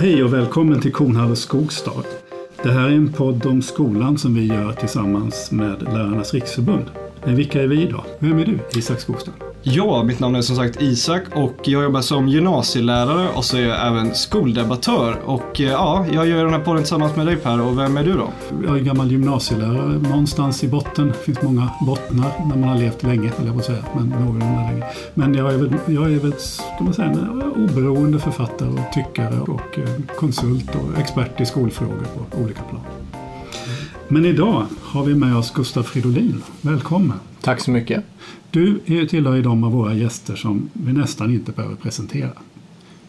Hej 0.00 0.24
och 0.24 0.32
välkommen 0.32 0.80
till 0.80 0.92
Kornhall 0.92 1.36
Skogstad. 1.36 2.04
Det 2.62 2.70
här 2.70 2.88
är 2.88 2.92
en 2.92 3.12
podd 3.12 3.46
om 3.46 3.62
skolan 3.62 4.18
som 4.18 4.34
vi 4.34 4.46
gör 4.46 4.72
tillsammans 4.72 5.50
med 5.50 5.82
Lärarnas 5.82 6.34
Riksförbund. 6.34 6.84
Men 7.24 7.36
vilka 7.36 7.62
är 7.62 7.66
vi 7.66 7.86
då? 7.86 8.04
Vem 8.18 8.38
är 8.38 8.44
du, 8.44 8.58
Isak 8.78 9.00
Skogstad? 9.00 9.47
Ja, 9.62 10.02
mitt 10.02 10.20
namn 10.20 10.36
är 10.36 10.42
som 10.42 10.56
sagt 10.56 10.82
Isak 10.82 11.22
och 11.34 11.54
jag 11.64 11.82
jobbar 11.82 12.00
som 12.00 12.28
gymnasielärare 12.28 13.28
och 13.28 13.44
så 13.44 13.56
är 13.56 13.60
jag 13.60 13.86
även 13.86 14.14
skoldebattör. 14.14 15.18
Och 15.24 15.60
eh, 15.60 15.66
ja, 15.66 16.06
jag 16.12 16.26
gör 16.26 16.44
den 16.44 16.54
här 16.54 16.60
podden 16.60 16.82
tillsammans 16.82 17.16
med 17.16 17.26
dig 17.26 17.36
Per 17.36 17.60
och 17.60 17.78
vem 17.78 17.96
är 17.96 18.04
du 18.04 18.12
då? 18.12 18.30
Jag 18.66 18.76
är 18.76 18.80
gammal 18.80 19.10
gymnasielärare. 19.10 19.98
Någonstans 19.98 20.64
i 20.64 20.68
botten, 20.68 21.08
det 21.08 21.14
finns 21.14 21.42
många 21.42 21.70
bottnar 21.86 22.32
när 22.38 22.56
man 22.56 22.68
har 22.68 22.78
levt 22.78 23.02
länge, 23.02 23.32
eller 23.38 23.46
jag 23.46 23.56
på 23.56 23.62
säga, 23.62 23.84
men 23.96 24.08
någorlunda 24.08 24.70
länge. 24.70 24.84
Men 25.14 25.34
jag 25.34 25.54
är 25.54 25.58
väl, 25.58 25.74
jag 25.86 26.12
är 26.12 26.18
väl 26.18 26.32
ska 26.32 26.84
man 26.84 26.94
säga, 26.94 27.08
en 27.08 27.42
oberoende 27.42 28.18
författare 28.18 28.68
och 28.68 28.92
tyckare 28.92 29.40
och 29.40 29.78
eh, 29.78 30.16
konsult 30.16 30.74
och 30.74 30.98
expert 30.98 31.40
i 31.40 31.46
skolfrågor 31.46 32.06
på 32.30 32.38
olika 32.38 32.62
plan. 32.62 32.82
Men 34.08 34.24
idag 34.24 34.66
har 34.82 35.04
vi 35.04 35.14
med 35.14 35.36
oss 35.36 35.52
Gustav 35.54 35.82
Fridolin. 35.82 36.42
Välkommen! 36.60 37.20
Tack 37.40 37.60
så 37.60 37.70
mycket. 37.70 38.04
Du 38.50 38.80
tillhör 39.06 39.34
ju 39.34 39.42
de 39.42 39.64
av 39.64 39.72
våra 39.72 39.94
gäster 39.94 40.36
som 40.36 40.70
vi 40.72 40.92
nästan 40.92 41.32
inte 41.32 41.52
behöver 41.52 41.76
presentera. 41.76 42.30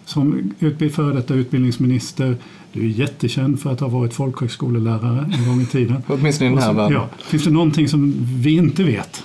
Som 0.06 0.54
före 0.94 1.14
detta 1.14 1.34
utbildningsminister, 1.34 2.36
du 2.74 2.82
är 2.82 2.88
jättekänd 2.88 3.60
för 3.60 3.72
att 3.72 3.80
ha 3.80 3.88
varit 3.88 4.14
folkhögskolelärare 4.14 5.32
en 5.34 5.48
gång 5.48 5.62
i 5.62 5.66
tiden. 5.66 6.04
Åtminstone 6.08 6.50
i 6.50 6.54
den 6.54 6.64
här 6.64 6.74
världen. 6.74 6.94
Ja, 6.94 7.10
finns 7.18 7.44
det 7.44 7.52
någonting 7.52 7.88
som 7.88 8.14
vi 8.20 8.56
inte 8.56 8.84
vet? 8.84 9.24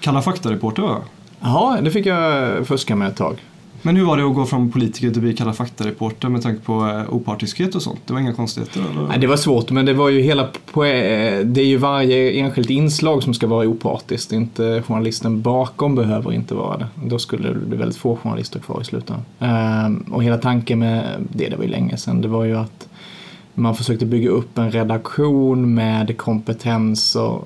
Kalla 0.00 0.22
fakta-reporter 0.22 0.82
va? 0.82 1.02
Ja, 1.40 1.78
det 1.82 1.90
fick 1.90 2.06
jag 2.06 2.66
fuska 2.66 2.96
med 2.96 3.08
ett 3.08 3.16
tag. 3.16 3.36
Men 3.86 3.96
hur 3.96 4.04
var 4.04 4.16
det 4.16 4.24
att 4.24 4.34
gå 4.34 4.44
från 4.44 4.70
politiker 4.70 5.08
till 5.08 5.18
att 5.18 5.22
bli 5.22 5.34
Kalla 5.34 5.52
fakta-reporter 5.52 6.28
med 6.28 6.42
tanke 6.42 6.60
på 6.64 6.72
eh, 6.72 7.14
opartiskhet 7.14 7.74
och 7.74 7.82
sånt? 7.82 8.00
Det 8.06 8.12
var 8.12 8.20
inga 8.20 8.32
konstigheter? 8.32 8.80
Eller? 8.80 9.08
Nej, 9.08 9.18
det 9.18 9.26
var 9.26 9.36
svårt, 9.36 9.70
men 9.70 9.86
det 9.86 9.92
var 9.92 10.08
ju 10.08 10.20
hela 10.20 10.42
eh, 10.42 10.48
Det 11.44 11.60
är 11.60 11.64
ju 11.64 11.76
varje 11.76 12.30
enskilt 12.30 12.70
inslag 12.70 13.22
som 13.22 13.34
ska 13.34 13.46
vara 13.46 13.68
opartiskt. 13.68 14.32
Inte 14.32 14.82
journalisten 14.86 15.42
bakom 15.42 15.94
behöver 15.94 16.32
inte 16.32 16.54
vara 16.54 16.76
det. 16.76 16.86
Då 17.04 17.18
skulle 17.18 17.48
det 17.48 17.54
bli 17.54 17.76
väldigt 17.76 17.98
få 17.98 18.16
journalister 18.16 18.60
kvar 18.60 18.80
i 18.80 18.84
slutändan. 18.84 19.24
Ehm, 19.38 19.96
och 19.96 20.24
hela 20.24 20.38
tanken 20.38 20.78
med 20.78 21.04
det, 21.32 21.48
det 21.48 21.56
var 21.56 21.64
ju 21.64 21.70
länge 21.70 21.96
sedan, 21.96 22.20
det 22.20 22.28
var 22.28 22.44
ju 22.44 22.56
att 22.56 22.83
man 23.54 23.74
försökte 23.74 24.06
bygga 24.06 24.30
upp 24.30 24.58
en 24.58 24.70
redaktion 24.70 25.74
med 25.74 26.18
kompetens 26.18 27.16
och 27.16 27.44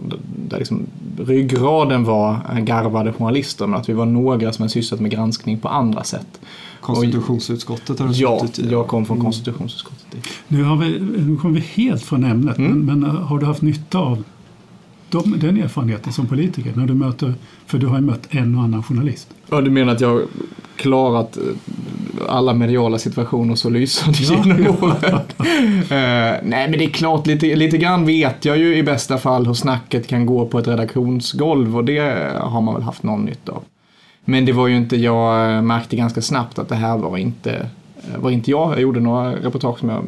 där 0.48 0.59
liksom 0.59 0.87
ryggraden 1.19 2.05
var 2.05 2.61
garvade 2.61 3.12
journalister 3.12 3.67
men 3.67 3.81
att 3.81 3.89
vi 3.89 3.92
var 3.92 4.06
några 4.06 4.53
som 4.53 4.62
hade 4.62 4.73
sysslat 4.73 5.00
med 5.00 5.11
granskning 5.11 5.59
på 5.59 5.69
andra 5.69 6.05
sätt. 6.05 6.41
Konstitutionsutskottet 6.81 7.98
har 7.98 8.09
du 8.09 8.15
Ja, 8.15 8.41
suttit 8.41 8.67
i. 8.67 8.70
jag 8.70 8.87
kom 8.87 9.06
från 9.06 9.20
konstitutionsutskottet. 9.20 10.25
Nu, 10.48 10.62
har 10.62 10.77
vi, 10.77 11.00
nu 11.00 11.37
kom 11.37 11.55
vi 11.55 11.61
helt 11.61 12.03
från 12.03 12.25
ämnet, 12.25 12.59
mm. 12.59 12.78
men, 12.81 13.00
men, 13.00 13.11
har 13.11 13.39
du 13.39 13.47
haft 13.47 13.62
nytta 13.62 13.98
av 13.98 14.25
de, 15.11 15.39
den 15.39 15.62
erfarenheten 15.62 16.12
som 16.12 16.27
politiker? 16.27 16.73
När 16.77 16.87
du 16.87 16.95
möter, 16.95 17.34
för 17.67 17.78
du 17.78 17.87
har 17.87 17.97
ju 17.97 18.05
mött 18.05 18.27
en 18.31 18.55
och 18.55 18.62
annan 18.62 18.83
journalist. 18.83 19.28
Ja, 19.50 19.61
du 19.61 19.70
menar 19.70 19.92
att 19.92 20.00
jag 20.00 20.23
klarat 20.77 21.37
eh, 21.37 21.42
alla 22.28 22.55
mediala 22.55 22.98
situationer 22.98 23.55
så 23.55 23.70
lysande 23.70 24.19
ja, 24.20 24.42
genom 24.45 24.67
åren. 24.83 25.15
uh, 25.15 25.89
nej, 26.42 26.69
men 26.69 26.73
det 26.73 26.84
är 26.84 26.91
klart, 26.91 27.27
lite, 27.27 27.56
lite 27.56 27.78
grann 27.78 28.06
vet 28.06 28.45
jag 28.45 28.59
ju 28.59 28.77
i 28.77 28.83
bästa 28.83 29.19
fall 29.19 29.47
hur 29.47 29.55
snacket 29.55 30.06
kan 30.06 30.27
gå 30.27 30.47
på 30.47 30.59
ett 30.59 30.69
redaktionsgolv 30.69 31.77
och 31.77 31.84
det 31.84 32.33
har 32.41 32.61
man 32.61 32.75
väl 32.75 32.83
haft 32.83 33.03
någon 33.03 33.25
nytta 33.25 33.53
av. 33.53 33.62
Men 34.25 34.45
det 34.45 34.53
var 34.53 34.67
ju 34.67 34.77
inte, 34.77 34.97
jag 34.97 35.65
märkte 35.65 35.97
ganska 35.97 36.22
snabbt 36.22 36.59
att 36.59 36.69
det 36.69 36.75
här 36.75 36.98
var 36.98 37.17
inte, 37.17 37.67
var 38.17 38.31
inte 38.31 38.50
jag. 38.50 38.72
Jag 38.72 38.81
gjorde 38.81 39.00
några 39.00 39.33
reportage 39.33 39.78
som 39.78 39.89
jag 39.89 40.05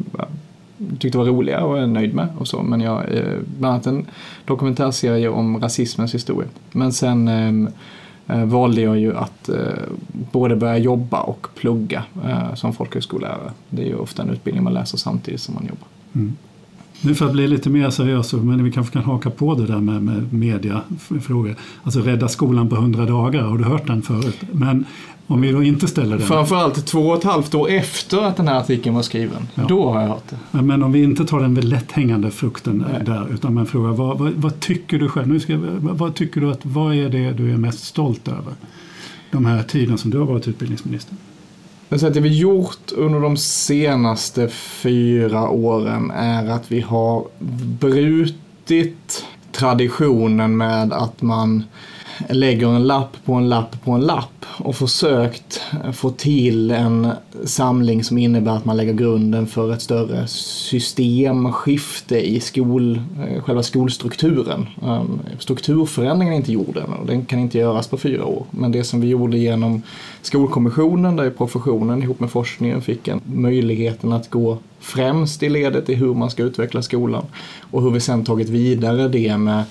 tyckte 0.99 1.17
var 1.17 1.25
roliga 1.25 1.63
och 1.63 1.79
är 1.79 1.87
nöjd 1.87 2.15
med 2.15 2.27
och 2.37 2.47
så. 2.47 2.63
Men 2.63 2.81
jag, 2.81 3.17
eh, 3.17 3.37
bland 3.59 3.73
annat 3.73 3.87
en 3.87 4.05
dokumentärserie 4.45 5.29
om 5.29 5.59
rasismens 5.59 6.15
historia. 6.15 6.49
Men 6.71 6.93
sen 6.93 7.27
ehm, 7.27 7.69
eh, 8.27 8.45
valde 8.45 8.81
jag 8.81 8.99
ju 8.99 9.17
att 9.17 9.49
eh, 9.49 9.55
både 10.31 10.55
börja 10.55 10.77
jobba 10.77 11.21
och 11.21 11.47
plugga 11.55 12.03
eh, 12.25 12.53
som 12.53 12.73
folkhögskollärare. 12.73 13.51
Det 13.69 13.81
är 13.81 13.87
ju 13.87 13.95
ofta 13.95 14.23
en 14.23 14.29
utbildning 14.29 14.63
man 14.63 14.73
läser 14.73 14.97
samtidigt 14.97 15.41
som 15.41 15.55
man 15.55 15.65
jobbar. 15.65 15.87
Mm. 16.13 16.35
Nu 17.01 17.15
för 17.15 17.25
att 17.25 17.31
bli 17.31 17.47
lite 17.47 17.69
mer 17.69 17.89
seriös, 17.89 18.33
men 18.33 18.63
vi 18.63 18.71
kanske 18.71 18.93
kan 18.93 19.03
haka 19.03 19.29
på 19.29 19.55
det 19.55 19.65
där 19.65 19.79
med, 19.79 20.03
med 20.03 20.33
mediafrågor. 20.33 21.55
Alltså 21.83 21.99
rädda 21.99 22.27
skolan 22.27 22.69
på 22.69 22.75
hundra 22.75 23.05
dagar, 23.05 23.41
har 23.41 23.57
du 23.57 23.63
hört 23.63 23.87
den 23.87 24.01
förut? 24.01 24.37
Men 24.51 24.85
om 25.27 25.41
vi 25.41 25.51
då 25.51 25.63
inte 25.63 25.87
ställer 25.87 26.17
den. 26.17 26.27
Framförallt 26.27 26.85
två 26.85 26.99
och 26.99 27.17
ett 27.17 27.23
halvt 27.23 27.55
år 27.55 27.69
efter 27.69 28.21
att 28.21 28.37
den 28.37 28.47
här 28.47 28.59
artikeln 28.59 28.95
var 28.95 29.01
skriven. 29.01 29.47
Ja. 29.55 29.63
Då 29.67 29.91
har 29.91 30.01
jag 30.01 30.07
hört 30.07 30.29
det. 30.29 30.37
Men, 30.51 30.67
men, 30.67 30.83
om 30.83 30.91
vi 30.91 31.03
inte 31.03 31.25
tar 31.25 31.39
den 31.39 31.53
lätt 31.53 31.91
hängande 31.91 32.31
frukten 32.31 32.85
Nej. 32.91 33.05
där, 33.05 33.27
utan 33.33 33.53
man 33.53 33.65
frågar 33.65 33.89
vad, 33.89 34.17
vad, 34.17 34.31
vad, 34.31 34.59
tycker 34.59 34.99
du 34.99 35.09
själv? 35.09 35.27
Nu 35.27 35.39
ska, 35.39 35.57
vad, 35.57 35.97
vad 35.97 36.15
tycker 36.15 36.41
du 36.41 36.51
att, 36.51 36.65
vad 36.65 36.95
är 36.95 37.09
det 37.09 37.31
du 37.31 37.53
är 37.53 37.57
mest 37.57 37.83
stolt 37.83 38.27
över? 38.27 38.53
De 39.31 39.45
här 39.45 39.63
tiden 39.63 39.97
som 39.97 40.11
du 40.11 40.17
har 40.17 40.25
varit 40.25 40.47
utbildningsminister. 40.47 41.15
Jag 41.91 41.99
säger 41.99 42.09
att 42.11 42.15
det 42.15 42.21
vi 42.21 42.37
gjort 42.37 42.91
under 42.91 43.19
de 43.19 43.37
senaste 43.37 44.47
fyra 44.47 45.49
åren 45.49 46.11
är 46.11 46.49
att 46.49 46.71
vi 46.71 46.81
har 46.81 47.25
brutit 47.79 49.25
traditionen 49.51 50.57
med 50.57 50.93
att 50.93 51.21
man 51.21 51.63
lägger 52.29 52.67
en 52.67 52.87
lapp 52.87 53.17
på 53.25 53.33
en 53.33 53.49
lapp 53.49 53.83
på 53.83 53.91
en 53.91 54.01
lapp 54.01 54.45
och 54.57 54.75
försökt 54.75 55.61
få 55.93 56.09
till 56.09 56.71
en 56.71 57.07
samling 57.45 58.03
som 58.03 58.17
innebär 58.17 58.51
att 58.51 58.65
man 58.65 58.77
lägger 58.77 58.93
grunden 58.93 59.47
för 59.47 59.73
ett 59.73 59.81
större 59.81 60.27
systemskifte 60.27 62.19
i 62.19 62.39
skol, 62.39 63.01
eh, 63.27 63.43
själva 63.43 63.63
skolstrukturen. 63.63 64.67
Ehm, 64.83 65.19
strukturförändringen 65.39 66.33
är 66.33 66.37
inte 66.37 66.51
gjord 66.51 66.77
än 66.77 66.93
och 66.93 67.05
den 67.05 67.25
kan 67.25 67.39
inte 67.39 67.57
göras 67.57 67.87
på 67.87 67.97
fyra 67.97 68.25
år. 68.25 68.45
Men 68.51 68.71
det 68.71 68.83
som 68.83 69.01
vi 69.01 69.07
gjorde 69.07 69.37
genom 69.37 69.81
Skolkommissionen 70.21 71.15
där 71.15 71.29
professionen 71.29 72.03
ihop 72.03 72.19
med 72.19 72.31
forskningen 72.31 72.81
fick 72.81 73.07
en 73.07 73.21
möjligheten 73.23 74.13
att 74.13 74.29
gå 74.29 74.57
främst 74.79 75.43
i 75.43 75.49
ledet 75.49 75.89
i 75.89 75.95
hur 75.95 76.13
man 76.13 76.29
ska 76.29 76.43
utveckla 76.43 76.81
skolan 76.81 77.25
och 77.71 77.81
hur 77.83 77.91
vi 77.91 77.99
sen 77.99 78.25
tagit 78.25 78.49
vidare 78.49 79.07
det 79.07 79.37
med 79.37 79.63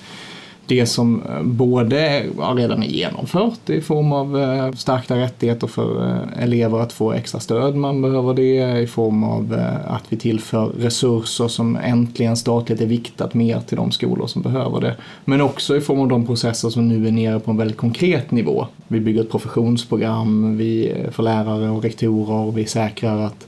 det 0.71 0.85
som 0.85 1.21
eh, 1.29 1.43
både 1.43 2.23
redan 2.55 2.83
är 2.83 2.87
genomfört 2.87 3.69
i 3.69 3.81
form 3.81 4.11
av 4.11 4.41
eh, 4.41 4.71
stärkta 4.71 5.15
rättigheter 5.15 5.67
för 5.67 6.07
eh, 6.07 6.43
elever 6.43 6.79
att 6.79 6.93
få 6.93 7.11
extra 7.11 7.39
stöd 7.39 7.75
man 7.75 8.01
behöver 8.01 8.33
det, 8.33 8.81
i 8.81 8.87
form 8.87 9.23
av 9.23 9.59
att 9.87 10.03
vi 10.09 10.17
tillför 10.17 10.65
resurser 10.67 11.47
som 11.47 11.75
äntligen 11.75 12.37
statligt 12.37 12.81
är 12.81 12.85
viktat 12.85 13.33
mer 13.33 13.59
till 13.59 13.77
de 13.77 13.91
skolor 13.91 14.27
som 14.27 14.41
behöver 14.41 14.81
det. 14.81 14.95
Men 15.25 15.41
också 15.41 15.77
i 15.77 15.81
form 15.81 15.99
av 15.99 16.07
de 16.07 16.25
processer 16.25 16.69
som 16.69 16.87
nu 16.87 17.07
är 17.07 17.11
nere 17.11 17.39
på 17.39 17.51
en 17.51 17.57
väldigt 17.57 17.77
konkret 17.77 18.31
nivå. 18.31 18.67
Vi 18.87 18.99
bygger 18.99 19.21
ett 19.21 19.31
professionsprogram 19.31 20.57
vi, 20.57 20.93
för 21.11 21.23
lärare 21.23 21.69
och 21.69 21.83
rektorer 21.83 22.47
och 22.47 22.57
vi 22.57 22.65
säkrar 22.65 23.25
att 23.25 23.47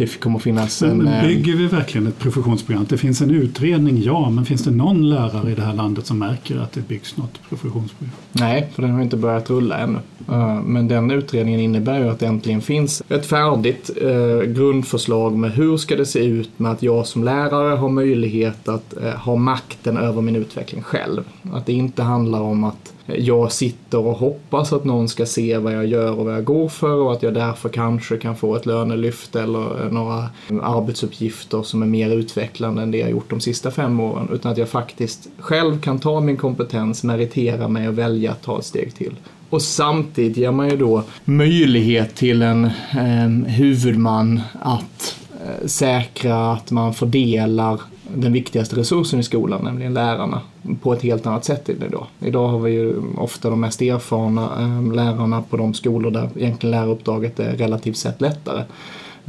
det 0.00 0.20
kommer 0.20 0.38
finnas 0.38 0.82
en... 0.82 0.98
Men 0.98 1.26
bygger 1.26 1.56
vi 1.56 1.66
verkligen 1.66 2.06
ett 2.06 2.18
professionsprogram? 2.18 2.86
Det 2.88 2.98
finns 2.98 3.20
en 3.20 3.30
utredning, 3.30 4.02
ja, 4.02 4.30
men 4.30 4.44
finns 4.44 4.64
det 4.64 4.70
någon 4.70 5.10
lärare 5.10 5.50
i 5.50 5.54
det 5.54 5.62
här 5.62 5.74
landet 5.74 6.06
som 6.06 6.18
märker 6.18 6.58
att 6.58 6.72
det 6.72 6.88
byggs 6.88 7.16
något 7.16 7.40
professionsprogram? 7.48 8.14
Nej, 8.32 8.68
för 8.74 8.82
den 8.82 8.90
har 8.90 9.02
inte 9.02 9.16
börjat 9.16 9.50
rulla 9.50 9.78
ännu. 9.78 9.98
Eh, 10.28 10.62
men 10.62 10.88
den 10.88 11.10
utredningen 11.10 11.60
innebär 11.60 11.98
ju 11.98 12.08
att 12.08 12.18
det 12.18 12.26
äntligen 12.26 12.60
finns 12.60 13.02
ett 13.08 13.26
färdigt 13.26 13.90
eh, 14.02 14.52
grundförslag 14.52 15.38
med 15.38 15.52
hur 15.52 15.76
ska 15.76 15.96
det 15.96 16.06
se 16.06 16.24
ut 16.24 16.58
med 16.58 16.72
att 16.72 16.82
jag 16.82 17.06
som 17.06 17.24
lärare 17.24 17.76
har 17.76 17.88
möjlighet 17.88 18.68
att 18.68 18.96
eh, 19.02 19.10
ha 19.10 19.36
makten 19.36 19.96
över 19.96 20.22
min 20.22 20.36
utveckling 20.36 20.82
själv. 20.82 21.22
Att 21.52 21.66
det 21.66 21.72
inte 21.72 22.02
handlar 22.02 22.40
om 22.40 22.64
att 22.64 22.92
jag 23.18 23.52
sitter 23.52 23.98
och 23.98 24.16
hoppas 24.16 24.72
att 24.72 24.84
någon 24.84 25.08
ska 25.08 25.26
se 25.26 25.58
vad 25.58 25.72
jag 25.72 25.86
gör 25.86 26.18
och 26.18 26.24
vad 26.24 26.34
jag 26.34 26.44
går 26.44 26.68
för 26.68 26.94
och 26.94 27.12
att 27.12 27.22
jag 27.22 27.34
därför 27.34 27.68
kanske 27.68 28.16
kan 28.16 28.36
få 28.36 28.56
ett 28.56 28.66
lönelyft 28.66 29.36
eller 29.36 29.90
några 29.90 30.28
arbetsuppgifter 30.62 31.62
som 31.62 31.82
är 31.82 31.86
mer 31.86 32.10
utvecklande 32.10 32.82
än 32.82 32.90
det 32.90 32.98
jag 32.98 33.10
gjort 33.10 33.30
de 33.30 33.40
sista 33.40 33.70
fem 33.70 34.00
åren. 34.00 34.28
Utan 34.32 34.52
att 34.52 34.58
jag 34.58 34.68
faktiskt 34.68 35.28
själv 35.38 35.80
kan 35.80 35.98
ta 35.98 36.20
min 36.20 36.36
kompetens, 36.36 37.04
meritera 37.04 37.68
mig 37.68 37.88
och 37.88 37.98
välja 37.98 38.32
att 38.32 38.42
ta 38.42 38.58
ett 38.58 38.64
steg 38.64 38.94
till. 38.94 39.16
Och 39.50 39.62
samtidigt 39.62 40.36
ger 40.36 40.52
man 40.52 40.68
ju 40.68 40.76
då 40.76 41.02
möjlighet 41.24 42.14
till 42.14 42.42
en 42.42 42.64
eh, 42.64 43.46
huvudman 43.46 44.40
att 44.60 45.16
eh, 45.44 45.66
säkra 45.66 46.52
att 46.52 46.70
man 46.70 46.94
fördelar 46.94 47.80
den 48.14 48.32
viktigaste 48.32 48.76
resursen 48.76 49.20
i 49.20 49.22
skolan, 49.22 49.64
nämligen 49.64 49.94
lärarna, 49.94 50.40
på 50.82 50.92
ett 50.92 51.02
helt 51.02 51.26
annat 51.26 51.44
sätt 51.44 51.68
idag. 51.68 52.06
Idag 52.20 52.48
har 52.48 52.58
vi 52.58 52.72
ju 52.72 52.94
ofta 53.16 53.50
de 53.50 53.60
mest 53.60 53.82
erfarna 53.82 54.50
ehm, 54.58 54.92
lärarna 54.92 55.42
på 55.42 55.56
de 55.56 55.74
skolor 55.74 56.10
där 56.10 56.28
egentligen 56.36 56.70
läraruppdraget 56.70 57.40
är 57.40 57.56
relativt 57.56 57.96
sett 57.96 58.20
lättare. 58.20 58.64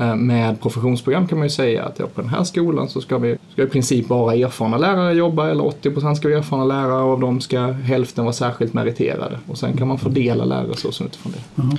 Eh, 0.02 0.16
med 0.16 0.62
professionsprogram 0.62 1.28
kan 1.28 1.38
man 1.38 1.46
ju 1.46 1.50
säga 1.50 1.84
att 1.84 2.00
ja, 2.00 2.08
på 2.16 2.22
den 2.22 2.30
här 2.30 2.44
skolan 2.44 2.90
så 2.90 3.02
ska 3.02 3.18
vi 3.18 3.38
ska 3.54 3.64
i 3.64 3.68
princip 3.68 4.08
bara 4.08 4.36
erfarna 4.36 4.78
lärare 4.78 5.14
jobba 5.14 5.50
eller 5.50 5.64
80% 5.64 6.16
ska 6.16 6.28
vara 6.28 6.38
erfarna 6.38 6.66
lärare 6.66 7.04
och 7.04 7.12
av 7.12 7.20
dem 7.20 7.42
ska 7.42 7.60
hälften 7.62 8.26
vara 8.26 8.34
särskilt 8.34 8.74
meriterade. 8.74 9.40
Och 9.48 9.58
sen 9.58 9.78
kan 9.78 9.88
man 9.88 10.00
fördela 10.00 10.46
lärarresursen 10.46 11.08
utifrån 11.08 11.32
det. 11.32 11.62
Mm. 11.62 11.78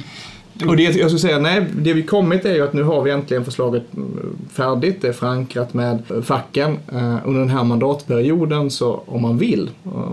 Och 0.69 0.77
det 0.77 0.83
jag 0.83 0.95
skulle 0.95 1.19
säga, 1.19 1.39
nej, 1.39 1.67
det 1.77 1.93
vi 1.93 2.03
kommit 2.03 2.45
är 2.45 2.55
ju 2.55 2.65
att 2.65 2.73
nu 2.73 2.83
har 2.83 3.03
vi 3.03 3.11
äntligen 3.11 3.45
förslaget 3.45 3.95
mm, 3.97 4.37
färdigt. 4.53 5.03
Det 5.03 5.09
är 5.09 5.13
förankrat 5.13 5.75
med 5.75 6.03
facken. 6.25 6.79
Eh, 6.93 7.17
under 7.25 7.41
den 7.41 7.51
här 7.51 7.65
mandatperioden 7.65 8.71
så 8.71 9.03
om 9.07 9.23
man 9.23 9.39
vill, 9.39 9.71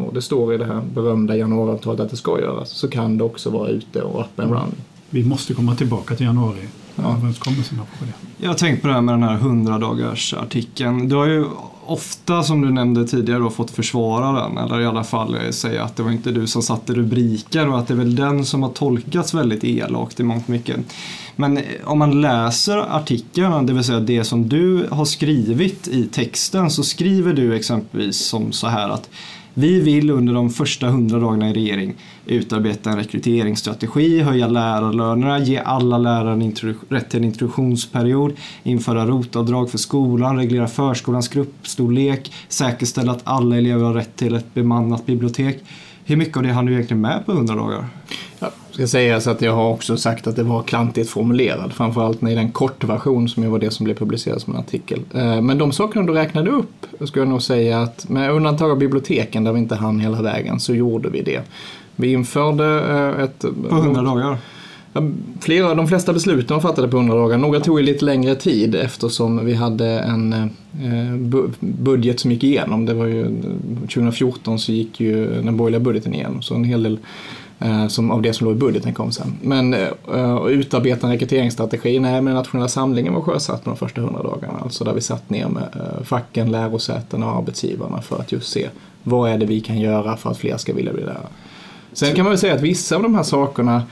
och 0.08 0.14
det 0.14 0.22
står 0.22 0.54
i 0.54 0.58
det 0.58 0.66
här 0.66 0.82
berömda 0.94 1.38
januariavtalet 1.38 2.00
att 2.00 2.10
det 2.10 2.18
ska 2.18 2.40
göras, 2.40 2.70
så 2.70 2.88
kan 2.88 3.18
det 3.18 3.24
också 3.24 3.50
vara 3.50 3.70
ute 3.70 4.02
och 4.02 4.22
up 4.22 4.40
and 4.40 4.52
running. 4.52 4.82
Vi 5.10 5.26
måste 5.26 5.54
komma 5.54 5.76
tillbaka 5.76 6.16
till 6.16 6.26
januari. 6.26 6.68
Överenskommelserna 7.06 7.81
på 8.00 8.06
det. 8.06 8.12
Jag 8.38 8.50
har 8.50 8.56
tänkt 8.56 8.81
på 8.81 8.88
det 8.88 8.94
här 8.94 9.01
med 9.01 9.13
den 9.13 9.24
här 9.24 9.36
100 9.36 9.78
dagars 9.78 10.34
artikeln. 10.34 11.10
Du 11.10 11.16
har 11.16 11.25
ju 11.25 11.46
ofta, 11.86 12.44
som 12.44 12.62
du 12.62 12.72
nämnde 12.72 13.07
tidigare, 13.07 13.40
då, 13.40 13.50
fått 13.50 13.72
försvara 13.72 14.42
den. 14.42 14.57
Eller 14.57 14.81
i 14.81 14.86
alla 14.86 15.04
fall 15.04 15.54
säga 15.54 15.84
att 15.84 15.96
det 15.96 16.04
var 16.04 16.12
inte 16.12 16.31
du 16.31 16.48
som 16.48 16.62
satte 16.62 16.94
rubriker 16.94 17.68
och 17.68 17.80
att 17.80 17.88
det 17.88 17.94
är 17.94 17.98
väl 17.98 18.16
den 18.16 18.46
som 18.46 18.63
har 18.63 18.69
tolkats 18.69 19.34
väldigt 19.34 19.63
elakt 19.63 20.19
i 20.19 20.24
mångt 20.24 20.48
mycket. 20.48 20.78
Men 21.36 21.57
eh, 21.57 21.63
om 21.84 22.00
man 22.00 22.22
läser 22.22 22.78
artikeln, 22.78 23.66
det 23.66 23.74
vill 23.74 23.84
säga 23.84 24.00
det 24.00 24.24
som 24.24 24.50
du 24.50 24.88
har 24.92 25.06
skrivit 25.06 25.88
i 25.88 26.07
texten, 26.07 26.69
så 26.69 26.84
skriver 26.84 27.34
du 27.34 27.56
exempelvis 27.56 28.18
som 28.18 28.52
så 28.52 28.68
här 28.68 28.90
att 28.90 29.10
vi 29.54 29.81
vill 29.81 30.10
under 30.10 30.34
de 30.34 30.50
första 30.50 30.88
hundra 30.88 31.19
dagarna 31.19 31.50
i 31.50 31.54
regering 31.54 31.95
utarbeta 32.30 32.90
en 32.90 32.98
rekryteringsstrategi, 32.98 34.22
höja 34.22 34.48
lärarlönerna, 34.48 35.40
ge 35.40 35.58
alla 35.58 35.98
lärare 35.98 36.52
rätt 36.90 37.10
till 37.10 37.20
en 37.20 37.26
introduktionsperiod, 37.26 38.34
införa 38.64 39.06
rotavdrag 39.06 39.72
för 39.72 39.78
skolan, 39.78 40.38
reglera 40.38 40.68
förskolans 40.68 41.28
gruppstorlek, 41.28 42.31
säkerställa 42.48 43.12
att 43.12 43.22
alla 43.24 43.58
elever 43.58 43.84
har 43.84 43.94
rätt 43.94 44.16
till 44.16 44.36
ett 44.36 44.54
bemannat 44.54 45.06
bibliotek. 45.06 45.64
Hur 46.06 46.16
mycket 46.16 46.38
av 46.38 46.44
det 46.44 46.50
hann 46.50 46.66
du 46.66 46.74
egentligen 46.74 47.02
med 47.02 47.26
på 47.26 47.31
100 47.31 47.56
dagar? 47.56 47.86
Jag 48.40 48.52
ska 48.72 48.88
sägas 48.88 49.28
att 49.28 49.42
jag 49.42 49.54
har 49.54 49.70
också 49.70 49.98
sagt 49.98 50.28
att 50.28 50.36
det 50.36 50.44
var 50.44 50.64
klantigt 50.64 51.10
formulerat, 51.10 51.74
framförallt 51.74 52.24
i 52.24 52.36
den 52.36 52.52
kortversion 52.52 53.30
som 53.30 53.44
ju 53.44 53.50
var 53.50 53.60
det 53.60 53.72
som 53.72 53.84
blev 53.84 53.96
publicerat 53.96 54.42
som 54.42 54.54
en 54.54 54.60
artikel. 54.60 55.00
Eh, 55.14 55.42
men 55.42 55.58
de 55.58 55.72
sakerna 55.72 56.06
du 56.06 56.14
räknade 56.14 56.50
upp, 56.50 56.86
skulle 57.06 57.22
jag 57.22 57.30
nog 57.30 57.42
säga 57.42 57.81
att 57.81 58.10
med 58.10 58.31
undantag 58.31 58.72
av 58.72 58.78
biblioteken 58.78 59.44
där 59.44 59.54
vi 59.54 59.60
inte 59.60 59.76
hann 59.76 60.00
hela 60.00 60.22
vägen, 60.22 60.60
så 60.60 60.76
gjorde 60.76 61.10
vi 61.10 61.22
det. 61.22 61.42
Vi 62.00 62.12
införde 62.12 62.66
eh, 62.66 63.24
ett... 63.24 63.40
På 63.69 63.75
100 63.75 64.01
dagar? 64.01 64.38
Flera, 65.40 65.75
de 65.75 65.88
flesta 65.88 66.13
besluten 66.13 66.56
var 66.56 66.62
fattade 66.62 66.88
på 66.88 66.98
100 66.98 67.16
dagar. 67.16 67.38
Några 67.38 67.60
tog 67.60 67.80
ju 67.80 67.86
lite 67.86 68.06
längre 68.06 68.36
tid 68.36 68.75
eftersom 68.75 69.46
vi 69.46 69.54
hade 69.54 70.00
en 70.00 70.34
eh, 70.34 71.16
budget 71.60 72.19
som 72.19 72.31
gick 72.31 72.44
igenom. 72.44 72.86
Det 72.86 72.94
var 72.94 73.06
ju 73.06 73.42
2014 73.81 74.60
så 74.60 74.72
gick 74.72 75.00
ju 75.00 75.42
den 75.42 75.57
borgerliga 75.57 75.80
budgeten 75.80 76.13
igenom. 76.13 76.42
Så 76.42 76.56
en 76.56 76.63
hel 76.63 76.84
del 76.84 77.00
eh, 77.60 77.88
som, 77.88 78.12
av 78.12 78.22
det 78.22 78.34
som 78.34 78.48
låg 78.48 78.56
i 78.56 78.60
budgeten 78.60 78.94
kom 78.94 79.12
sen. 79.12 79.34
Men 79.42 79.74
uh, 80.13 80.48
utarbeta 80.48 81.07
en 81.07 81.13
rekryteringsstrategi, 81.13 82.00
nej 82.00 82.22
men 82.22 82.34
nationella 82.34 82.68
samlingen 82.68 83.13
var 83.13 83.22
sjösatt 83.22 83.66
de 83.66 83.75
första 83.75 84.02
100 84.02 84.24
dagarna. 84.24 84.60
Alltså 84.63 84.84
där 84.84 84.94
vi 84.94 85.02
satt 85.02 85.30
ner 85.30 85.48
med 85.48 85.68
uh, 85.75 86.04
facken, 86.04 86.52
lärosätena 86.52 87.31
och 87.31 87.38
arbetsgivarna 87.38 88.02
för 88.02 88.19
att 88.19 88.31
just 88.31 88.52
se 88.52 88.69
vad 89.04 89.31
är 89.31 89.38
det 89.38 89.45
vi 89.45 89.60
kan 89.62 89.80
göra 89.80 90.18
för 90.18 90.31
att 90.31 90.38
fler 90.38 90.57
ska 90.57 90.74
vilja 90.74 90.94
bli 90.94 91.04
lärare. 91.04 91.28
Sen 91.94 92.16
kan 92.16 92.24
man 92.24 92.32
väl 92.32 92.40
säga 92.40 92.54
att 92.54 92.62
vissa 92.62 92.96
av 92.96 93.04
de 93.04 93.16
här 93.16 93.24
sakerna, 93.24 93.84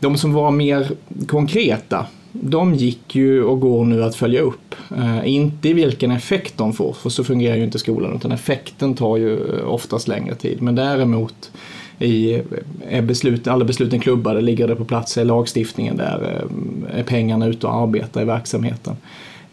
de 0.00 0.16
som 0.16 0.32
var 0.32 0.50
mer 0.50 0.90
konkreta, 1.26 2.06
de 2.32 2.74
gick 2.74 3.14
ju 3.14 3.42
och 3.42 3.60
går 3.60 3.84
nu 3.84 4.04
att 4.04 4.16
följa 4.16 4.40
upp. 4.40 4.74
Eh, 4.96 5.28
inte 5.28 5.68
i 5.68 5.72
vilken 5.72 6.10
effekt 6.10 6.58
de 6.58 6.72
får, 6.72 6.92
för 6.92 7.10
så 7.10 7.24
fungerar 7.24 7.56
ju 7.56 7.64
inte 7.64 7.78
skolan, 7.78 8.16
utan 8.16 8.32
effekten 8.32 8.94
tar 8.94 9.16
ju 9.16 9.34
eh, 9.34 9.68
oftast 9.68 10.08
längre 10.08 10.34
tid. 10.34 10.62
Men 10.62 10.74
däremot 10.74 11.50
i, 11.98 12.34
eh, 12.34 12.40
är 12.88 13.02
beslut, 13.02 13.46
alla 13.46 13.64
besluten 13.64 14.00
klubbade, 14.00 14.40
ligger 14.40 14.68
det 14.68 14.76
på 14.76 14.84
plats, 14.84 15.18
är 15.18 15.24
lagstiftningen 15.24 15.96
där, 15.96 16.42
eh, 16.92 16.98
är 16.98 17.02
pengarna 17.02 17.46
ute 17.46 17.66
och 17.66 17.74
arbetar 17.74 18.22
i 18.22 18.24
verksamheten. 18.24 18.96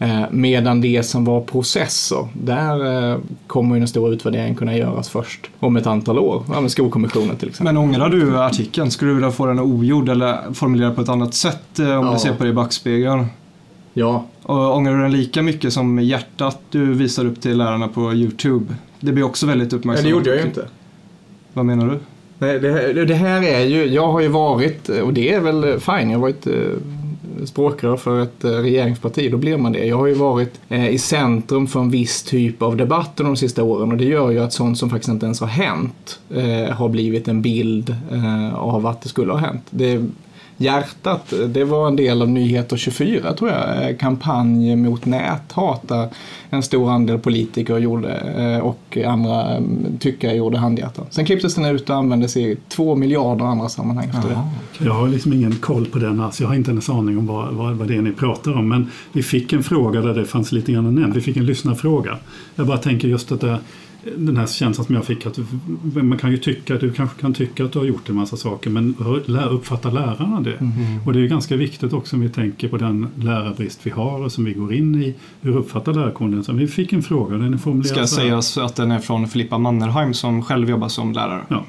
Eh, 0.04 0.22
medan 0.30 0.80
det 0.80 1.02
som 1.02 1.24
var 1.24 1.40
processer, 1.40 2.28
där 2.32 3.10
eh, 3.12 3.18
kommer 3.46 3.74
ju 3.74 3.80
den 3.80 3.88
stora 3.88 4.12
utvärderingen 4.12 4.54
kunna 4.54 4.76
göras 4.76 5.08
först 5.08 5.50
om 5.60 5.76
ett 5.76 5.86
antal 5.86 6.18
år. 6.18 6.42
Ja, 6.52 6.60
med 6.60 6.70
Skolkommissionen 6.70 7.36
till 7.36 7.48
exempel. 7.48 7.74
Men 7.74 7.82
ångrar 7.84 8.08
du 8.08 8.38
artikeln? 8.38 8.90
Skulle 8.90 9.10
du 9.10 9.14
vilja 9.14 9.30
få 9.30 9.46
den 9.46 9.60
ogjord 9.60 10.08
eller 10.08 10.54
formulerad 10.54 10.94
på 10.94 11.02
ett 11.02 11.08
annat 11.08 11.34
sätt 11.34 11.78
eh, 11.78 11.98
om 11.98 12.06
ja. 12.06 12.12
du 12.12 12.18
ser 12.18 12.34
på 12.34 12.44
det 12.44 12.50
i 12.50 12.52
backspegeln? 12.52 13.26
Ja. 13.92 14.24
Och 14.42 14.76
ångrar 14.76 14.96
du 14.96 15.02
den 15.02 15.12
lika 15.12 15.42
mycket 15.42 15.72
som 15.72 15.98
hjärtat 15.98 16.60
du 16.70 16.94
visar 16.94 17.26
upp 17.26 17.40
till 17.40 17.58
lärarna 17.58 17.88
på 17.88 18.12
YouTube? 18.12 18.74
Det 19.00 19.12
blir 19.12 19.24
också 19.24 19.46
väldigt 19.46 19.72
uppmärksammat. 19.72 20.04
Nej, 20.04 20.12
det 20.12 20.16
gjorde 20.18 20.30
jag 20.30 20.38
ju 20.38 20.46
inte. 20.46 20.68
Vad 21.52 21.64
menar 21.64 21.86
du? 21.86 21.98
Nej, 22.38 22.60
det, 22.60 22.72
här, 22.72 23.04
det 23.04 23.14
här 23.14 23.42
är 23.42 23.60
ju, 23.60 23.86
jag 23.86 24.12
har 24.12 24.20
ju 24.20 24.28
varit, 24.28 24.88
och 24.88 25.12
det 25.12 25.32
är 25.32 25.40
väl 25.40 25.80
fine, 25.80 26.10
jag 26.10 26.18
har 26.18 26.22
varit 26.22 26.46
språkrör 27.44 27.96
för 27.96 28.22
ett 28.22 28.44
eh, 28.44 28.50
regeringsparti, 28.50 29.30
då 29.30 29.36
blir 29.36 29.56
man 29.56 29.72
det. 29.72 29.86
Jag 29.86 29.96
har 29.96 30.06
ju 30.06 30.14
varit 30.14 30.60
eh, 30.68 30.88
i 30.88 30.98
centrum 30.98 31.66
för 31.66 31.80
en 31.80 31.90
viss 31.90 32.22
typ 32.22 32.62
av 32.62 32.76
debatt 32.76 33.16
de 33.16 33.36
sista 33.36 33.62
åren 33.62 33.92
och 33.92 33.98
det 33.98 34.04
gör 34.04 34.30
ju 34.30 34.38
att 34.38 34.52
sånt 34.52 34.78
som 34.78 34.90
faktiskt 34.90 35.08
inte 35.08 35.26
ens 35.26 35.40
har 35.40 35.46
hänt 35.46 36.20
eh, 36.30 36.74
har 36.74 36.88
blivit 36.88 37.28
en 37.28 37.42
bild 37.42 37.96
av 38.54 38.86
att 38.86 39.02
det 39.02 39.08
skulle 39.08 39.32
ha 39.32 39.38
hänt. 39.38 39.62
Det 39.70 40.06
Hjärtat, 40.56 41.32
det 41.48 41.64
var 41.64 41.88
en 41.88 41.96
del 41.96 42.22
av 42.22 42.28
Nyheter 42.28 42.76
24 42.76 43.32
tror 43.32 43.50
jag, 43.50 43.90
eh, 43.90 43.96
kampanj 43.96 44.76
mot 44.76 45.06
näthat 45.06 45.88
där 45.88 46.08
en 46.50 46.62
stor 46.62 46.90
andel 46.90 47.18
politiker 47.18 47.78
gjorde 47.78 48.14
eh, 48.16 48.58
och 48.58 48.98
andra 49.06 49.56
mm, 49.56 49.98
tyckare 50.00 50.34
gjorde 50.34 50.58
handhjärtan. 50.58 51.06
Sen 51.10 51.24
klipptes 51.24 51.54
den 51.54 51.64
ut 51.64 51.90
och 51.90 51.96
användes 51.96 52.36
i 52.36 52.56
två 52.68 52.94
miljarder 52.94 53.44
andra 53.44 53.68
sammanhang 53.68 54.08
efter 54.08 54.28
det. 54.28 54.38
Jag 54.84 54.92
har 54.92 55.08
liksom 55.08 55.32
ingen 55.32 55.56
koll 55.56 55.86
på 55.86 55.98
den 55.98 56.20
alls. 56.20 56.40
Jag 56.40 56.48
har 56.48 56.54
inte 56.54 56.70
ens 56.70 56.90
aning 56.90 57.18
om 57.18 57.26
vad, 57.26 57.54
vad, 57.54 57.74
vad 57.74 57.88
det 57.88 57.96
är 57.96 58.02
ni 58.02 58.12
pratar 58.12 58.52
om. 58.58 58.68
Men 58.68 58.90
vi 59.12 59.22
fick 59.22 59.52
en 59.52 59.62
fråga 59.62 60.00
där 60.00 60.14
det 60.14 60.24
fanns 60.24 60.52
lite 60.52 60.72
grann 60.72 60.94
nämnt. 60.94 61.16
Vi 61.16 61.20
fick 61.20 61.36
en 61.36 61.46
lyssnarfråga. 61.46 62.18
Jag 62.54 62.66
bara 62.66 62.78
tänker 62.78 63.08
just 63.08 63.32
att 63.32 63.40
det 63.40 63.58
den 64.16 64.36
här 64.36 64.46
känslan 64.46 64.86
som 64.86 64.94
jag 64.94 65.04
fick 65.04 65.26
att 65.26 65.38
man 65.94 66.18
kan 66.18 66.30
ju 66.30 66.36
tycka, 66.36 66.76
du 66.76 66.92
kanske 66.92 67.20
kan 67.20 67.34
tycka 67.34 67.64
att 67.64 67.72
du 67.72 67.78
har 67.78 67.86
gjort 67.86 68.08
en 68.08 68.14
massa 68.14 68.36
saker 68.36 68.70
men 68.70 68.94
uppfattar 69.50 69.92
lärarna 69.92 70.40
det? 70.40 70.56
Mm. 70.56 70.74
Och 71.06 71.12
det 71.12 71.20
är 71.20 71.26
ganska 71.26 71.56
viktigt 71.56 71.92
också 71.92 72.16
om 72.16 72.22
vi 72.22 72.28
tänker 72.28 72.68
på 72.68 72.76
den 72.76 73.08
lärarbrist 73.16 73.80
vi 73.82 73.90
har 73.90 74.22
och 74.22 74.32
som 74.32 74.44
vi 74.44 74.52
går 74.52 74.74
in 74.74 75.02
i. 75.02 75.14
Hur 75.40 75.56
uppfattar 75.56 75.94
lärarkåren 75.94 76.42
den? 76.46 76.56
Vi 76.56 76.66
fick 76.66 76.92
en 76.92 77.02
fråga, 77.02 77.36
den 77.36 77.54
är 77.54 77.58
formulerad 77.58 78.08
Ska 78.08 78.20
sägas 78.20 78.58
att 78.58 78.76
den 78.76 78.90
är 78.90 78.98
från 78.98 79.28
Filippa 79.28 79.58
Mannerheim 79.58 80.14
som 80.14 80.42
själv 80.42 80.70
jobbar 80.70 80.88
som 80.88 81.12
lärare. 81.12 81.42
Ja. 81.48 81.64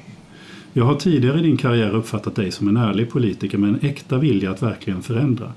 Jag 0.72 0.84
har 0.84 0.94
tidigare 0.94 1.38
i 1.38 1.42
din 1.42 1.56
karriär 1.56 1.94
uppfattat 1.94 2.34
dig 2.34 2.50
som 2.52 2.68
en 2.68 2.76
ärlig 2.76 3.10
politiker 3.10 3.58
med 3.58 3.68
en 3.68 3.78
äkta 3.82 4.18
vilja 4.18 4.50
att 4.50 4.62
verkligen 4.62 5.02
förändra. 5.02 5.52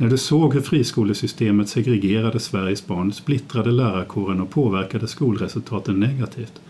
När 0.00 0.08
du 0.08 0.18
såg 0.18 0.54
hur 0.54 0.60
friskolesystemet 0.60 1.68
segregerade 1.68 2.40
Sveriges 2.40 2.86
barn, 2.86 3.12
splittrade 3.12 3.70
lärarkåren 3.70 4.40
och 4.40 4.50
påverkade 4.50 5.06
skolresultaten 5.06 6.00
negativt. 6.00 6.60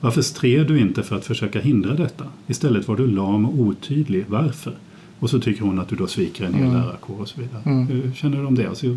Varför 0.00 0.22
stred 0.22 0.66
du 0.66 0.80
inte 0.80 1.02
för 1.02 1.16
att 1.16 1.24
försöka 1.24 1.60
hindra 1.60 1.94
detta? 1.94 2.24
Istället 2.46 2.88
var 2.88 2.96
du 2.96 3.06
lam 3.06 3.46
och 3.46 3.54
otydlig. 3.54 4.24
Varför? 4.28 4.72
Och 5.18 5.30
så 5.30 5.40
tycker 5.40 5.62
hon 5.62 5.78
att 5.78 5.88
du 5.88 5.96
då 5.96 6.06
sviker 6.06 6.44
en 6.44 6.54
hel 6.54 6.66
mm. 6.66 6.76
lärarkår 6.76 7.20
och 7.20 7.28
så 7.28 7.40
vidare. 7.40 7.62
Mm. 7.64 7.86
Hur 7.86 8.12
känner 8.14 8.38
du 8.38 8.46
om 8.46 8.54
det? 8.54 8.68
Alltså, 8.68 8.96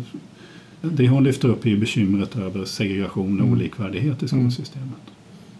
det 0.80 1.08
hon 1.08 1.24
lyfter 1.24 1.48
upp 1.48 1.66
är 1.66 1.70
ju 1.70 1.78
bekymret 1.78 2.36
över 2.36 2.64
segregation 2.64 3.40
och 3.40 3.46
mm. 3.46 3.52
olikvärdighet 3.52 4.22
i 4.22 4.26
mm. 4.32 4.50
skolsystemet. 4.50 5.02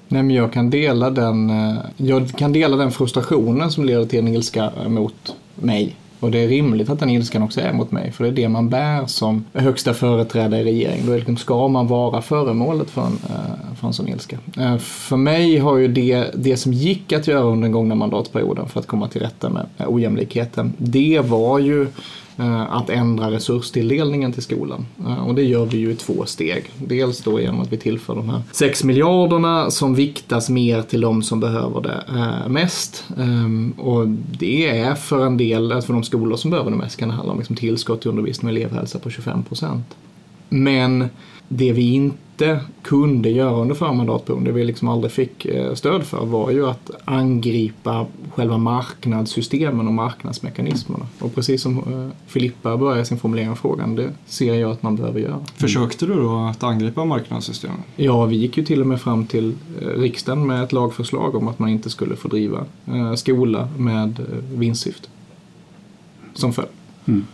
Nej, 0.09 0.23
men 0.23 0.31
jag 0.31 0.53
kan 0.53 0.71
dela 0.71 1.11
den, 1.11 1.51
eh, 1.51 1.77
jag 1.97 2.29
kan 2.29 2.53
dela 2.53 2.77
den 2.77 2.93
frustrationen 2.93 3.71
som 3.71 3.85
leder 3.85 4.07
till 4.07 4.19
en 4.19 4.29
ilska 4.29 4.71
mot 4.89 5.37
mig 5.55 5.97
och 6.21 6.31
det 6.31 6.39
är 6.39 6.49
rimligt 6.49 6.91
att 6.91 7.01
den 7.01 7.11
ilskan 7.11 7.43
också 7.43 7.61
är 7.61 7.73
mot 7.73 7.93
mig, 7.93 8.13
för 8.13 8.25
det 8.25 8.31
är 8.31 8.33
det 8.33 8.49
man 8.49 8.69
bär 8.69 9.07
som 9.07 9.45
högsta 9.53 9.95
företrädare 9.95 10.61
i 10.61 10.65
regeringen. 10.65 11.07
Då 11.07 11.17
liksom 11.17 11.37
ska 11.37 11.69
man 11.69 11.87
vara 11.87 12.23
föremålet 12.23 12.91
för 12.91 13.03
en, 13.03 13.19
eh, 13.29 13.77
för 13.81 13.87
en 13.87 13.93
sån 13.93 14.09
ilska. 14.09 14.39
Eh, 14.59 14.79
för 14.79 15.17
mig 15.17 15.59
har 15.59 15.77
ju 15.77 15.89
det, 15.89 16.31
det 16.35 16.57
som 16.57 16.73
gick 16.73 17.13
att 17.13 17.27
göra 17.27 17.43
under 17.43 17.63
den 17.63 17.73
gångna 17.73 17.95
mandatperioden 17.95 18.69
för 18.69 18.81
att 18.81 18.87
komma 18.87 19.09
till 19.09 19.21
rätta 19.21 19.49
med 19.51 19.67
eh, 19.79 19.89
ojämlikheten, 19.89 20.73
det 20.79 21.21
var 21.21 21.59
ju 21.59 21.87
Eh, 22.37 22.73
att 22.73 22.91
ändra 22.91 23.31
resurstilldelningen 23.31 24.33
till 24.33 24.43
skolan. 24.43 24.87
Eh, 25.07 25.27
och 25.27 25.35
det 25.35 25.43
gör 25.43 25.65
vi 25.65 25.79
ju 25.79 25.91
i 25.91 25.97
två 25.97 26.27
steg. 26.27 26.65
Dels 26.79 27.21
då 27.21 27.41
genom 27.41 27.61
att 27.61 27.73
vi 27.73 27.77
tillför 27.77 28.15
de 28.15 28.29
här 28.29 28.43
6 28.53 28.85
miljarderna 28.85 29.71
som 29.71 29.95
viktas 29.95 30.51
mer 30.51 30.83
till 30.83 31.01
de 31.01 31.23
som 31.23 31.41
behöver 31.41 31.81
det 31.81 32.05
eh, 32.09 32.49
mest. 32.49 33.05
Och 33.77 34.09
det 34.39 34.69
är 34.69 34.95
för 34.95 35.27
en 35.27 35.37
del, 35.37 35.83
för 35.83 35.93
de 35.93 36.03
skolor 36.03 36.37
som 36.37 36.51
behöver 36.51 36.71
det 36.71 36.77
mest 36.77 36.97
kan 36.97 37.09
det 37.09 37.15
handla 37.15 37.33
om 37.33 37.39
liksom 37.39 37.57
tillskott 37.57 38.01
till 38.01 38.11
undervisning 38.11 38.53
och 38.53 38.59
elevhälsa 38.59 38.99
på 38.99 39.11
25 39.11 39.43
procent. 39.43 39.87
Men 40.49 41.09
det 41.49 41.73
vi 41.73 41.93
inte 41.93 42.24
kunde 42.83 43.31
göra 43.31 43.57
under 43.57 43.75
förra 43.75 43.93
mandatperioden, 43.93 44.45
det 44.45 44.53
vi 44.53 44.65
liksom 44.65 44.89
aldrig 44.89 45.13
fick 45.13 45.45
eh, 45.45 45.75
stöd 45.75 46.05
för, 46.05 46.27
var 46.27 46.51
ju 46.51 46.67
att 46.67 46.91
angripa 47.05 48.07
själva 48.35 48.59
marknadssystemen 48.59 49.87
och 49.87 49.93
marknadsmekanismerna. 49.93 51.07
Och 51.19 51.35
precis 51.35 51.63
som 51.63 51.79
eh, 51.79 52.17
Filippa 52.27 52.77
började 52.77 53.05
sin 53.05 53.19
formulering 53.19 53.51
av 53.51 53.55
frågan, 53.55 53.97
det 53.97 54.11
ser 54.27 54.55
jag 54.55 54.71
att 54.71 54.83
man 54.83 54.97
behöver 54.97 55.21
göra. 55.21 55.41
Försökte 55.57 56.07
du 56.07 56.15
då 56.15 56.37
att 56.37 56.63
angripa 56.63 57.05
marknadssystemen? 57.05 57.83
Ja, 57.97 58.25
vi 58.25 58.37
gick 58.37 58.57
ju 58.57 58.65
till 58.65 58.81
och 58.81 58.87
med 58.87 59.01
fram 59.01 59.27
till 59.27 59.55
eh, 59.81 59.89
riksdagen 59.89 60.47
med 60.47 60.65
ett 60.65 60.73
lagförslag 60.73 61.35
om 61.35 61.49
att 61.49 61.59
man 61.59 61.69
inte 61.69 61.91
skulle 61.91 62.17
få 62.17 62.29
driva 62.29 62.65
skola 63.17 63.69
med 63.77 64.21
vinstsyfte. 64.53 65.09
Som 66.35 66.53
följd. 66.53 66.71
Mm. 67.07 67.27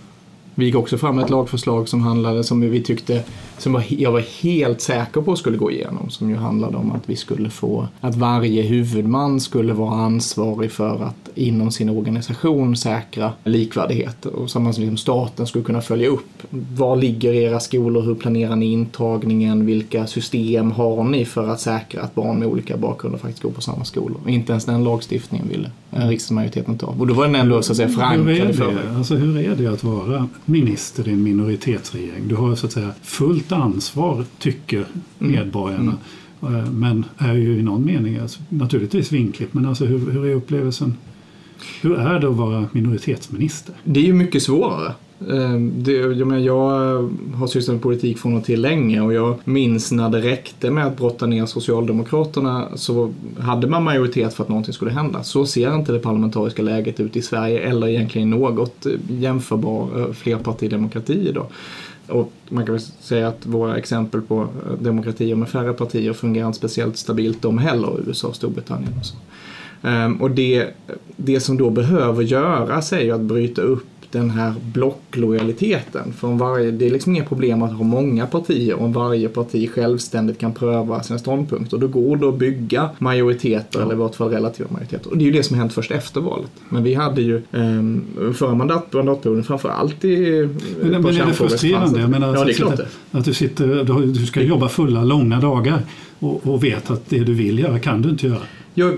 Vi 0.54 0.64
gick 0.64 0.74
också 0.74 0.98
fram 0.98 1.16
med 1.16 1.24
ett 1.24 1.30
lagförslag 1.30 1.88
som 1.88 2.02
handlade, 2.02 2.44
som 2.44 2.60
vi 2.60 2.82
tyckte, 2.82 3.22
som 3.58 3.82
jag 3.88 4.12
var 4.12 4.42
helt 4.42 4.80
säker 4.80 5.20
på 5.20 5.36
skulle 5.36 5.56
gå 5.56 5.70
igenom, 5.70 6.10
som 6.10 6.30
ju 6.30 6.36
handlade 6.36 6.76
om 6.76 6.92
att 6.92 7.02
vi 7.06 7.16
skulle 7.16 7.50
få, 7.50 7.88
att 8.00 8.16
varje 8.16 8.62
huvudman 8.62 9.40
skulle 9.40 9.72
vara 9.72 9.94
ansvarig 9.94 10.72
för 10.72 11.04
att 11.04 11.30
inom 11.34 11.70
sin 11.70 11.88
organisation 11.88 12.76
säkra 12.76 13.32
likvärdighet 13.44 14.26
och 14.26 14.50
samma 14.50 14.72
som 14.72 14.82
liksom 14.82 14.96
staten 14.96 15.46
skulle 15.46 15.64
kunna 15.64 15.80
följa 15.80 16.08
upp. 16.08 16.42
Var 16.50 16.96
ligger 16.96 17.32
era 17.32 17.60
skolor? 17.60 18.02
Hur 18.02 18.14
planerar 18.14 18.56
ni 18.56 18.72
intagningen? 18.72 19.66
Vilka 19.66 20.06
system 20.06 20.72
har 20.72 21.04
ni 21.04 21.24
för 21.24 21.48
att 21.48 21.60
säkra 21.60 22.02
att 22.02 22.14
barn 22.14 22.38
med 22.38 22.48
olika 22.48 22.76
bakgrunder 22.76 23.18
faktiskt 23.18 23.42
går 23.42 23.50
på 23.50 23.60
samma 23.60 23.84
skolor? 23.84 24.20
Inte 24.26 24.52
ens 24.52 24.64
den 24.64 24.84
lagstiftningen 24.84 25.48
ville 25.48 25.70
riksdagsmajoriteten 25.90 26.78
ta. 26.78 26.86
Och 26.86 27.06
då 27.06 27.14
var 27.14 27.26
den 27.26 27.34
ändå 27.34 27.62
så 27.62 27.72
att 27.72 27.76
säga 27.76 27.88
förankrad 27.88 28.50
i 28.50 28.52
förväg. 28.52 28.84
Alltså 28.96 29.14
hur 29.14 29.38
är 29.38 29.56
det 29.56 29.66
att 29.66 29.84
vara 29.84 30.28
minister 30.50 31.08
i 31.08 31.12
en 31.12 31.22
minoritetsregering? 31.22 32.28
Du 32.28 32.34
har 32.34 32.54
så 32.54 32.66
att 32.66 32.72
säga 32.72 32.92
fullt 33.02 33.52
ansvar, 33.52 34.24
tycker 34.38 34.86
medborgarna. 35.18 35.96
Mm. 36.42 36.80
Men 36.80 37.04
är 37.18 37.34
ju 37.34 37.58
i 37.58 37.62
någon 37.62 37.84
mening 37.84 38.18
alltså, 38.18 38.40
naturligtvis 38.48 39.12
vinkligt. 39.12 39.54
Men 39.54 39.66
alltså 39.66 39.84
hur, 39.84 40.10
hur 40.10 40.26
är 40.26 40.34
upplevelsen? 40.34 40.94
Hur 41.82 41.94
är 41.98 42.20
det 42.20 42.28
att 42.28 42.36
vara 42.36 42.68
minoritetsminister? 42.72 43.74
Det 43.84 44.00
är 44.00 44.04
ju 44.04 44.12
mycket 44.12 44.42
svårare. 44.42 44.94
Ehm, 45.28 45.72
det, 45.82 45.92
jag, 45.92 46.26
menar, 46.26 46.40
jag 46.40 47.10
har 47.34 47.46
sysslat 47.46 47.74
med 47.74 47.82
politik 47.82 48.18
från 48.18 48.36
och 48.36 48.44
till 48.44 48.60
länge 48.60 49.00
och 49.00 49.12
jag 49.12 49.38
minns 49.44 49.92
när 49.92 50.08
det 50.08 50.20
räckte 50.20 50.70
med 50.70 50.86
att 50.86 50.96
brotta 50.96 51.26
ner 51.26 51.46
Socialdemokraterna 51.46 52.68
så 52.74 53.12
hade 53.38 53.66
man 53.66 53.84
majoritet 53.84 54.34
för 54.34 54.42
att 54.42 54.48
någonting 54.48 54.74
skulle 54.74 54.90
hända. 54.90 55.22
Så 55.22 55.46
ser 55.46 55.74
inte 55.74 55.92
det 55.92 55.98
parlamentariska 55.98 56.62
läget 56.62 57.00
ut 57.00 57.16
i 57.16 57.22
Sverige 57.22 57.60
eller 57.60 57.88
egentligen 57.88 58.30
något 58.30 58.86
eh, 58.86 58.92
jämförbar 59.08 59.88
eh, 60.00 60.12
flerpartidemokrati 60.12 61.28
idag. 61.28 61.46
Och 62.08 62.32
man 62.48 62.66
kan 62.66 62.74
väl 62.74 62.82
säga 63.00 63.28
att 63.28 63.46
våra 63.46 63.76
exempel 63.76 64.20
på 64.20 64.40
eh, 64.40 64.72
demokratier 64.80 65.34
med 65.34 65.48
färre 65.48 65.72
partier 65.72 66.12
fungerar 66.12 66.46
inte 66.46 66.58
speciellt 66.58 66.96
stabilt 66.96 67.42
de 67.42 67.58
heller, 67.58 68.00
USA 68.06 68.28
och 68.28 68.36
Storbritannien 68.36 68.92
och 68.98 69.06
så. 69.06 69.16
Ehm, 69.82 70.22
och 70.22 70.30
det, 70.30 70.68
det 71.16 71.40
som 71.40 71.56
då 71.56 71.70
behöver 71.70 72.22
göras 72.22 72.92
är 72.92 73.00
ju 73.00 73.10
att 73.10 73.20
bryta 73.20 73.62
upp 73.62 73.86
den 74.10 74.30
här 74.30 74.54
blocklojaliteten. 74.72 76.12
För 76.12 76.28
om 76.28 76.38
varje, 76.38 76.70
det 76.70 76.86
är 76.86 76.90
liksom 76.90 77.14
inga 77.14 77.24
problem 77.24 77.62
att 77.62 77.72
ha 77.72 77.84
många 77.84 78.26
partier 78.26 78.80
om 78.80 78.92
varje 78.92 79.28
parti 79.28 79.70
självständigt 79.70 80.38
kan 80.38 80.52
pröva 80.52 81.02
sina 81.02 81.18
ståndpunkter. 81.18 81.78
Då 81.78 81.88
går 81.88 82.16
det 82.16 82.28
att 82.28 82.38
bygga 82.38 82.90
majoriteter, 82.98 83.78
ja. 83.78 83.84
eller 83.84 83.94
i 83.94 83.96
vart 83.96 84.14
fall 84.14 84.30
relativa 84.30 84.70
majoriteter. 84.70 85.10
Och 85.10 85.18
det 85.18 85.24
är 85.24 85.26
ju 85.26 85.32
det 85.32 85.42
som 85.42 85.56
har 85.56 85.60
hänt 85.60 85.72
först 85.72 85.90
efter 85.90 86.20
valet. 86.20 86.50
Men 86.68 86.82
vi 86.82 86.94
hade 86.94 87.22
ju 87.22 87.42
um, 87.50 88.04
förra 88.34 88.54
mandat, 88.54 88.92
mandatperioden 88.92 89.44
framförallt 89.44 90.04
i 90.04 90.48
Men, 90.82 90.90
men 90.90 91.06
är 91.06 91.26
det 91.26 91.32
frustrerande? 91.32 92.00
Jag 92.00 92.10
menar, 92.10 92.34
ja, 92.34 92.44
det 92.44 92.52
är 92.52 92.54
klart 92.54 92.80
att, 92.80 92.96
att 93.10 93.24
du, 93.24 93.34
sitter, 93.34 94.04
du 94.14 94.26
ska 94.26 94.42
jobba 94.42 94.68
fulla, 94.68 95.04
långa 95.04 95.40
dagar 95.40 95.82
och, 96.18 96.46
och 96.46 96.64
vet 96.64 96.90
att 96.90 97.10
det 97.10 97.18
du 97.18 97.34
vill 97.34 97.58
göra 97.58 97.78
kan 97.78 98.02
du 98.02 98.08
inte 98.08 98.26
göra. 98.26 98.42
Ja, 98.74 98.92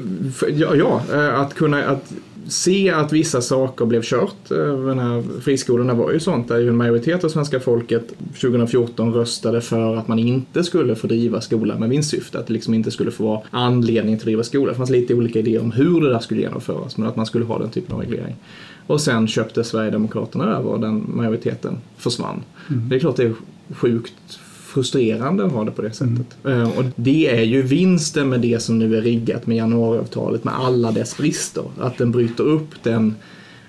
ja, 0.55 0.75
ja, 0.77 1.33
att 1.33 1.55
kunna 1.55 1.85
att 1.85 2.13
se 2.49 2.91
att 2.91 3.13
vissa 3.13 3.41
saker 3.41 3.85
blev 3.85 4.03
kört. 4.03 4.49
Den 4.49 4.99
här 4.99 5.41
friskolorna 5.41 5.95
var 5.95 6.13
ju 6.13 6.21
sånt 6.21 6.49
där 6.49 6.59
ju 6.59 6.69
en 6.69 6.77
majoritet 6.77 7.25
av 7.25 7.29
svenska 7.29 7.61
folket 7.61 8.13
2014 8.41 9.15
röstade 9.15 9.61
för 9.61 9.97
att 9.97 10.09
man 10.09 10.19
inte 10.19 10.65
skulle 10.65 10.95
få 10.95 11.07
driva 11.07 11.41
skola 11.41 11.79
med 11.79 11.89
vinstsyfte. 11.89 12.39
Att 12.39 12.47
det 12.47 12.53
liksom 12.53 12.75
inte 12.75 12.91
skulle 12.91 13.11
få 13.11 13.25
vara 13.25 13.41
anledning 13.51 14.17
till 14.17 14.23
att 14.23 14.27
driva 14.27 14.43
skola. 14.43 14.73
Det 14.73 14.79
fanns 14.79 14.91
lite 14.91 15.15
olika 15.15 15.39
idéer 15.39 15.61
om 15.61 15.73
hur 15.73 16.01
det 16.01 16.11
där 16.11 16.19
skulle 16.19 16.41
genomföras 16.41 16.97
men 16.97 17.09
att 17.09 17.17
man 17.17 17.27
skulle 17.27 17.45
ha 17.45 17.59
den 17.59 17.71
typen 17.71 17.95
av 17.95 18.01
reglering. 18.01 18.37
Och 18.87 19.01
sen 19.01 19.29
köpte 19.29 19.65
Sverigedemokraterna 19.65 20.45
över 20.45 20.71
och 20.71 20.81
den 20.81 21.05
majoriteten 21.15 21.79
försvann. 21.97 22.43
Mm. 22.71 22.89
Det 22.89 22.97
är 22.97 23.01
klart 23.01 23.17
det 23.17 23.25
är 23.25 23.35
sjukt 23.75 24.39
frustrerande 24.73 25.45
att 25.45 25.53
ha 25.53 25.65
det 25.65 25.71
på 25.71 25.83
det 25.83 25.93
sättet. 25.93 26.27
Mm. 26.45 26.71
Och 26.71 26.85
det 26.97 27.29
är 27.29 27.43
ju 27.43 27.63
vinsten 27.63 28.29
med 28.29 28.41
det 28.41 28.63
som 28.63 28.79
nu 28.79 28.97
är 28.97 29.03
riggat 29.03 29.47
med 29.47 29.57
januariavtalet 29.57 30.45
med 30.45 30.55
alla 30.55 30.93
dess 30.93 31.17
brister. 31.17 31.65
Att 31.81 31.99
den 31.99 32.13
bryter 32.13 32.45
upp 32.45 32.69
den 32.83 33.15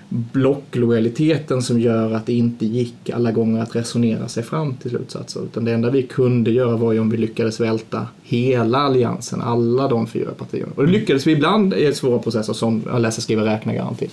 blocklojaliteten 0.08 1.62
som 1.62 1.80
gör 1.80 2.12
att 2.12 2.26
det 2.26 2.32
inte 2.32 2.66
gick 2.66 3.10
alla 3.10 3.32
gånger 3.32 3.62
att 3.62 3.76
resonera 3.76 4.28
sig 4.28 4.42
fram 4.42 4.74
till 4.74 4.90
slutsatser. 4.90 5.44
Utan 5.44 5.64
det 5.64 5.72
enda 5.72 5.90
vi 5.90 6.02
kunde 6.02 6.50
göra 6.50 6.76
var 6.76 6.92
ju 6.92 7.00
om 7.00 7.10
vi 7.10 7.16
lyckades 7.16 7.60
välta 7.60 8.06
hela 8.22 8.78
alliansen, 8.78 9.40
alla 9.40 9.88
de 9.88 10.06
fyra 10.06 10.30
partierna. 10.30 10.72
Och 10.74 10.86
det 10.86 10.92
lyckades 10.92 11.26
vi 11.26 11.32
ibland 11.32 11.74
i 11.74 11.94
svåra 11.94 12.18
processer 12.18 12.52
som 12.52 12.82
läsa, 12.98 13.20
skriva, 13.20 13.44
räkna 13.44 13.74
garanti. 13.74 14.08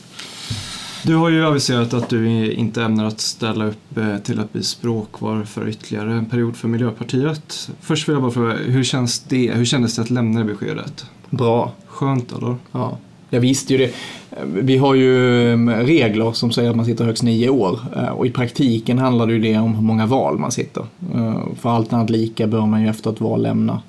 Du 1.03 1.15
har 1.15 1.29
ju 1.29 1.46
aviserat 1.46 1.93
att 1.93 2.10
du 2.10 2.51
inte 2.51 2.84
ämnar 2.84 3.05
att 3.05 3.20
ställa 3.20 3.65
upp 3.65 3.98
eh, 3.98 4.17
till 4.17 4.39
att 4.39 4.53
bli 4.53 4.63
språkvar 4.63 5.43
för 5.43 5.70
ytterligare 5.70 6.13
en 6.13 6.25
period 6.25 6.55
för 6.55 6.67
Miljöpartiet. 6.67 7.70
Först 7.81 8.10
vill 8.10 8.13
jag 8.13 8.22
bara 8.22 8.31
fråga, 8.31 8.53
hur 8.53 8.84
känns 8.84 9.20
det? 9.20 9.51
Hur 9.51 9.65
kändes 9.65 9.96
det 9.96 10.01
att 10.01 10.10
lämna 10.10 10.39
det 10.39 10.46
beskedet? 10.46 11.05
Bra. 11.29 11.72
Skönt 11.88 12.31
eller? 12.31 12.55
Ja. 12.72 12.98
Jag 13.29 13.41
visste 13.41 13.74
ju 13.74 13.77
det. 13.77 13.93
Vi 14.46 14.77
har 14.77 14.96
ju 14.96 15.53
mm, 15.53 15.86
regler 15.86 16.31
som 16.31 16.51
säger 16.51 16.70
att 16.70 16.75
man 16.75 16.86
sitter 16.86 17.05
högst 17.05 17.24
nio 17.24 17.50
år 17.50 17.79
eh, 17.96 18.08
och 18.10 18.25
i 18.25 18.31
praktiken 18.31 18.98
handlar 18.98 19.27
det 19.27 19.34
ju 19.34 19.39
det 19.39 19.58
om 19.58 19.75
hur 19.75 19.84
många 19.84 20.05
val 20.05 20.39
man 20.39 20.51
sitter. 20.51 20.86
Eh, 21.15 21.39
för 21.60 21.70
allt 21.70 21.93
annat 21.93 22.10
lika 22.10 22.48
bör 22.48 22.65
man 22.65 22.81
ju 22.81 22.89
efter 22.89 23.12
ett 23.12 23.22
val 23.22 23.41
lämna 23.41 23.81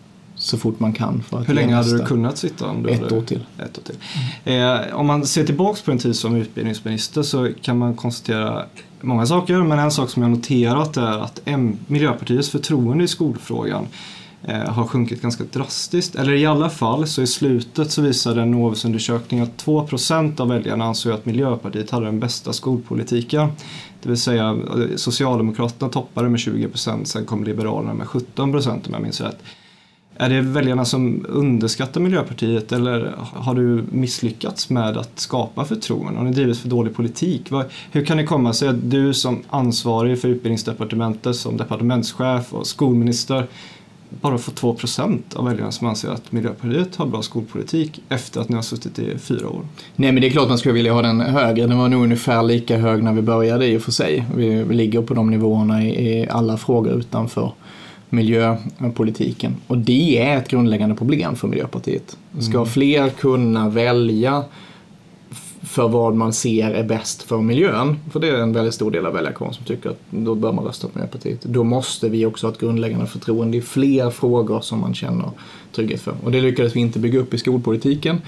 så 0.42 0.58
fort 0.58 0.80
man 0.80 0.92
kan. 0.92 1.22
För 1.22 1.40
att 1.40 1.48
Hur 1.48 1.54
länge 1.54 1.74
hade 1.74 1.98
du 1.98 2.04
kunnat 2.04 2.38
sitta? 2.38 2.66
Om 2.66 2.82
du 2.82 2.90
ett, 2.90 3.12
år 3.12 3.22
till. 3.22 3.46
ett 3.58 3.78
år 3.78 3.82
till. 3.82 3.96
Mm. 4.44 4.88
Eh, 4.88 4.94
om 4.94 5.06
man 5.06 5.26
ser 5.26 5.44
tillbaks 5.44 5.82
på 5.82 5.90
en 5.90 5.98
tid 5.98 6.16
som 6.16 6.36
utbildningsminister 6.36 7.22
så 7.22 7.50
kan 7.62 7.78
man 7.78 7.94
konstatera 7.94 8.64
många 9.00 9.26
saker 9.26 9.62
men 9.62 9.78
en 9.78 9.90
sak 9.90 10.10
som 10.10 10.22
jag 10.22 10.30
noterat 10.30 10.96
är 10.96 11.18
att 11.18 11.40
M 11.44 11.76
Miljöpartiets 11.86 12.50
förtroende 12.50 13.04
i 13.04 13.08
skolfrågan 13.08 13.86
eh, 14.44 14.56
har 14.56 14.86
sjunkit 14.86 15.22
ganska 15.22 15.44
drastiskt. 15.52 16.14
Eller 16.14 16.32
i 16.32 16.46
alla 16.46 16.70
fall 16.70 17.06
så 17.06 17.22
i 17.22 17.26
slutet 17.26 17.90
så 17.90 18.02
visade 18.02 18.42
en 18.42 18.50
Novusundersökning 18.50 19.40
att 19.40 19.64
2% 19.64 20.40
av 20.40 20.48
väljarna 20.48 20.84
ansåg 20.84 21.12
att 21.12 21.26
Miljöpartiet 21.26 21.90
hade 21.90 22.06
den 22.06 22.20
bästa 22.20 22.52
skolpolitiken. 22.52 23.48
Det 24.02 24.08
vill 24.08 24.20
säga 24.20 24.48
eh, 24.48 24.96
Socialdemokraterna 24.96 25.90
toppade 25.92 26.28
med 26.28 26.38
20% 26.38 27.04
sen 27.04 27.24
kom 27.24 27.44
Liberalerna 27.44 27.94
med 27.94 28.06
17 28.06 28.54
om 28.54 28.80
jag 28.92 29.02
minns 29.02 29.20
rätt. 29.20 29.38
Är 30.22 30.28
det 30.28 30.40
väljarna 30.40 30.84
som 30.84 31.26
underskattar 31.28 32.00
Miljöpartiet 32.00 32.72
eller 32.72 33.12
har 33.18 33.54
du 33.54 33.84
misslyckats 33.90 34.70
med 34.70 34.96
att 34.96 35.18
skapa 35.18 35.64
förtroende? 35.64 36.18
Har 36.18 36.24
ni 36.24 36.32
drivit 36.32 36.58
för 36.58 36.68
dålig 36.68 36.94
politik? 36.94 37.50
Hur 37.92 38.04
kan 38.04 38.16
det 38.16 38.24
komma 38.24 38.52
sig 38.52 38.68
att 38.68 38.90
du 38.90 39.14
som 39.14 39.42
ansvarig 39.50 40.20
för 40.20 40.28
utbildningsdepartementet, 40.28 41.36
som 41.36 41.56
departementschef 41.56 42.54
och 42.54 42.66
skolminister 42.66 43.46
bara 44.20 44.38
får 44.38 44.52
2% 44.52 45.36
av 45.36 45.44
väljarna 45.44 45.72
som 45.72 45.86
anser 45.86 46.08
att 46.08 46.32
Miljöpartiet 46.32 46.96
har 46.96 47.06
bra 47.06 47.22
skolpolitik 47.22 48.00
efter 48.08 48.40
att 48.40 48.48
ni 48.48 48.54
har 48.54 48.62
suttit 48.62 48.98
i 48.98 49.18
fyra 49.18 49.48
år? 49.48 49.66
Nej 49.96 50.12
men 50.12 50.20
det 50.20 50.26
är 50.26 50.30
klart 50.30 50.48
man 50.48 50.58
skulle 50.58 50.74
vilja 50.74 50.92
ha 50.92 51.02
den 51.02 51.20
högre. 51.20 51.66
Den 51.66 51.78
var 51.78 51.88
nog 51.88 52.02
ungefär 52.02 52.42
lika 52.42 52.78
hög 52.78 53.02
när 53.02 53.12
vi 53.12 53.22
började 53.22 53.66
i 53.66 53.76
och 53.76 53.82
för 53.82 53.92
sig. 53.92 54.24
Vi, 54.36 54.64
ligger 54.64 55.02
på 55.02 55.14
de 55.14 55.30
nivåerna 55.30 55.84
i 55.84 56.28
alla 56.30 56.56
frågor 56.56 56.92
utanför 56.92 57.52
miljöpolitiken. 58.12 59.56
Och 59.66 59.78
det 59.78 60.18
är 60.18 60.36
ett 60.36 60.48
grundläggande 60.48 60.94
problem 60.94 61.36
för 61.36 61.48
Miljöpartiet. 61.48 62.16
Ska 62.38 62.56
mm. 62.56 62.66
fler 62.66 63.08
kunna 63.08 63.68
välja 63.68 64.44
för 65.62 65.88
vad 65.88 66.14
man 66.14 66.32
ser 66.32 66.70
är 66.70 66.84
bäst 66.84 67.22
för 67.22 67.40
miljön, 67.40 67.96
för 68.10 68.20
det 68.20 68.28
är 68.28 68.34
en 68.34 68.52
väldigt 68.52 68.74
stor 68.74 68.90
del 68.90 69.06
av 69.06 69.12
väljarkåren 69.12 69.54
som 69.54 69.64
tycker 69.64 69.90
att 69.90 70.00
då 70.10 70.34
bör 70.34 70.52
man 70.52 70.64
rösta 70.64 70.88
på 70.88 70.98
Miljöpartiet. 70.98 71.42
Då 71.42 71.64
måste 71.64 72.08
vi 72.08 72.26
också 72.26 72.46
ha 72.46 72.52
ett 72.52 72.60
grundläggande 72.60 73.06
förtroende 73.06 73.56
i 73.56 73.62
fler 73.62 74.10
frågor 74.10 74.60
som 74.60 74.80
man 74.80 74.94
känner 74.94 75.30
trygghet 75.72 76.00
för. 76.00 76.14
Och 76.24 76.32
det 76.32 76.40
lyckades 76.40 76.76
vi 76.76 76.80
inte 76.80 76.98
bygga 76.98 77.18
upp 77.18 77.34
i 77.34 77.38
skolpolitiken. 77.38 78.20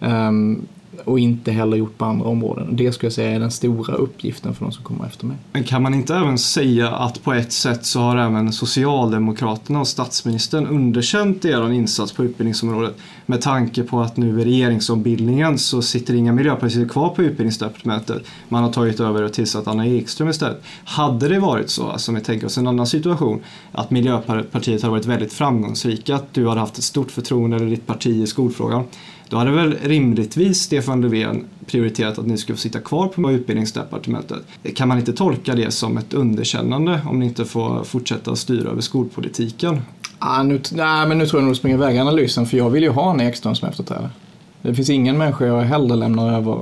Um, 0.00 0.66
och 1.04 1.18
inte 1.18 1.52
heller 1.52 1.76
gjort 1.76 1.98
på 1.98 2.04
andra 2.04 2.28
områden. 2.28 2.76
Det 2.76 2.92
skulle 2.92 3.06
jag 3.06 3.12
säga 3.12 3.30
är 3.30 3.40
den 3.40 3.50
stora 3.50 3.94
uppgiften 3.94 4.54
för 4.54 4.64
de 4.64 4.72
som 4.72 4.84
kommer 4.84 5.06
efter 5.06 5.26
mig. 5.26 5.36
Men 5.52 5.64
kan 5.64 5.82
man 5.82 5.94
inte 5.94 6.14
även 6.14 6.38
säga 6.38 6.90
att 6.90 7.22
på 7.22 7.32
ett 7.32 7.52
sätt 7.52 7.84
så 7.86 8.00
har 8.00 8.16
även 8.16 8.52
Socialdemokraterna 8.52 9.80
och 9.80 9.88
statsministern 9.88 10.66
underkänt 10.66 11.44
er 11.44 11.72
insats 11.72 12.12
på 12.12 12.24
utbildningsområdet 12.24 12.96
med 13.26 13.40
tanke 13.40 13.82
på 13.82 14.00
att 14.00 14.16
nu 14.16 14.40
i 14.40 14.44
regeringsombildningen 14.44 15.58
så 15.58 15.82
sitter 15.82 16.14
inga 16.14 16.32
miljöpartister 16.32 16.88
kvar 16.88 17.08
på 17.08 17.22
utbildningsdepartementet. 17.22 18.22
Man 18.48 18.62
har 18.62 18.72
tagit 18.72 19.00
över 19.00 19.22
och 19.22 19.32
tillsatt 19.32 19.66
Anna 19.68 19.86
Ekström 19.86 20.28
istället. 20.28 20.62
Hade 20.84 21.28
det 21.28 21.38
varit 21.38 21.70
så, 21.70 21.88
alltså 21.88 22.10
om 22.10 22.14
vi 22.14 22.20
tänker 22.20 22.46
oss 22.46 22.58
en 22.58 22.66
annan 22.66 22.86
situation, 22.86 23.40
att 23.72 23.90
Miljöpartiet 23.90 24.82
hade 24.82 24.90
varit 24.90 25.06
väldigt 25.06 25.32
framgångsrika, 25.32 26.14
att 26.14 26.34
du 26.34 26.48
hade 26.48 26.60
haft 26.60 26.78
ett 26.78 26.84
stort 26.84 27.10
förtroende 27.10 27.56
eller 27.56 27.66
ditt 27.66 27.86
parti 27.86 28.06
i 28.06 28.26
skolfrågan 28.26 28.84
då 29.32 29.38
hade 29.38 29.50
väl 29.50 29.74
rimligtvis 29.82 30.62
Stefan 30.62 31.00
Löfven 31.00 31.44
prioriterat 31.66 32.18
att 32.18 32.26
ni 32.26 32.38
skulle 32.38 32.56
få 32.56 32.60
sitta 32.60 32.78
kvar 32.78 33.08
på 33.08 33.32
utbildningsdepartementet. 33.32 34.38
Kan 34.74 34.88
man 34.88 34.98
inte 34.98 35.12
tolka 35.12 35.54
det 35.54 35.70
som 35.70 35.98
ett 35.98 36.14
underkännande 36.14 37.00
om 37.06 37.18
ni 37.18 37.26
inte 37.26 37.44
får 37.44 37.84
fortsätta 37.84 38.36
styra 38.36 38.70
över 38.70 38.80
skolpolitiken? 38.80 39.80
Ah, 40.18 40.42
nu, 40.42 40.60
nej, 40.72 41.08
men 41.08 41.18
nu 41.18 41.26
tror 41.26 41.40
jag 41.40 41.44
nog 41.44 41.54
du 41.54 41.58
springer 41.58 41.76
iväg 41.76 41.98
analysen 41.98 42.46
för 42.46 42.56
jag 42.56 42.70
vill 42.70 42.82
ju 42.82 42.88
ha 42.88 43.12
en 43.12 43.20
Ekström 43.20 43.54
som 43.54 43.68
efterträdare. 43.68 44.10
Det 44.62 44.74
finns 44.74 44.90
ingen 44.90 45.18
människa 45.18 45.46
jag 45.46 45.60
hellre 45.60 45.96
lämnar 45.96 46.32
över 46.32 46.58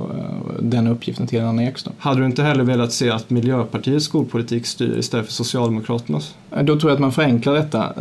den 0.59 0.87
uppgiften 0.87 1.27
till 1.27 1.41
Anna 1.41 1.63
Ekström. 1.63 1.93
Hade 1.99 2.19
du 2.19 2.25
inte 2.25 2.43
heller 2.43 2.63
velat 2.63 2.93
se 2.93 3.09
att 3.09 3.29
Miljöpartiets 3.29 4.05
skolpolitik 4.05 4.65
styr 4.65 4.97
istället 4.97 5.25
för 5.25 5.33
Socialdemokraternas? 5.33 6.35
Då 6.49 6.79
tror 6.79 6.83
jag 6.83 6.91
att 6.91 6.99
man 6.99 7.11
förenklar 7.11 7.53
detta. 7.53 7.93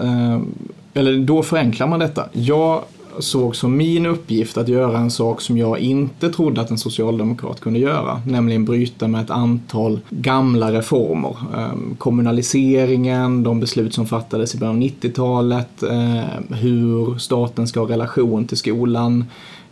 Eller 0.95 1.19
då 1.19 1.43
förenklar 1.43 1.87
man 1.87 2.00
detta. 2.00 2.25
Jag 2.33 2.83
såg 3.19 3.57
som 3.57 3.76
min 3.76 4.07
uppgift 4.07 4.57
att 4.57 4.69
göra 4.69 4.99
en 4.99 5.11
sak 5.11 5.40
som 5.40 5.59
jag 5.59 5.79
inte 5.79 6.31
trodde 6.31 6.61
att 6.61 6.71
en 6.71 6.79
socialdemokrat 6.79 7.61
kunde 7.61 7.79
göra, 7.79 8.23
nämligen 8.26 8.64
bryta 8.64 9.09
med 9.09 9.21
ett 9.21 9.31
antal 9.31 10.00
gamla 10.11 10.73
reformer. 10.73 11.37
Ehm, 11.57 11.97
kommunaliseringen, 11.99 13.43
de 13.43 13.61
beslut 13.61 13.95
som 13.95 14.07
fattades 14.07 14.55
i 14.55 14.59
början 14.59 14.75
av 14.75 14.81
90-talet, 14.81 15.83
eh, 15.83 16.57
hur 16.57 17.19
staten 17.19 17.69
ska 17.69 17.81
ha 17.81 17.88
relation 17.88 18.45
till 18.47 18.57
skolan. 18.57 19.25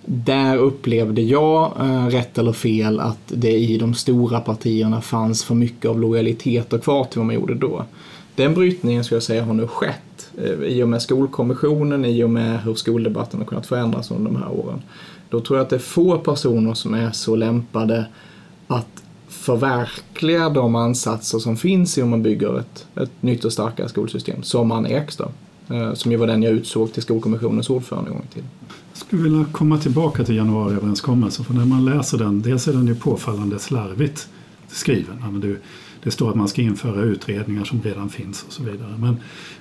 Där 0.04 0.56
upplevde 0.56 1.22
jag, 1.22 1.72
eh, 1.80 2.06
rätt 2.06 2.38
eller 2.38 2.52
fel, 2.52 3.00
att 3.00 3.18
det 3.26 3.52
i 3.52 3.78
de 3.78 3.94
stora 3.94 4.40
partierna 4.40 5.00
fanns 5.00 5.44
för 5.44 5.54
mycket 5.54 5.90
av 5.90 6.00
lojaliteter 6.00 6.78
kvar 6.78 7.04
till 7.04 7.18
vad 7.18 7.26
man 7.26 7.34
gjorde 7.34 7.54
då. 7.54 7.84
Den 8.34 8.54
brytningen 8.54 9.04
skulle 9.04 9.16
jag 9.16 9.22
säga 9.22 9.44
har 9.44 9.54
nu 9.54 9.66
skett 9.66 10.07
Eh, 10.44 10.50
i 10.50 10.82
och 10.82 10.88
med 10.88 11.02
skolkommissionen, 11.02 12.04
i 12.04 12.24
och 12.24 12.30
med 12.30 12.62
hur 12.62 12.74
skoldebatten 12.74 13.40
har 13.40 13.46
kunnat 13.46 13.66
förändras 13.66 14.10
under 14.10 14.30
de 14.30 14.36
här 14.36 14.50
åren. 14.50 14.82
Då 15.30 15.40
tror 15.40 15.58
jag 15.58 15.64
att 15.64 15.70
det 15.70 15.76
är 15.76 15.80
få 15.80 16.18
personer 16.18 16.74
som 16.74 16.94
är 16.94 17.10
så 17.10 17.36
lämpade 17.36 18.06
att 18.66 19.02
förverkliga 19.28 20.48
de 20.48 20.74
ansatser 20.74 21.38
som 21.38 21.56
finns 21.56 21.98
i 21.98 22.02
om 22.02 22.10
man 22.10 22.22
bygger 22.22 22.58
ett, 22.58 22.86
ett 22.94 23.22
nytt 23.22 23.44
och 23.44 23.52
starkare 23.52 23.88
skolsystem, 23.88 24.42
som 24.42 24.72
Anna 24.72 24.88
Ekström, 24.88 25.30
eh, 25.70 25.94
som 25.94 26.12
ju 26.12 26.18
var 26.18 26.26
den 26.26 26.42
jag 26.42 26.52
utsåg 26.52 26.92
till 26.92 27.02
Skolkommissionens 27.02 27.70
ordförande 27.70 28.10
en 28.10 28.16
gång 28.16 28.26
till. 28.32 28.44
Jag 28.92 28.98
skulle 28.98 29.22
vilja 29.22 29.46
komma 29.52 29.78
tillbaka 29.78 30.24
till 30.24 30.36
januariöverenskommelsen, 30.36 31.44
för 31.44 31.54
när 31.54 31.64
man 31.64 31.84
läser 31.84 32.18
den, 32.18 32.42
dels 32.42 32.68
är 32.68 32.72
den 32.72 32.86
ju 32.86 32.94
påfallande 32.94 33.58
slarvigt 33.58 34.28
skriven. 34.68 35.58
Det 36.02 36.10
står 36.10 36.30
att 36.30 36.36
man 36.36 36.48
ska 36.48 36.62
införa 36.62 37.02
utredningar 37.02 37.64
som 37.64 37.82
redan 37.82 38.08
finns 38.08 38.44
och 38.46 38.52
så 38.52 38.62
vidare. 38.62 38.94
Men 38.98 39.16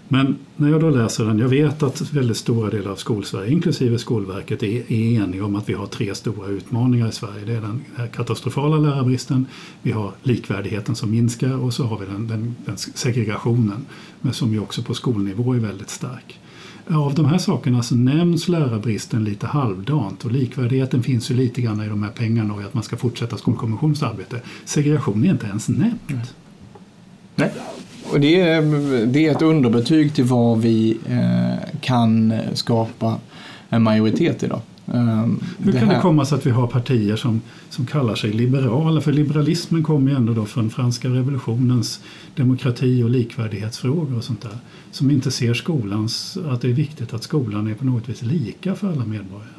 men 0.07 0.37
när 0.55 0.69
jag 0.69 0.81
då 0.81 0.89
läser 0.89 1.25
den, 1.25 1.39
jag 1.39 1.49
vet 1.49 1.83
att 1.83 2.13
väldigt 2.13 2.37
stora 2.37 2.69
delar 2.69 2.91
av 2.91 2.95
skolsverige, 2.95 3.51
inklusive 3.51 3.97
Skolverket, 3.97 4.63
är, 4.63 4.91
är 4.91 5.21
eniga 5.21 5.45
om 5.45 5.55
att 5.55 5.69
vi 5.69 5.73
har 5.73 5.87
tre 5.87 6.15
stora 6.15 6.47
utmaningar 6.47 7.09
i 7.09 7.11
Sverige. 7.11 7.45
Det 7.45 7.53
är 7.53 7.61
den 7.61 7.85
katastrofala 8.15 8.77
lärarbristen, 8.77 9.45
vi 9.81 9.91
har 9.91 10.11
likvärdigheten 10.23 10.95
som 10.95 11.11
minskar 11.11 11.57
och 11.57 11.73
så 11.73 11.83
har 11.83 11.99
vi 11.99 12.05
den, 12.05 12.27
den, 12.27 12.55
den 12.65 12.77
segregationen, 12.77 13.85
men 14.21 14.33
som 14.33 14.53
ju 14.53 14.59
också 14.59 14.83
på 14.83 14.93
skolnivå 14.93 15.53
är 15.53 15.59
väldigt 15.59 15.89
stark. 15.89 16.39
Av 16.89 17.13
de 17.13 17.25
här 17.25 17.37
sakerna 17.37 17.83
så 17.83 17.95
nämns 17.95 18.47
lärarbristen 18.47 19.23
lite 19.23 19.47
halvdant 19.47 20.25
och 20.25 20.31
likvärdigheten 20.31 21.03
finns 21.03 21.31
ju 21.31 21.35
lite 21.35 21.61
grann 21.61 21.81
i 21.81 21.89
de 21.89 22.03
här 22.03 22.11
pengarna 22.11 22.53
och 22.53 22.61
att 22.61 22.73
man 22.73 22.83
ska 22.83 22.97
fortsätta 22.97 23.37
Skolkommissionens 23.37 24.03
arbete. 24.03 24.41
Segregation 24.65 25.23
är 25.23 25.29
inte 25.29 25.47
ens 25.47 25.69
nämnt. 25.69 26.35
Nej. 27.35 27.51
Och 28.11 28.19
det, 28.19 28.41
är, 28.41 28.61
det 29.05 29.27
är 29.27 29.31
ett 29.31 29.41
underbetyg 29.41 30.13
till 30.13 30.23
vad 30.23 30.61
vi 30.61 30.97
eh, 31.09 31.79
kan 31.81 32.33
skapa 32.53 33.15
en 33.69 33.83
majoritet 33.83 34.43
idag. 34.43 34.61
Um, 34.85 35.43
Hur 35.59 35.71
det 35.71 35.79
kan 35.79 35.87
här... 35.87 35.95
det 35.95 36.01
komma 36.01 36.25
sig 36.25 36.37
att 36.37 36.45
vi 36.45 36.51
har 36.51 36.67
partier 36.67 37.15
som, 37.15 37.41
som 37.69 37.85
kallar 37.85 38.15
sig 38.15 38.31
liberala? 38.31 39.01
För 39.01 39.11
liberalismen 39.11 39.83
kommer 39.83 40.11
ju 40.11 40.17
ändå 40.17 40.33
då 40.33 40.45
från 40.45 40.69
franska 40.69 41.09
revolutionens 41.09 41.99
demokrati 42.35 43.03
och 43.03 43.09
likvärdighetsfrågor 43.09 44.17
och 44.17 44.23
sånt 44.23 44.41
där. 44.41 44.57
Som 44.91 45.11
inte 45.11 45.31
ser 45.31 45.53
skolans, 45.53 46.37
att 46.49 46.61
det 46.61 46.67
är 46.67 46.73
viktigt 46.73 47.13
att 47.13 47.23
skolan 47.23 47.67
är 47.67 47.73
på 47.73 47.85
något 47.85 48.09
vis 48.09 48.21
lika 48.21 48.75
för 48.75 48.87
alla 48.87 49.05
medborgare. 49.05 49.49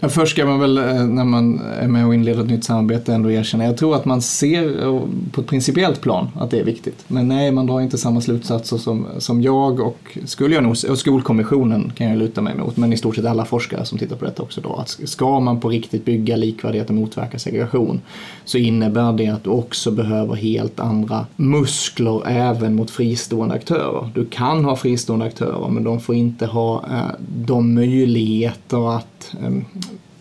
Ja, 0.00 0.08
först 0.08 0.32
ska 0.32 0.46
man 0.46 0.60
väl 0.60 0.78
eh, 0.78 1.04
när 1.04 1.24
man 1.24 1.60
är 1.60 1.88
med 1.88 2.06
och 2.06 2.14
inleder 2.14 2.40
ett 2.40 2.50
nytt 2.50 2.64
samarbete 2.64 3.14
ändå 3.14 3.30
erkänna. 3.30 3.64
Jag 3.64 3.76
tror 3.76 3.96
att 3.96 4.04
man 4.04 4.22
ser 4.22 4.90
på 5.32 5.40
ett 5.40 5.46
principiellt 5.46 6.00
plan 6.00 6.28
att 6.34 6.50
det 6.50 6.60
är 6.60 6.64
viktigt. 6.64 7.04
Men 7.08 7.28
nej, 7.28 7.52
man 7.52 7.66
drar 7.66 7.80
inte 7.80 7.98
samma 7.98 8.20
slutsatser 8.20 8.76
som, 8.76 9.06
som 9.18 9.42
jag 9.42 9.80
och 9.80 10.18
skulle 10.24 10.54
jag 10.54 10.64
nog, 10.64 10.76
och 10.90 10.98
Skolkommissionen 10.98 11.92
kan 11.96 12.06
jag 12.06 12.18
luta 12.18 12.40
mig 12.40 12.56
mot, 12.56 12.76
men 12.76 12.92
i 12.92 12.96
stort 12.96 13.16
sett 13.16 13.24
alla 13.24 13.44
forskare 13.44 13.84
som 13.84 13.98
tittar 13.98 14.16
på 14.16 14.24
detta 14.24 14.42
också 14.42 14.60
då. 14.60 14.74
Att 14.74 14.88
ska 14.88 15.40
man 15.40 15.60
på 15.60 15.68
riktigt 15.68 16.04
bygga 16.04 16.36
likvärdighet 16.36 16.88
och 16.88 16.94
motverka 16.94 17.38
segregation 17.38 18.00
så 18.44 18.58
innebär 18.58 19.12
det 19.12 19.28
att 19.28 19.44
du 19.44 19.50
också 19.50 19.90
behöver 19.90 20.34
helt 20.34 20.80
andra 20.80 21.26
muskler 21.36 22.28
även 22.28 22.74
mot 22.74 22.90
fristående 22.90 23.54
aktörer. 23.54 24.10
Du 24.14 24.26
kan 24.26 24.64
ha 24.64 24.76
fristående 24.76 25.26
aktörer 25.26 25.68
men 25.68 25.84
de 25.84 26.00
får 26.00 26.14
inte 26.14 26.46
ha 26.46 26.84
eh, 26.90 27.20
de 27.28 27.74
möjligheter 27.74 28.96
att 28.96 29.34
eh, 29.42 29.50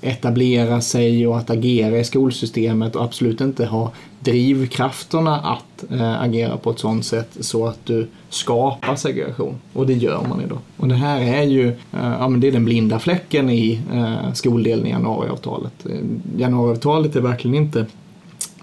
etablera 0.06 0.82
sig 0.82 1.28
och 1.28 1.38
att 1.38 1.50
agera 1.50 2.00
i 2.00 2.04
skolsystemet 2.04 2.96
och 2.96 3.04
absolut 3.04 3.42
inte 3.42 3.66
ha 3.66 3.92
drivkrafterna 4.20 5.40
att 5.40 5.92
eh, 5.92 6.22
agera 6.22 6.58
på 6.58 6.72
ett 6.72 6.80
sådant 6.80 7.06
sätt 7.06 7.38
så 7.40 7.68
att 7.68 7.86
du 7.86 8.08
skapar 8.30 8.96
segregation. 8.96 9.56
Och 9.74 9.88
det 9.88 9.94
gör 9.94 10.26
man 10.30 10.42
idag. 10.42 10.60
Och 10.78 10.88
det 10.88 10.96
här 10.96 11.22
är 11.22 11.44
ju 11.44 11.68
eh, 11.68 12.16
ja, 12.20 12.28
men 12.28 12.40
det 12.40 12.48
är 12.48 12.52
den 12.52 12.66
blinda 12.66 13.00
fläcken 13.00 13.50
i 13.50 13.82
eh, 13.94 14.34
skoldelen 14.34 14.86
i 14.86 14.90
januariavtalet. 14.90 15.86
Eh, 15.86 16.00
januariavtalet 16.38 17.16
är 17.16 17.22
verkligen 17.22 17.56
inte 17.56 17.86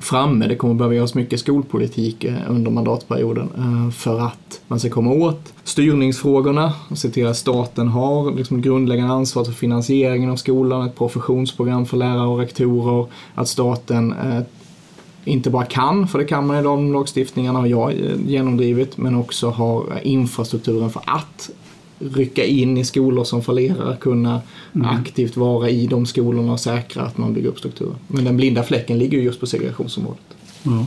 framme. 0.02 0.46
Det 0.46 0.56
kommer 0.56 0.74
behöva 0.74 0.94
göras 0.94 1.14
mycket 1.14 1.40
skolpolitik 1.40 2.24
eh, 2.24 2.34
under 2.48 2.70
mandatperioden 2.70 3.48
eh, 3.56 3.90
för 3.94 4.20
att 4.20 4.60
man 4.68 4.80
ska 4.80 4.90
komma 4.90 5.10
åt 5.10 5.52
styrningsfrågorna 5.64 6.72
och 6.88 6.98
se 6.98 7.08
till 7.08 7.26
att 7.26 7.36
staten 7.36 7.88
har 7.88 8.32
liksom 8.32 8.62
grundläggande 8.62 9.14
ansvar 9.14 9.44
för 9.44 9.52
finansieringen 9.52 10.30
av 10.30 10.36
skolan, 10.36 10.86
ett 10.86 10.96
professionsprogram 10.96 11.86
för 11.86 11.96
lärare 11.96 12.26
och 12.26 12.38
rektorer, 12.38 13.06
att 13.34 13.48
staten 13.48 14.12
eh, 14.12 14.40
inte 15.24 15.50
bara 15.50 15.64
kan, 15.64 16.08
för 16.08 16.18
det 16.18 16.24
kan 16.24 16.46
man 16.46 16.56
i 16.56 16.62
de 16.62 16.92
lagstiftningarna 16.92 17.58
har 17.58 17.66
jag 17.66 17.94
genomdrivit, 18.26 18.96
men 18.96 19.14
också 19.14 19.50
har 19.50 20.00
infrastrukturen 20.02 20.90
för 20.90 21.02
att 21.06 21.50
rycka 22.14 22.44
in 22.44 22.78
i 22.78 22.84
skolor 22.84 23.24
som 23.24 23.42
fallerar, 23.42 23.96
kunna 23.96 24.40
mm. 24.74 24.88
aktivt 24.88 25.36
vara 25.36 25.70
i 25.70 25.86
de 25.86 26.06
skolorna 26.06 26.52
och 26.52 26.60
säkra 26.60 27.02
att 27.02 27.18
man 27.18 27.34
bygger 27.34 27.48
upp 27.48 27.58
strukturer. 27.58 27.94
Men 28.08 28.24
den 28.24 28.36
blinda 28.36 28.62
fläcken 28.62 28.98
ligger 28.98 29.18
just 29.18 29.40
på 29.40 29.46
segregationsområdet. 29.46 30.22
Ja. 30.62 30.86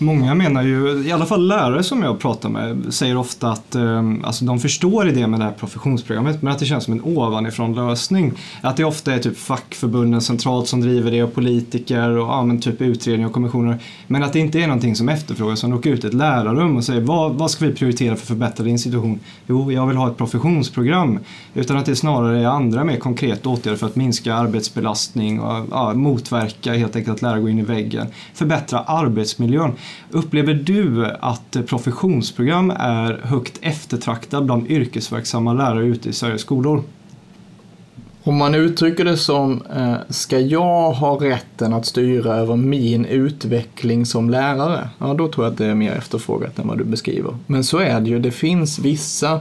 Många 0.00 0.34
menar 0.34 0.62
ju, 0.62 1.04
i 1.06 1.12
alla 1.12 1.26
fall 1.26 1.46
lärare 1.46 1.82
som 1.82 2.02
jag 2.02 2.18
pratar 2.18 2.48
med, 2.48 2.94
säger 2.94 3.16
ofta 3.16 3.50
att 3.50 3.74
eh, 3.74 4.04
alltså 4.24 4.44
de 4.44 4.60
förstår 4.60 5.08
idén 5.08 5.30
med 5.30 5.40
det 5.40 5.44
här 5.44 5.52
professionsprogrammet 5.52 6.42
men 6.42 6.52
att 6.52 6.58
det 6.58 6.66
känns 6.66 6.84
som 6.84 6.92
en 6.94 7.02
ovanifrån 7.04 7.74
lösning. 7.74 8.32
Att 8.60 8.76
det 8.76 8.84
ofta 8.84 9.14
är 9.14 9.18
typ 9.18 9.38
fackförbunden 9.38 10.20
centralt 10.20 10.68
som 10.68 10.80
driver 10.80 11.10
det 11.10 11.22
och 11.22 11.34
politiker 11.34 12.10
och 12.10 12.28
ja, 12.28 12.44
men 12.44 12.60
typ 12.60 12.80
utredningar 12.80 13.28
och 13.28 13.34
kommissioner. 13.34 13.78
Men 14.06 14.22
att 14.22 14.32
det 14.32 14.38
inte 14.38 14.58
är 14.58 14.66
någonting 14.66 14.96
som 14.96 15.08
efterfrågas. 15.08 15.58
Som 15.60 15.72
åker 15.72 15.90
ut 15.90 16.04
i 16.04 16.06
ett 16.06 16.14
lärarrum 16.14 16.76
och 16.76 16.84
säger 16.84 17.00
vad, 17.00 17.34
vad 17.34 17.50
ska 17.50 17.66
vi 17.66 17.74
prioritera 17.74 18.16
för 18.16 18.22
att 18.22 18.28
förbättra 18.28 18.64
din 18.64 18.78
situation? 18.78 19.20
Jo, 19.46 19.72
jag 19.72 19.86
vill 19.86 19.96
ha 19.96 20.10
ett 20.10 20.16
professionsprogram. 20.16 21.18
Utan 21.54 21.76
att 21.76 21.86
det 21.86 21.96
snarare 21.96 22.40
är 22.40 22.46
andra 22.46 22.84
mer 22.84 22.96
konkreta 22.96 23.48
åtgärder 23.48 23.78
för 23.78 23.86
att 23.86 23.96
minska 23.96 24.34
arbetsbelastning 24.34 25.40
och 25.40 25.66
ja, 25.70 25.94
motverka 25.94 26.74
helt 26.74 26.96
enkelt 26.96 27.16
att 27.16 27.22
lärare 27.22 27.40
går 27.40 27.50
in 27.50 27.58
i 27.58 27.62
väggen. 27.62 28.06
Förbättra 28.34 28.78
arbetsmiljön. 28.78 29.72
Upplever 30.10 30.54
du 30.54 31.06
att 31.20 31.56
professionsprogram 31.66 32.70
är 32.70 33.20
högt 33.24 33.58
eftertraktad 33.60 34.44
bland 34.44 34.70
yrkesverksamma 34.70 35.52
lärare 35.52 35.86
ute 35.86 36.08
i 36.08 36.12
Sveriges 36.12 36.40
skolor? 36.40 36.82
Om 38.22 38.36
man 38.36 38.54
uttrycker 38.54 39.04
det 39.04 39.16
som, 39.16 39.62
eh, 39.76 39.94
ska 40.08 40.38
jag 40.38 40.92
ha 40.92 41.24
rätten 41.24 41.72
att 41.72 41.86
styra 41.86 42.36
över 42.36 42.56
min 42.56 43.04
utveckling 43.04 44.06
som 44.06 44.30
lärare? 44.30 44.88
Ja, 44.98 45.14
då 45.14 45.28
tror 45.28 45.46
jag 45.46 45.52
att 45.52 45.58
det 45.58 45.66
är 45.66 45.74
mer 45.74 45.92
efterfrågat 45.92 46.58
än 46.58 46.68
vad 46.68 46.78
du 46.78 46.84
beskriver. 46.84 47.36
Men 47.46 47.64
så 47.64 47.78
är 47.78 48.00
det 48.00 48.10
ju, 48.10 48.18
det 48.18 48.30
finns 48.30 48.78
vissa 48.78 49.40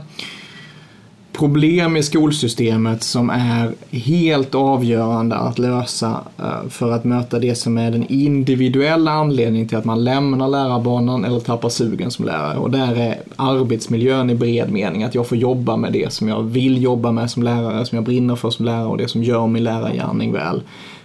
problem 1.38 1.98
i 1.98 2.04
skolsystemet 2.04 3.04
som 3.04 3.30
är 3.30 3.72
helt 3.92 4.56
avgörande 4.56 5.36
att 5.36 5.60
lösa 5.60 6.22
eh, 6.38 6.70
för 6.70 6.92
att 6.92 7.04
möta 7.04 7.40
det 7.40 7.56
som 7.56 7.78
är 7.78 7.92
den 7.92 8.06
individuella 8.08 9.12
anledningen 9.12 9.68
till 9.68 9.78
att 9.78 9.86
man 9.86 10.04
lämnar 10.04 10.48
lärarbanan 10.48 11.26
eller 11.26 11.40
tappar 11.40 11.70
sugen 11.70 12.12
som 12.12 12.26
lärare. 12.26 12.58
Och 12.58 12.72
där 12.72 12.96
är 12.96 13.20
arbetsmiljön 13.36 14.30
i 14.30 14.36
bred 14.36 14.72
mening, 14.72 15.04
att 15.04 15.16
jag 15.16 15.28
får 15.28 15.38
jobba 15.38 15.78
med 15.78 15.94
det 15.94 16.14
som 16.14 16.28
jag 16.28 16.44
vill 16.44 16.84
jobba 16.84 17.12
med 17.12 17.32
som 17.32 17.44
lärare, 17.44 17.86
som 17.86 17.96
jag 17.96 18.06
brinner 18.06 18.36
för 18.36 18.50
som 18.50 18.66
lärare 18.66 18.88
och 18.88 18.98
det 18.98 19.08
som 19.08 19.24
gör 19.24 19.48
min 19.48 19.64
lärargärning 19.64 20.34
väl 20.34 20.62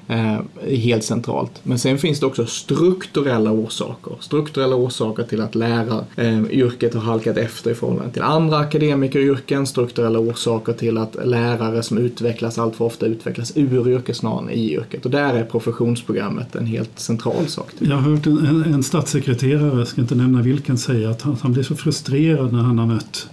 Eh, 0.09 0.41
helt 0.67 1.05
centralt. 1.05 1.61
Men 1.62 1.79
sen 1.79 1.99
finns 1.99 2.21
det 2.21 2.27
också 2.27 2.47
strukturella 2.47 3.51
orsaker. 3.53 4.12
Strukturella 4.21 4.77
orsaker 4.77 5.23
till 5.23 5.41
att 5.41 5.55
läraryrket 5.55 6.95
eh, 6.95 7.01
har 7.01 7.12
halkat 7.12 7.37
efter 7.37 7.71
i 7.71 7.75
förhållande 7.75 8.12
till 8.12 8.23
andra 8.23 8.59
akademikeryrken. 8.59 9.67
Strukturella 9.67 10.19
orsaker 10.19 10.73
till 10.73 10.99
att 10.99 11.17
lärare 11.25 11.83
som 11.83 11.99
utvecklas 11.99 12.59
allt 12.59 12.77
för 12.77 12.85
ofta 12.85 13.07
utvecklas 13.07 13.53
ur 13.57 13.88
yrket 13.88 14.17
snarare 14.17 14.43
än 14.43 14.51
i 14.51 14.73
yrket. 14.73 15.05
Och 15.05 15.11
där 15.11 15.35
är 15.35 15.45
professionsprogrammet 15.45 16.55
en 16.55 16.67
helt 16.67 16.99
central 16.99 17.47
sak. 17.47 17.69
Jag 17.79 17.97
har 17.97 18.11
hört 18.11 18.27
en, 18.27 18.65
en 18.75 18.83
statssekreterare, 18.83 19.79
jag 19.79 19.88
ska 19.88 20.01
inte 20.01 20.15
nämna 20.15 20.43
vilken, 20.43 20.79
säga 20.79 21.11
att 21.11 21.23
han, 21.23 21.37
han 21.43 21.53
blir 21.53 21.62
så 21.62 21.77
frustrerad 21.77 22.53
när 22.53 22.62
han 22.62 22.79
har 22.79 22.87
mött 22.87 23.29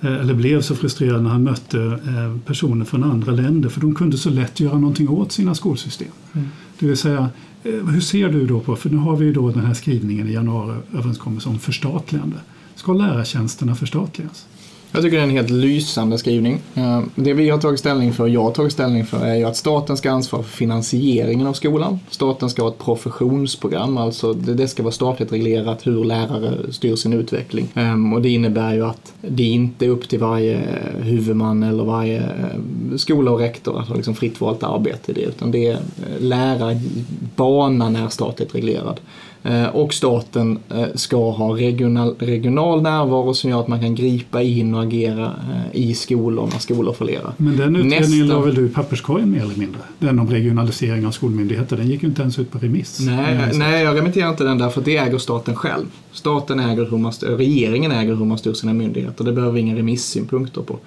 eller 0.00 0.34
blev 0.34 0.62
så 0.62 0.76
frustrerad 0.76 1.22
när 1.22 1.30
han 1.30 1.42
mötte 1.42 1.80
eh, 1.82 2.38
personer 2.46 2.84
från 2.84 3.04
andra 3.04 3.32
länder 3.32 3.68
för 3.68 3.80
de 3.80 3.94
kunde 3.94 4.18
så 4.18 4.30
lätt 4.30 4.60
göra 4.60 4.78
någonting 4.78 5.08
åt 5.08 5.32
sina 5.32 5.54
skolsystem. 5.54 6.08
Mm. 6.32 6.48
Det 6.78 6.86
vill 6.86 6.96
säga, 6.96 7.28
hur 7.62 8.00
ser 8.00 8.28
du 8.28 8.46
då 8.46 8.60
på, 8.60 8.76
för 8.76 8.90
nu 8.90 8.96
har 8.96 9.16
vi 9.16 9.24
ju 9.24 9.32
då 9.32 9.50
den 9.50 9.64
här 9.64 9.74
skrivningen 9.74 10.28
i 10.28 10.32
januariöverenskommelsen 10.32 11.52
om 11.52 11.58
förstatligande. 11.58 12.36
Ska 12.74 12.92
lärartjänsterna 12.92 13.74
förstatligas? 13.74 14.46
Jag 14.92 15.02
tycker 15.02 15.16
det 15.16 15.22
är 15.22 15.28
en 15.28 15.30
helt 15.30 15.50
lysande 15.50 16.18
skrivning. 16.18 16.60
Eh, 16.74 17.02
det 17.14 17.32
vi 17.32 17.50
har 17.50 17.58
tagit 17.58 17.80
ställning 17.80 18.12
för, 18.12 18.24
och 18.24 18.28
jag 18.28 18.42
har 18.42 18.50
tagit 18.50 18.72
ställning 18.72 19.06
för, 19.06 19.26
är 19.26 19.34
ju 19.34 19.44
att 19.44 19.56
staten 19.56 19.96
ska 19.96 20.10
ansvara 20.10 20.42
för 20.42 20.50
finansieringen 20.50 21.46
av 21.46 21.52
skolan. 21.52 22.00
Staten 22.10 22.50
ska 22.50 22.62
ha 22.62 22.68
ett 22.68 22.78
professionsprogram, 22.78 23.98
alltså 23.98 24.32
det 24.32 24.68
ska 24.68 24.82
vara 24.82 24.92
statligt 24.92 25.32
reglerat 25.32 25.86
hur 25.86 26.04
lärare 26.04 26.72
styr 26.72 26.96
sin 26.96 27.12
utveckling. 27.12 27.68
Ehm, 27.74 28.12
och 28.12 28.22
det 28.22 28.28
innebär 28.28 28.74
ju 28.74 28.86
att 28.86 29.12
det 29.20 29.42
inte 29.42 29.86
är 29.86 29.90
upp 29.90 30.08
till 30.08 30.18
varje 30.18 30.60
huvudman 30.98 31.62
eller 31.62 31.84
varje 31.84 32.18
eh, 32.18 32.96
skola 32.96 33.30
och 33.30 33.38
rektor 33.38 33.80
att 33.80 33.88
ha 33.88 33.94
liksom 33.94 34.14
fritt 34.14 34.40
valt 34.40 34.62
arbete 34.62 35.12
i 35.12 35.14
det, 35.14 35.20
utan 35.20 35.50
det 35.50 35.66
är 35.66 35.74
eh, 35.74 36.20
lärarbanan 36.20 37.96
är 37.96 38.08
statligt 38.08 38.54
reglerad. 38.54 39.00
Eh, 39.42 39.66
och 39.66 39.94
staten 39.94 40.58
eh, 40.68 40.84
ska 40.94 41.30
ha 41.30 41.56
regional, 41.56 42.14
regional 42.18 42.82
närvaro 42.82 43.34
som 43.34 43.50
gör 43.50 43.60
att 43.60 43.68
man 43.68 43.80
kan 43.80 43.94
gripa 43.94 44.42
in 44.42 44.74
och 44.74 44.82
agera 44.82 45.24
eh, 45.24 45.80
i 45.80 45.94
skolor 45.94 46.48
när 46.52 46.58
skolor 46.58 46.92
fallerar. 46.92 47.32
Men 47.36 47.56
den 47.56 47.76
utredningen 47.76 48.26
Nästa... 48.26 48.38
la 48.38 48.40
väl 48.40 48.54
du 48.54 48.66
i 48.66 48.68
papperskorgen 48.68 49.30
mer 49.30 49.42
eller 49.42 49.56
mindre? 49.56 49.80
Den 49.98 50.18
om 50.18 50.30
regionalisering 50.30 51.06
av 51.06 51.10
skolmyndigheter, 51.10 51.76
den 51.76 51.88
gick 51.88 52.02
ju 52.02 52.08
inte 52.08 52.22
ens 52.22 52.38
ut 52.38 52.52
på 52.52 52.58
remiss. 52.58 53.00
Nej, 53.00 53.50
nej 53.54 53.84
jag 53.84 53.96
remitterar 53.96 54.28
inte 54.28 54.44
den 54.44 54.58
där 54.58 54.68
för 54.68 54.80
det 54.80 54.96
äger 54.96 55.18
staten 55.18 55.56
själv. 55.56 55.86
Staten 56.12 56.60
äger 56.60 56.90
hur 56.90 56.98
man 56.98 57.12
regeringen 57.22 57.92
äger 57.92 58.14
hur 58.14 58.24
man 58.24 58.38
styr 58.38 58.52
sina 58.52 58.72
myndigheter. 58.72 59.24
Det 59.24 59.32
behöver 59.32 59.54
vi 59.54 59.60
inga 59.60 59.76
remissynpunkter 59.76 60.62
på. 60.62 60.78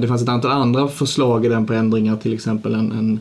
Det 0.00 0.08
fanns 0.08 0.22
ett 0.22 0.28
antal 0.28 0.50
andra 0.50 0.88
förslag 0.88 1.46
i 1.46 1.48
den 1.48 1.66
på 1.66 1.72
ändringar, 1.72 2.16
till 2.16 2.34
exempel 2.34 2.74
en, 2.74 2.92
en 2.92 3.20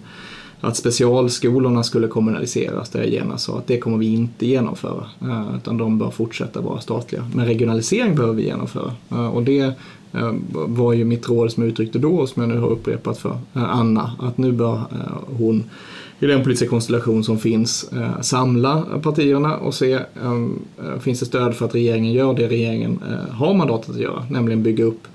att 0.64 0.78
specialskolorna 0.78 1.84
skulle 1.84 2.08
kommunaliseras 2.08 2.90
där 2.90 3.00
jag 3.00 3.10
genast 3.10 3.32
alltså 3.32 3.52
sa 3.52 3.58
att 3.58 3.68
det 3.68 3.78
kommer 3.78 3.98
vi 3.98 4.14
inte 4.14 4.46
genomföra. 4.46 5.06
Eh, 5.22 5.56
utan 5.56 5.78
de 5.78 5.98
bör 5.98 6.10
fortsätta 6.10 6.62
vara 6.62 6.82
statliga. 6.82 7.30
Men 7.36 7.46
regionalisering 7.46 8.16
behöver 8.16 8.34
vi 8.34 8.44
genomföra. 8.44 8.92
Eh, 9.12 9.28
och 9.28 9.44
det 9.44 9.60
eh, 10.14 10.34
var 10.52 10.94
ju 10.94 11.06
mitt 11.06 11.30
råd 11.30 11.52
som 11.52 11.64
jag 11.64 11.70
uttryckte 11.70 12.00
då 12.00 12.16
och 12.16 12.30
som 12.30 12.42
jag 12.42 12.50
nu 12.50 12.60
har 12.60 12.68
upprepat 12.68 13.18
för 13.18 13.38
Anna. 13.54 14.12
Att 14.20 14.38
nu 14.38 14.52
bör 14.52 14.82
hon 15.38 15.64
i 16.20 16.26
den 16.26 16.44
politiska 16.44 16.70
konstellation 16.70 17.24
som 17.24 17.40
finns 17.40 17.92
samla 18.22 18.84
partierna 19.04 19.58
och 19.58 19.74
se 19.74 20.00
finns 21.00 21.20
det 21.20 21.26
stöd 21.26 21.56
för 21.56 21.66
att 21.66 21.76
regeringen 21.76 22.14
gör 22.14 22.34
det 22.34 22.48
regeringen 22.48 23.00
har 23.32 23.54
mandatet 23.54 23.90
att 23.90 24.02
göra, 24.02 24.26
nämligen 24.30 24.64
bygga 24.64 24.84
upp 24.84 25.08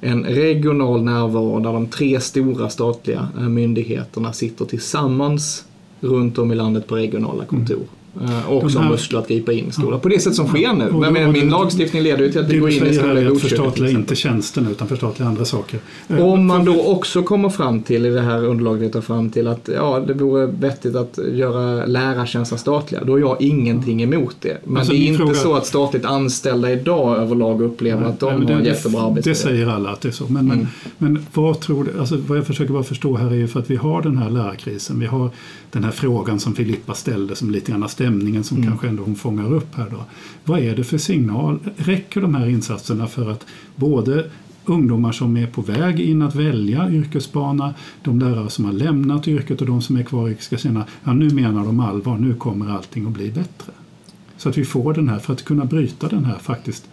en 0.00 0.24
regional 0.24 1.02
närvaro 1.02 1.60
där 1.60 1.72
de 1.72 1.86
tre 1.86 2.20
stora 2.20 2.68
statliga 2.68 3.28
eh, 3.36 3.48
myndigheterna 3.48 4.32
sitter 4.32 4.64
tillsammans 4.64 5.64
runt 6.00 6.38
om 6.38 6.52
i 6.52 6.54
landet 6.54 6.86
på 6.86 6.96
regionala 6.96 7.44
kontor. 7.44 7.76
Mm. 7.76 7.88
Eh, 8.22 8.52
och 8.52 8.70
som 8.70 8.88
muskler 8.88 9.18
att 9.18 9.28
gripa 9.28 9.52
in 9.52 9.68
i 9.68 9.72
skolan. 9.72 10.00
På 10.00 10.08
det 10.08 10.20
sätt 10.20 10.34
som 10.34 10.46
sker 10.46 10.72
nu. 10.72 10.92
Men, 10.92 11.12
men 11.12 11.32
min 11.32 11.50
lagstiftning 11.50 12.02
leder 12.02 12.24
ju 12.24 12.32
till 12.32 12.40
att 12.40 12.48
vi 12.48 12.58
går 12.58 12.70
in 12.70 12.86
i 12.86 12.94
skolan 12.94 13.36
i 13.36 13.38
förstatliga 13.38 13.90
inte 13.90 14.16
tjänsten 14.16 14.66
utan 14.70 14.88
förstatliga 14.88 15.28
andra 15.28 15.44
saker. 15.44 15.80
Eh, 16.08 16.26
Om 16.26 16.46
man 16.46 16.64
då 16.64 16.82
också 16.82 17.22
kommer 17.22 17.48
fram 17.48 17.82
till 17.82 18.06
i 18.06 18.10
det 18.10 18.20
här 18.20 18.44
underlaget 18.44 18.82
vi 18.82 18.88
tar 18.88 19.00
fram 19.00 19.30
till 19.30 19.46
att 19.46 19.68
ja, 19.74 20.04
det 20.06 20.14
vore 20.14 20.46
vettigt 20.46 20.96
att 20.96 21.18
göra 21.32 21.86
lärartjänsten 21.86 22.58
statliga. 22.58 23.04
Då 23.04 23.12
har 23.12 23.18
jag 23.18 23.42
ingenting 23.42 24.02
emot 24.02 24.36
det. 24.40 24.58
Men 24.64 24.76
alltså, 24.76 24.92
det 24.92 24.98
är 24.98 25.06
inte 25.06 25.18
fråga... 25.18 25.34
så 25.34 25.54
att 25.54 25.66
statligt 25.66 26.04
anställda 26.04 26.72
idag 26.72 27.18
överlag 27.18 27.62
upplever 27.62 28.00
nej, 28.00 28.10
att 28.10 28.20
de 28.20 28.40
nej, 28.40 28.54
har 28.54 28.62
det, 28.62 28.68
jättebra 28.68 29.02
arbetsmiljö. 29.02 29.32
Det 29.32 29.38
säger 29.38 29.66
alla 29.66 29.90
att 29.90 30.00
det 30.00 30.08
är 30.08 30.12
så. 30.12 30.24
Men, 30.28 30.46
mm. 30.46 30.66
men, 30.98 31.12
men 31.12 31.26
vad 31.34 31.60
tror 31.60 31.88
alltså, 32.00 32.16
vad 32.26 32.38
jag 32.38 32.46
försöker 32.46 32.72
bara 32.72 32.82
förstå 32.82 33.16
här 33.16 33.30
är 33.30 33.34
ju 33.34 33.48
för 33.48 33.60
att 33.60 33.70
vi 33.70 33.76
har 33.76 34.02
den 34.02 34.18
här 34.18 34.30
lärarkrisen. 34.30 35.00
Vi 35.00 35.06
har 35.06 35.30
den 35.70 35.84
här 35.84 35.90
frågan 35.90 36.40
som 36.40 36.54
Filippa 36.54 36.94
ställde 36.94 37.36
som 37.36 37.50
lite 37.50 37.72
grann 37.72 37.88
stämningen 37.88 38.44
som 38.44 38.56
mm. 38.56 38.68
kanske 38.68 38.88
ändå 38.88 39.02
hon 39.02 39.16
fångar 39.16 39.52
upp 39.52 39.74
här 39.74 39.86
då. 39.90 40.04
Vad 40.44 40.60
är 40.60 40.76
det 40.76 40.84
för 40.84 40.98
signal? 40.98 41.58
Räcker 41.76 42.20
de 42.20 42.34
här 42.34 42.48
insatserna 42.48 43.06
för 43.06 43.30
att 43.30 43.46
både 43.76 44.30
ungdomar 44.64 45.12
som 45.12 45.36
är 45.36 45.46
på 45.46 45.62
väg 45.62 46.00
in 46.00 46.22
att 46.22 46.34
välja 46.34 46.90
yrkesbana, 46.90 47.74
de 48.02 48.18
lärare 48.18 48.50
som 48.50 48.64
har 48.64 48.72
lämnat 48.72 49.28
yrket 49.28 49.60
och 49.60 49.66
de 49.66 49.82
som 49.82 49.96
är 49.96 50.02
kvar 50.02 50.34
ska 50.40 50.56
känna 50.56 50.84
ja 51.04 51.12
nu 51.12 51.30
menar 51.30 51.64
de 51.64 51.80
allvar, 51.80 52.18
nu 52.18 52.34
kommer 52.34 52.70
allting 52.70 53.06
att 53.06 53.12
bli 53.12 53.30
bättre. 53.30 53.72
Så 54.36 54.48
att 54.48 54.58
vi 54.58 54.64
får 54.64 54.94
den 54.94 55.08
här, 55.08 55.18
för 55.18 55.32
att 55.32 55.44
kunna 55.44 55.64
bryta 55.64 56.08
den 56.08 56.24
här 56.24 56.38
faktiskt 56.38 56.88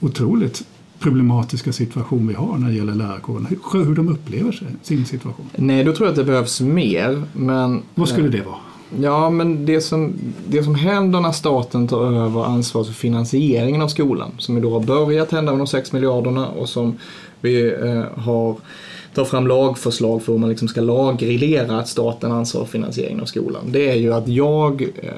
otroligt 0.00 0.66
problematiska 1.04 1.72
situation 1.72 2.28
vi 2.28 2.34
har 2.34 2.58
när 2.58 2.68
det 2.68 2.74
gäller 2.74 2.94
lärarkåren, 2.94 3.46
hur, 3.46 3.84
hur 3.84 3.94
de 3.94 4.08
upplever 4.08 4.60
sin 4.82 5.06
situation. 5.06 5.46
Nej, 5.56 5.84
då 5.84 5.92
tror 5.92 6.06
jag 6.06 6.12
att 6.12 6.16
det 6.16 6.24
behövs 6.24 6.60
mer. 6.60 7.22
Men, 7.32 7.82
Vad 7.94 8.08
skulle 8.08 8.28
det 8.28 8.42
vara? 8.42 8.56
Ja, 9.00 9.30
men 9.30 9.66
det 9.66 9.80
som, 9.80 10.12
det 10.48 10.62
som 10.62 10.74
händer 10.74 11.20
när 11.20 11.32
staten 11.32 11.88
tar 11.88 12.24
över 12.24 12.44
ansvar 12.44 12.84
för 12.84 12.92
finansieringen 12.92 13.82
av 13.82 13.88
skolan, 13.88 14.30
som 14.38 14.54
ju 14.54 14.60
då 14.60 14.72
har 14.72 14.80
börjat 14.80 15.32
hända 15.32 15.52
med 15.52 15.60
de 15.60 15.66
6 15.66 15.92
miljarderna 15.92 16.48
och 16.48 16.68
som 16.68 16.98
vi 17.40 17.72
eh, 17.72 18.22
har 18.22 18.56
tar 19.14 19.24
fram 19.24 19.46
lagförslag 19.46 20.22
för 20.22 20.32
hur 20.32 20.40
man 20.40 20.48
liksom 20.48 20.68
ska 20.68 20.80
lagreglera 20.80 21.78
att 21.78 21.88
staten 21.88 22.32
ansvarar 22.32 22.64
för 22.64 22.72
finansieringen 22.72 23.20
av 23.20 23.26
skolan. 23.26 23.62
Det 23.66 23.90
är 23.90 23.94
ju 23.94 24.12
att 24.12 24.28
jag 24.28 24.82
eh, 24.82 25.10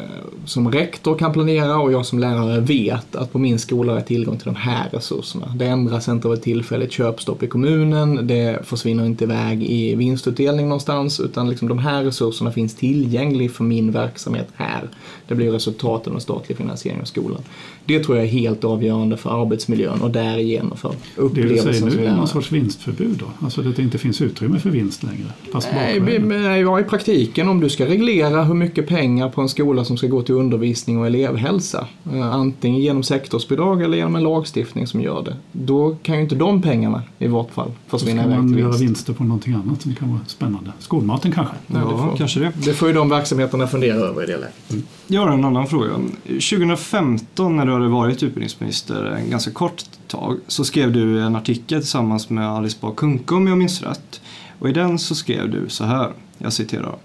som 0.44 0.72
rektor 0.72 1.18
kan 1.18 1.32
planera 1.32 1.76
och 1.78 1.92
jag 1.92 2.06
som 2.06 2.18
lärare 2.18 2.60
vet 2.60 3.16
att 3.16 3.32
på 3.32 3.38
min 3.38 3.58
skola 3.58 3.92
har 3.92 3.98
jag 3.98 4.06
tillgång 4.06 4.36
till 4.36 4.44
de 4.44 4.56
här 4.56 4.88
resurserna. 4.92 5.52
Det 5.56 5.66
ändras 5.66 6.08
inte 6.08 6.28
av 6.28 6.34
ett 6.34 6.42
tillfälligt 6.42 6.92
köpstopp 6.92 7.42
i 7.42 7.46
kommunen, 7.46 8.26
det 8.26 8.66
försvinner 8.66 9.04
inte 9.04 9.24
iväg 9.24 9.62
i 9.62 9.94
vinstutdelning 9.94 10.68
någonstans 10.68 11.20
utan 11.20 11.50
liksom 11.50 11.68
de 11.68 11.78
här 11.78 12.04
resurserna 12.04 12.52
finns 12.52 12.74
tillgängliga 12.74 13.50
för 13.50 13.64
min 13.64 13.92
verksamhet 13.92 14.48
här. 14.54 14.88
Det 15.28 15.34
blir 15.34 15.50
resultaten 15.50 16.14
av 16.14 16.18
statlig 16.18 16.58
finansiering 16.58 17.00
av 17.00 17.04
skolan. 17.04 17.42
Det 17.84 18.04
tror 18.04 18.16
jag 18.16 18.26
är 18.26 18.30
helt 18.30 18.64
avgörande 18.64 19.16
för 19.16 19.42
arbetsmiljön 19.42 20.00
och 20.00 20.10
därigenom 20.10 20.76
för 20.76 20.94
upplevelsen 21.16 21.66
Det 21.66 21.72
du 21.72 21.78
säger 21.78 21.96
nu 21.96 22.06
är 22.06 22.16
någon 22.16 22.28
sorts 22.28 22.52
vinstförbud 22.52 23.16
då? 23.18 23.44
Alltså 23.44 23.62
det 23.62 23.72
inte 23.86 23.98
finns 23.98 24.20
utrymme 24.20 24.58
för 24.58 24.70
vinst 24.70 25.02
längre? 25.02 25.26
Nej, 25.72 26.60
ja, 26.60 26.80
i 26.80 26.84
praktiken 26.84 27.48
om 27.48 27.60
du 27.60 27.68
ska 27.68 27.86
reglera 27.86 28.44
hur 28.44 28.54
mycket 28.54 28.88
pengar 28.88 29.28
på 29.28 29.40
en 29.40 29.48
skola 29.48 29.84
som 29.84 29.96
ska 29.96 30.06
gå 30.06 30.22
till 30.22 30.34
undervisning 30.34 30.98
och 30.98 31.06
elevhälsa, 31.06 31.86
eh, 32.12 32.34
antingen 32.34 32.80
genom 32.80 33.02
sektorsbidrag 33.02 33.82
eller 33.82 33.96
genom 33.96 34.16
en 34.16 34.22
lagstiftning 34.22 34.86
som 34.86 35.00
gör 35.00 35.22
det, 35.22 35.36
då 35.52 35.96
kan 36.02 36.16
ju 36.16 36.22
inte 36.22 36.34
de 36.34 36.62
pengarna 36.62 37.02
i 37.18 37.26
vart 37.26 37.50
fall 37.50 37.70
försvinna 37.86 38.24
iväg 38.24 38.36
till 38.36 38.46
vinst. 38.46 38.60
Göra 38.60 38.76
vinster 38.76 39.12
på 39.12 39.24
någonting 39.24 39.54
annat 39.54 39.82
som 39.82 39.94
kan 39.94 40.10
vara 40.10 40.20
spännande. 40.26 40.72
Skolmaten 40.78 41.32
kanske? 41.32 41.54
Ja, 41.66 41.78
ja 41.78 41.92
det 41.92 42.10
får, 42.10 42.16
kanske 42.16 42.40
det. 42.40 42.52
Det 42.54 42.74
får 42.74 42.88
ju 42.88 42.94
de 42.94 43.08
verksamheterna 43.08 43.66
fundera 43.66 43.96
över 43.96 44.22
i 44.22 44.26
det 44.26 44.36
läget. 44.36 44.70
Mm. 44.70 44.82
Jag 45.06 45.20
har 45.20 45.28
en 45.28 45.44
annan 45.44 45.66
fråga. 45.66 45.90
2015 46.24 47.56
när 47.56 47.66
du 47.66 47.72
hade 47.72 47.88
varit 47.88 48.22
utbildningsminister 48.22 49.04
en 49.04 49.30
ganska 49.30 49.50
kort 49.50 49.84
tag 50.08 50.38
så 50.46 50.64
skrev 50.64 50.92
du 50.92 51.22
en 51.22 51.36
artikel 51.36 51.80
tillsammans 51.80 52.30
med 52.30 52.48
Alice 52.48 52.76
Bah 52.80 52.94
Kuhnke 52.94 53.34
om 53.34 53.46
jag 53.46 53.58
minns 53.58 53.82
rätt. 53.82 54.20
Och 54.58 54.68
i 54.68 54.72
den 54.72 54.98
så 54.98 55.14
skrev 55.14 55.50
du 55.50 55.68
så 55.68 55.84
här, 55.84 56.12
jag 56.38 56.52
citerar. 56.52 56.96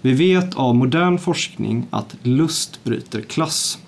Vi 0.00 0.12
vet 0.12 0.54
av 0.54 0.74
modern 0.74 1.18
forskning 1.18 1.86
att 1.90 2.16
lust 2.22 2.84
bryter 2.84 3.20
klass. 3.20 3.78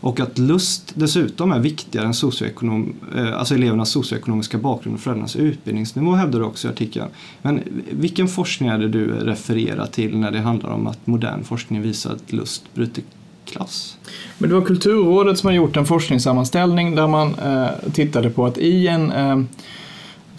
Och 0.00 0.20
att 0.20 0.38
lust 0.38 0.92
dessutom 0.96 1.52
är 1.52 1.58
viktigare 1.58 2.06
än 2.06 2.14
socioekonom, 2.14 2.94
eh, 3.16 3.38
alltså 3.38 3.54
elevernas 3.54 3.90
socioekonomiska 3.90 4.58
bakgrund 4.58 4.94
och 4.94 5.00
föräldrarnas 5.00 5.36
utbildningsnivå 5.36 6.12
hävdar 6.12 6.38
du 6.38 6.44
också 6.44 6.68
i 6.68 6.70
artikeln. 6.70 7.08
Men 7.42 7.62
vilken 7.90 8.28
forskning 8.28 8.68
är 8.68 8.78
det 8.78 8.88
du 8.88 9.06
refererar 9.06 9.86
till 9.86 10.18
när 10.18 10.30
det 10.30 10.40
handlar 10.40 10.70
om 10.70 10.86
att 10.86 11.06
modern 11.06 11.44
forskning 11.44 11.82
visar 11.82 12.12
att 12.12 12.32
lust 12.32 12.74
bryter 12.74 13.04
klass? 13.50 13.96
Men 14.38 14.48
det 14.50 14.54
var 14.54 14.62
Kulturrådet 14.62 15.38
som 15.38 15.46
har 15.46 15.54
gjort 15.54 15.76
en 15.76 15.86
forskningssammanställning 15.86 16.94
där 16.94 17.06
man 17.06 17.34
eh, 17.34 17.90
tittade 17.92 18.30
på 18.30 18.46
att 18.46 18.58
i 18.58 18.88
en 18.88 19.12
eh, 19.12 19.40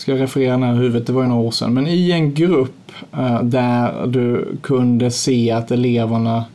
ska 0.02 0.12
jag 0.12 0.22
referera 0.22 0.52
den 0.52 0.64
här 0.64 0.76
huvudet, 0.76 1.08
det 1.08 1.14
var 1.14 1.22
ju 1.22 1.28
några 1.28 1.42
år 1.42 1.52
sedan, 1.52 1.74
men 1.74 1.88
i 1.88 2.12
en 2.12 2.34
grupp 2.34 2.92
eh, 3.14 3.44
där 3.44 4.08
du 4.08 4.58
kunde 4.62 5.12
se 5.12 5.52
att 5.52 5.72
eleverna 5.72 6.46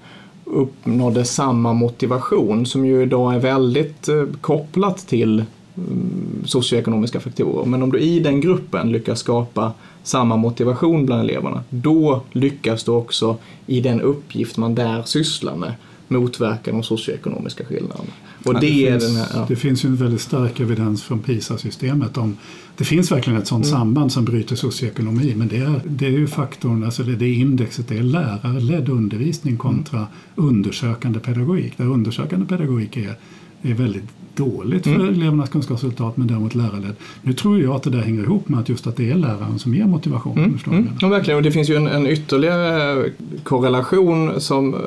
uppnådde 0.45 1.25
samma 1.25 1.73
motivation 1.73 2.67
som 2.67 2.87
ju 2.87 3.03
idag 3.03 3.35
är 3.35 3.39
väldigt 3.39 4.09
eh, 4.09 4.25
kopplat 4.41 4.99
till 4.99 5.45
mm, 5.77 6.43
socioekonomiska 6.45 7.21
faktorer. 7.21 7.67
Men 7.67 7.83
om 7.83 7.93
du 7.93 7.99
i 7.99 8.21
den 8.21 8.41
gruppen 8.41 8.93
lyckas 8.93 9.19
skapa 9.19 9.73
samma 10.03 10.37
motivation 10.37 11.07
bland 11.07 11.23
eleverna, 11.23 11.65
då 11.71 12.21
lyckas 12.33 12.85
du 12.85 12.91
också 12.91 13.37
i 13.67 13.81
den 13.81 14.01
uppgift 14.01 14.57
man 14.57 14.75
där 14.75 15.03
sysslar 15.03 15.57
med 15.57 15.73
motverka 16.09 16.73
de 16.73 16.83
socioekonomiska 16.83 17.65
skillnaderna. 17.65 18.13
Och 18.45 18.55
det, 18.55 18.61
det, 18.61 19.01
finns, 19.01 19.17
här, 19.17 19.27
ja. 19.35 19.47
det 19.49 19.57
finns 19.57 19.85
ju 19.85 19.89
en 19.89 19.97
väldigt 19.97 20.21
stark 20.21 20.61
evidens 20.61 21.03
från 21.03 21.19
PISA-systemet 21.19 22.17
om 22.17 22.37
det 22.77 22.85
finns 22.85 23.13
verkligen 23.13 23.39
ett 23.39 23.47
sådant 23.47 23.67
mm. 23.67 23.79
samband 23.79 24.13
som 24.13 24.25
bryter 24.25 24.57
socioekonomi 24.57 25.35
men 25.37 25.49
det 25.49 25.57
är, 25.57 25.81
det 25.85 26.07
är 26.07 26.11
ju 26.11 26.27
faktorn, 26.27 26.85
alltså 26.85 27.03
det, 27.03 27.17
det 27.17 27.31
indexet, 27.31 27.89
det 27.89 27.99
är 27.99 28.03
lärarledd 28.03 28.89
undervisning 28.89 29.57
kontra 29.57 29.99
mm. 29.99 30.11
undersökande 30.35 31.21
pedagogik. 31.21 31.79
Där 31.79 31.85
undersökande 31.85 32.47
pedagogik 32.47 32.97
är 32.97 33.15
är 33.63 33.75
väldigt 33.75 34.05
dåligt 34.37 34.85
för 34.85 34.95
Mm. 34.95 35.09
elevernas 35.09 35.49
kunskapsresultat 35.49 36.17
men 36.17 36.27
däremot 36.27 36.55
lärarledd. 36.55 36.97
Nu 37.23 37.33
tror 37.33 37.61
jag 37.61 37.75
att 37.75 37.83
det 37.83 37.91
där 37.91 38.01
hänger 38.01 38.23
ihop 38.23 38.49
med 38.49 38.61
att 38.61 38.69
just 38.69 38.87
att 38.87 38.97
det 38.97 39.11
är 39.11 39.15
läraren 39.15 39.59
som 39.59 39.75
ger 39.75 39.85
motivation. 39.85 40.39
Mm, 40.39 40.59
mm. 40.67 40.89
Ja, 41.01 41.09
verkligen. 41.09 41.37
Och 41.37 41.43
det 41.43 41.53
finns 41.53 41.71
ju 41.71 41.77
en, 41.77 41.87
en 41.87 42.07
ytterligare 42.07 43.05
korrelation 43.43 44.41
som 44.41 44.75
eh, 44.75 44.81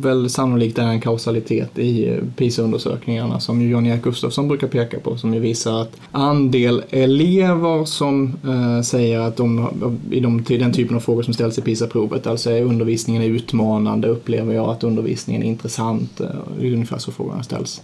väl 0.00 0.30
sannolikt 0.30 0.78
är 0.78 0.86
en 0.86 1.00
kausalitet 1.00 1.78
i 1.78 2.08
eh, 2.08 2.16
PISA-undersökningarna 2.36 3.40
som 3.40 3.62
ju 3.62 3.70
Jan-Erik 3.70 4.02
Gustafsson 4.02 4.48
brukar 4.48 4.66
peka 4.66 5.00
på 5.00 5.16
som 5.16 5.34
ju 5.34 5.40
visar 5.40 5.82
att 5.82 5.96
andel 6.12 6.82
elever 6.90 7.84
som 7.84 8.32
eh, 8.44 8.82
säger 8.82 9.20
att 9.20 9.36
de, 9.36 9.68
i 10.10 10.20
de, 10.20 10.44
den 10.48 10.72
typen 10.72 10.96
av 10.96 11.00
frågor 11.00 11.22
som 11.22 11.34
ställs 11.34 11.58
i 11.58 11.62
PISA-provet, 11.62 12.26
alltså 12.26 12.50
är 12.50 12.62
undervisningen 12.62 13.22
utmanande, 13.22 14.08
upplever 14.08 14.54
jag 14.54 14.68
att 14.68 14.84
undervisningen 14.84 15.42
är 15.42 15.46
intressant, 15.46 16.20
eh, 16.20 16.26
ungefär 16.60 16.98
så 16.98 17.12
frågorna 17.12 17.42
ställs 17.42 17.82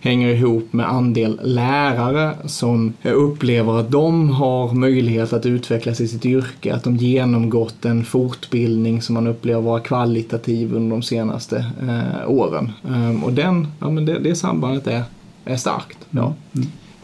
hänger 0.00 0.28
ihop 0.28 0.72
med 0.72 0.88
andel 0.88 1.40
lärare 1.42 2.34
som 2.44 2.92
upplever 3.02 3.80
att 3.80 3.90
de 3.90 4.30
har 4.30 4.72
möjlighet 4.72 5.32
att 5.32 5.46
utvecklas 5.46 6.00
i 6.00 6.08
sitt 6.08 6.26
yrke, 6.26 6.74
att 6.74 6.84
de 6.84 6.96
genomgått 6.96 7.84
en 7.84 8.04
fortbildning 8.04 9.02
som 9.02 9.14
man 9.14 9.26
upplever 9.26 9.60
vara 9.60 9.80
kvalitativ 9.80 10.74
under 10.74 10.90
de 10.90 11.02
senaste 11.02 11.56
eh, 11.82 12.30
åren. 12.30 12.72
Ehm, 12.88 13.24
och 13.24 13.32
den, 13.32 13.66
ja, 13.80 13.90
men 13.90 14.06
det, 14.06 14.18
det 14.18 14.34
sambandet 14.34 14.86
är, 14.86 15.02
är 15.44 15.56
starkt. 15.56 15.98
Ja. 16.10 16.34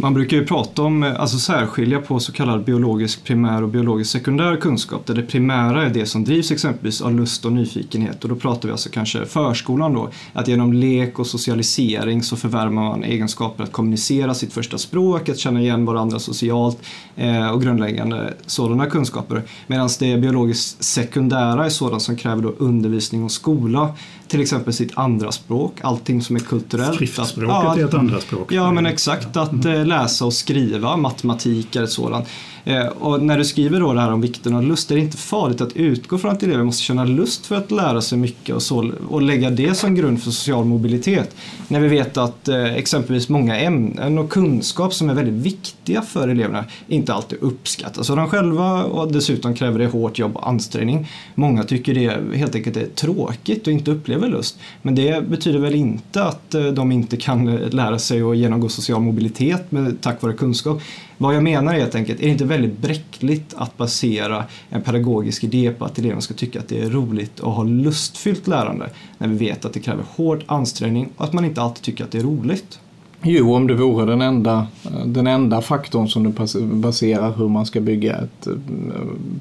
Man 0.03 0.15
brukar 0.15 0.37
ju 0.37 0.47
prata 0.47 0.83
om, 0.83 1.03
eh, 1.03 1.21
alltså 1.21 1.39
särskilja 1.39 2.01
på 2.01 2.21
så 2.21 2.33
kallad 2.33 2.65
biologisk 2.65 3.25
primär 3.25 3.63
och 3.63 3.69
biologisk 3.69 4.11
sekundär 4.11 4.57
kunskap 4.57 5.07
där 5.07 5.15
det 5.15 5.23
primära 5.23 5.87
är 5.87 5.91
det 5.91 6.07
som 6.07 6.25
drivs 6.25 6.51
exempelvis 6.51 7.01
av 7.01 7.15
lust 7.15 7.45
och 7.45 7.53
nyfikenhet 7.53 8.23
och 8.23 8.29
då 8.29 8.37
pratar 8.37 8.69
vi 8.69 8.73
alltså 8.73 8.89
kanske 8.93 9.27
förskolan 9.27 9.95
då, 9.95 10.11
att 10.33 10.49
genom 10.49 10.73
lek 10.73 11.19
och 11.19 11.27
socialisering 11.27 12.23
så 12.23 12.37
förvärvar 12.37 12.71
man 12.71 13.05
egenskaper 13.05 13.65
att 13.65 13.73
kommunicera 13.73 14.35
sitt 14.35 14.53
första 14.53 14.79
språk, 14.79 15.29
att 15.29 15.39
känna 15.39 15.61
igen 15.61 15.85
varandra 15.85 16.19
socialt 16.19 16.79
eh, 17.17 17.51
och 17.51 17.63
grundläggande 17.63 18.35
sådana 18.47 18.87
kunskaper. 18.87 19.43
Medan 19.67 19.89
det 19.99 20.17
biologiskt 20.17 20.85
sekundära 20.85 21.65
är 21.65 21.71
sådant 21.71 22.03
som 22.03 22.17
kräver 22.17 22.43
då 22.43 22.55
undervisning 22.59 23.25
och 23.25 23.33
skola, 23.33 23.95
till 24.31 24.41
exempel 24.41 24.73
sitt 24.73 24.99
andra 24.99 25.33
språk, 25.33 25.73
allting 25.81 26.23
som 26.23 26.37
är 26.37 26.41
kulturellt. 26.41 26.95
Skriftspråket 26.95 27.67
Att- 27.67 27.79
är 27.79 27.85
ett 27.85 27.95
andra 27.95 28.21
språk. 28.21 28.53
Ja, 28.53 28.73
men 28.73 28.87
exakt. 28.87 29.37
Att 29.37 29.65
eh, 29.65 29.87
läsa 29.87 30.25
och 30.25 30.33
skriva, 30.33 30.97
matematik 30.97 31.77
är 31.77 31.83
ett 31.83 31.91
sådant. 31.91 32.29
Eh, 32.65 32.87
och 32.87 33.23
när 33.23 33.39
du 33.39 33.45
skriver 33.45 33.81
då 33.81 33.93
det 33.93 34.01
här 34.01 34.13
om 34.13 34.21
vikten 34.21 34.55
av 34.55 34.63
lust, 34.63 34.91
är 34.91 34.95
det 34.95 35.01
inte 35.01 35.17
farligt 35.17 35.61
att 35.61 35.77
utgå 35.77 36.19
från 36.19 36.31
att 36.31 36.43
elever 36.43 36.65
måste 36.65 36.83
känna 36.83 37.05
lust 37.05 37.47
för 37.47 37.57
att 37.57 37.71
lära 37.71 38.01
sig 38.01 38.19
mycket 38.19 38.55
och, 38.55 38.63
så, 38.63 38.93
och 39.09 39.23
lägga 39.23 39.51
det 39.51 39.75
som 39.75 39.95
grund 39.95 40.23
för 40.23 40.31
social 40.31 40.65
mobilitet? 40.65 41.37
När 41.69 41.81
vi 41.81 41.89
vet 41.89 42.17
att 42.17 42.49
eh, 42.49 42.75
exempelvis 42.75 43.29
många 43.29 43.59
ämnen 43.59 44.19
och 44.19 44.31
kunskap 44.31 44.95
som 44.95 45.11
är 45.11 45.15
väldigt 45.15 45.35
viktiga 45.35 46.03
för 46.03 46.29
eleverna 46.29 46.65
inte 46.89 47.15
alltid 47.15 47.39
uppskattas 47.43 48.11
av 48.11 48.17
dem 48.17 48.29
själva 48.29 48.85
och 48.85 49.13
dessutom 49.13 49.55
kräver 49.55 49.79
det 49.79 49.87
hårt 49.87 50.19
jobb 50.19 50.37
och 50.37 50.49
ansträngning. 50.49 51.09
Många 51.35 51.65
tycker 51.65 51.95
det 51.95 52.39
helt 52.39 52.55
enkelt 52.55 52.77
är 52.77 52.87
tråkigt 52.87 53.67
och 53.67 53.73
inte 53.73 53.91
upplever 53.91 54.29
lust. 54.29 54.59
Men 54.83 54.95
det 54.95 55.29
betyder 55.29 55.59
väl 55.59 55.75
inte 55.75 56.25
att 56.25 56.55
eh, 56.55 56.65
de 56.65 56.93
inte 56.93 57.17
kan 57.17 57.57
lära 57.57 57.99
sig 57.99 58.23
och 58.23 58.37
genomgå 58.37 58.69
social 58.69 59.01
mobilitet 59.01 59.73
med, 59.73 60.01
tack 60.01 60.23
vare 60.23 60.33
kunskap. 60.33 60.83
Vad 61.23 61.35
jag 61.35 61.43
menar 61.43 61.75
är 61.75 61.79
helt 61.79 61.95
enkelt, 61.95 62.21
är 62.21 62.25
det 62.25 62.31
inte 62.31 62.45
väldigt 62.45 62.79
bräckligt 62.79 63.55
att 63.57 63.77
basera 63.77 64.45
en 64.71 64.83
pedagogisk 64.83 65.45
idé 65.45 65.71
på 65.79 65.85
att 65.85 65.99
eleven 65.99 66.23
ska 66.23 66.35
tycka 66.35 66.59
att 66.59 66.69
det 66.69 66.81
är 66.81 66.91
roligt 66.91 67.41
och 67.41 67.53
ha 67.53 67.63
lustfyllt 67.63 68.47
lärande 68.47 68.91
när 69.19 69.29
vi 69.29 69.37
vet 69.37 69.65
att 69.65 69.73
det 69.73 69.81
kräver 69.81 70.05
hård 70.17 70.45
ansträngning 70.47 71.09
och 71.17 71.25
att 71.25 71.33
man 71.33 71.45
inte 71.45 71.63
alltid 71.63 71.83
tycker 71.83 72.05
att 72.05 72.11
det 72.11 72.19
är 72.19 72.23
roligt? 72.23 72.81
Jo, 73.23 73.55
om 73.55 73.67
det 73.67 73.75
vore 73.75 74.07
den 74.07 74.21
enda, 74.21 74.67
den 75.05 75.27
enda 75.27 75.61
faktorn 75.61 76.09
som 76.09 76.23
du 76.23 76.61
baserar 76.61 77.37
hur 77.37 77.49
man 77.49 77.67
ska 77.67 77.81
bygga 77.81 78.17
ett 78.17 78.47
eh, 78.47 78.53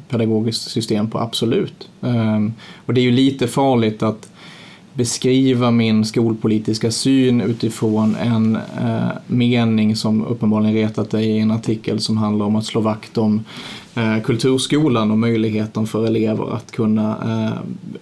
pedagogiskt 0.10 0.72
system 0.72 1.10
på, 1.10 1.20
absolut. 1.20 1.90
Ehm, 2.02 2.54
och 2.86 2.94
det 2.94 3.02
är 3.02 3.04
ju 3.04 3.12
lite 3.12 3.48
farligt 3.48 4.04
att 4.04 4.30
beskriva 5.00 5.72
min 5.72 6.06
skolpolitiska 6.06 6.92
syn 6.92 7.42
utifrån 7.42 8.16
en 8.16 8.56
eh, 8.56 9.10
mening 9.28 9.96
som 9.96 10.26
uppenbarligen 10.26 10.76
retat 10.76 11.10
dig 11.10 11.26
i 11.26 11.40
en 11.40 11.52
artikel 11.52 12.00
som 12.00 12.18
handlar 12.18 12.46
om 12.46 12.56
att 12.56 12.66
slå 12.66 12.82
vakt 12.82 13.18
om 13.18 13.44
eh, 13.96 14.22
kulturskolan 14.24 15.12
och 15.12 15.18
möjligheten 15.18 15.88
för 15.88 16.06
elever 16.06 16.56
att 16.56 16.72
kunna 16.72 17.18
eh, 17.26 17.60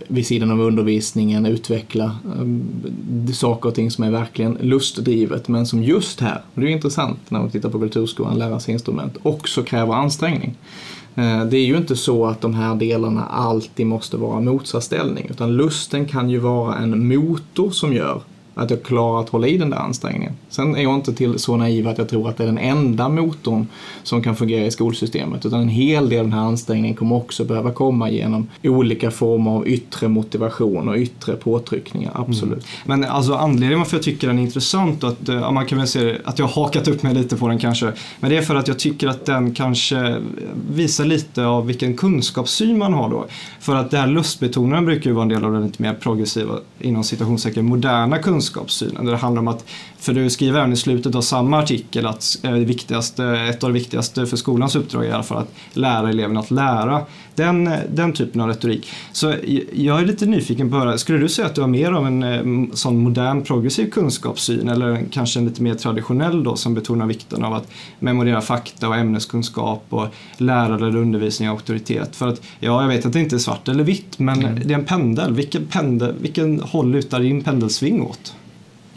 vid 0.07 0.25
sidan 0.25 0.51
av 0.51 0.61
undervisningen 0.61 1.45
utveckla 1.45 2.05
eh, 2.05 3.33
saker 3.33 3.69
och 3.69 3.75
ting 3.75 3.91
som 3.91 4.03
är 4.03 4.11
verkligen 4.11 4.57
lustdrivet 4.61 5.47
men 5.47 5.65
som 5.65 5.83
just 5.83 6.21
här, 6.21 6.41
och 6.53 6.61
det 6.61 6.67
är 6.67 6.71
intressant 6.71 7.19
när 7.29 7.39
man 7.39 7.49
tittar 7.49 7.69
på 7.69 7.79
kulturskolan, 7.79 8.39
lära 8.39 8.59
sig 8.59 8.73
instrument, 8.73 9.17
också 9.23 9.63
kräver 9.63 9.93
ansträngning. 9.93 10.55
Eh, 11.17 11.45
det 11.45 11.57
är 11.57 11.65
ju 11.65 11.77
inte 11.77 11.95
så 11.95 12.25
att 12.25 12.41
de 12.41 12.53
här 12.53 12.75
delarna 12.75 13.25
alltid 13.25 13.85
måste 13.85 14.17
vara 14.17 14.39
motsatsställning 14.39 15.27
utan 15.29 15.57
lusten 15.57 16.05
kan 16.05 16.29
ju 16.29 16.37
vara 16.37 16.75
en 16.75 17.07
motor 17.07 17.71
som 17.71 17.93
gör 17.93 18.21
att 18.57 18.69
jag 18.69 18.83
klarar 18.83 19.21
att 19.21 19.29
hålla 19.29 19.47
i 19.47 19.57
den 19.57 19.69
där 19.69 19.77
ansträngningen. 19.77 20.33
Sen 20.49 20.75
är 20.75 20.83
jag 20.83 20.95
inte 20.95 21.13
till 21.13 21.39
så 21.39 21.57
naiv 21.57 21.87
att 21.87 21.97
jag 21.97 22.09
tror 22.09 22.29
att 22.29 22.37
det 22.37 22.43
är 22.43 22.47
den 22.47 22.57
enda 22.57 23.09
motorn 23.09 23.67
som 24.03 24.23
kan 24.23 24.35
fungera 24.35 24.65
i 24.65 24.71
skolsystemet 24.71 25.45
utan 25.45 25.61
en 25.61 25.69
hel 25.69 26.09
del 26.09 26.19
av 26.19 26.25
den 26.25 26.33
här 26.33 26.45
ansträngningen 26.45 26.95
kommer 26.95 27.15
också 27.15 27.43
behöva 27.45 27.71
komma 27.71 28.09
genom 28.09 28.47
olika 28.63 29.11
former 29.11 29.51
av 29.51 29.67
yttre 29.67 30.07
motivation 30.07 30.89
och 30.89 30.95
yttre 30.95 31.35
påtryckningar, 31.35 32.11
absolut. 32.15 32.65
Men 32.85 33.03
alltså 33.03 33.33
anledningen 33.33 33.79
varför 33.79 33.97
jag 33.97 34.03
tycker 34.03 34.27
den 34.27 34.39
är 34.39 34.43
intressant 34.43 35.03
och 35.03 35.09
att 35.09 35.29
eh, 35.29 35.35
ja, 35.35 35.51
man 35.51 35.65
kan 35.65 35.77
väl 35.77 35.87
se 35.87 36.17
att 36.25 36.39
jag 36.39 36.45
har 36.45 36.63
hakat 36.63 36.87
upp 36.87 37.03
mig 37.03 37.13
lite 37.13 37.35
på 37.35 37.47
den 37.47 37.59
kanske. 37.59 37.93
Men 38.19 38.29
det 38.29 38.37
är 38.37 38.41
för 38.41 38.55
att 38.55 38.67
jag 38.67 38.79
tycker 38.79 39.07
att 39.07 39.25
den 39.25 39.53
kanske 39.53 40.21
visar 40.71 41.05
lite 41.05 41.45
av 41.45 41.67
vilken 41.67 41.97
kunskapssyn 41.97 42.77
man 42.77 42.93
har 42.93 43.09
då. 43.09 43.25
För 43.59 43.75
att 43.75 43.91
det 43.91 43.97
här 43.97 44.07
lustbetonaren 44.07 44.85
brukar 44.85 45.09
ju 45.09 45.13
vara 45.13 45.23
en 45.23 45.29
del 45.29 45.45
av 45.45 45.53
den 45.53 45.65
lite 45.65 45.81
mer 45.81 45.93
progressiva, 45.93 46.53
inom 46.79 47.03
citationstecken, 47.03 47.65
moderna 47.65 48.17
kunskapssynen. 48.47 49.05
Där 49.05 49.11
det 49.11 49.17
handlar 49.17 49.41
om 49.41 49.47
att, 49.47 49.65
för 49.99 50.13
du 50.13 50.29
skriver 50.29 50.59
även 50.59 50.73
i 50.73 50.77
slutet 50.77 51.15
av 51.15 51.21
samma 51.21 51.59
artikel 51.59 52.05
att 52.05 52.37
eh, 52.43 52.53
det 52.53 52.65
viktigaste, 52.65 53.25
ett 53.25 53.63
av 53.63 53.69
det 53.69 53.73
viktigaste 53.73 54.25
för 54.25 54.37
skolans 54.37 54.75
uppdrag 54.75 55.05
är 55.05 55.09
i 55.09 55.11
alla 55.11 55.23
fall 55.23 55.37
att 55.37 55.53
lära 55.73 56.09
eleverna 56.09 56.39
att 56.39 56.51
lära. 56.51 57.01
Den, 57.35 57.69
den 57.93 58.13
typen 58.13 58.41
av 58.41 58.47
retorik. 58.47 58.89
Så 59.11 59.33
jag 59.73 60.01
är 60.01 60.05
lite 60.05 60.25
nyfiken 60.25 60.69
på 60.69 60.77
att 60.77 60.83
höra, 60.83 60.97
skulle 60.97 61.17
du 61.17 61.29
säga 61.29 61.45
att 61.47 61.55
du 61.55 61.61
har 61.61 61.67
mer 61.67 61.91
av 61.91 62.07
en 62.07 62.23
eh, 62.23 62.73
sån 62.73 62.97
modern 62.97 63.43
progressiv 63.43 63.89
kunskapssyn 63.89 64.69
eller 64.69 65.05
kanske 65.11 65.39
en 65.39 65.45
lite 65.45 65.63
mer 65.63 65.75
traditionell 65.75 66.43
då 66.43 66.55
som 66.55 66.73
betonar 66.73 67.05
vikten 67.05 67.43
av 67.43 67.53
att 67.53 67.67
memorera 67.99 68.41
fakta 68.41 68.87
och 68.87 68.95
ämneskunskap 68.95 69.85
och 69.89 70.07
lärarledd 70.37 70.95
undervisning 70.95 71.49
och 71.49 71.55
auktoritet? 71.55 72.15
För 72.15 72.27
att, 72.27 72.41
ja, 72.59 72.81
jag 72.81 72.87
vet 72.87 73.05
att 73.05 73.13
det 73.13 73.19
inte 73.19 73.35
är 73.35 73.39
svart 73.39 73.67
eller 73.67 73.83
vitt, 73.83 74.19
men 74.19 74.39
det 74.65 74.73
är 74.73 74.77
en 74.77 74.85
pendel. 74.85 75.33
Vilken, 75.33 75.65
pendel, 75.65 76.15
vilken 76.21 76.59
håll 76.59 76.91
lutar 76.91 77.19
din 77.19 77.43
pendelsving 77.43 78.01
åt? 78.01 78.33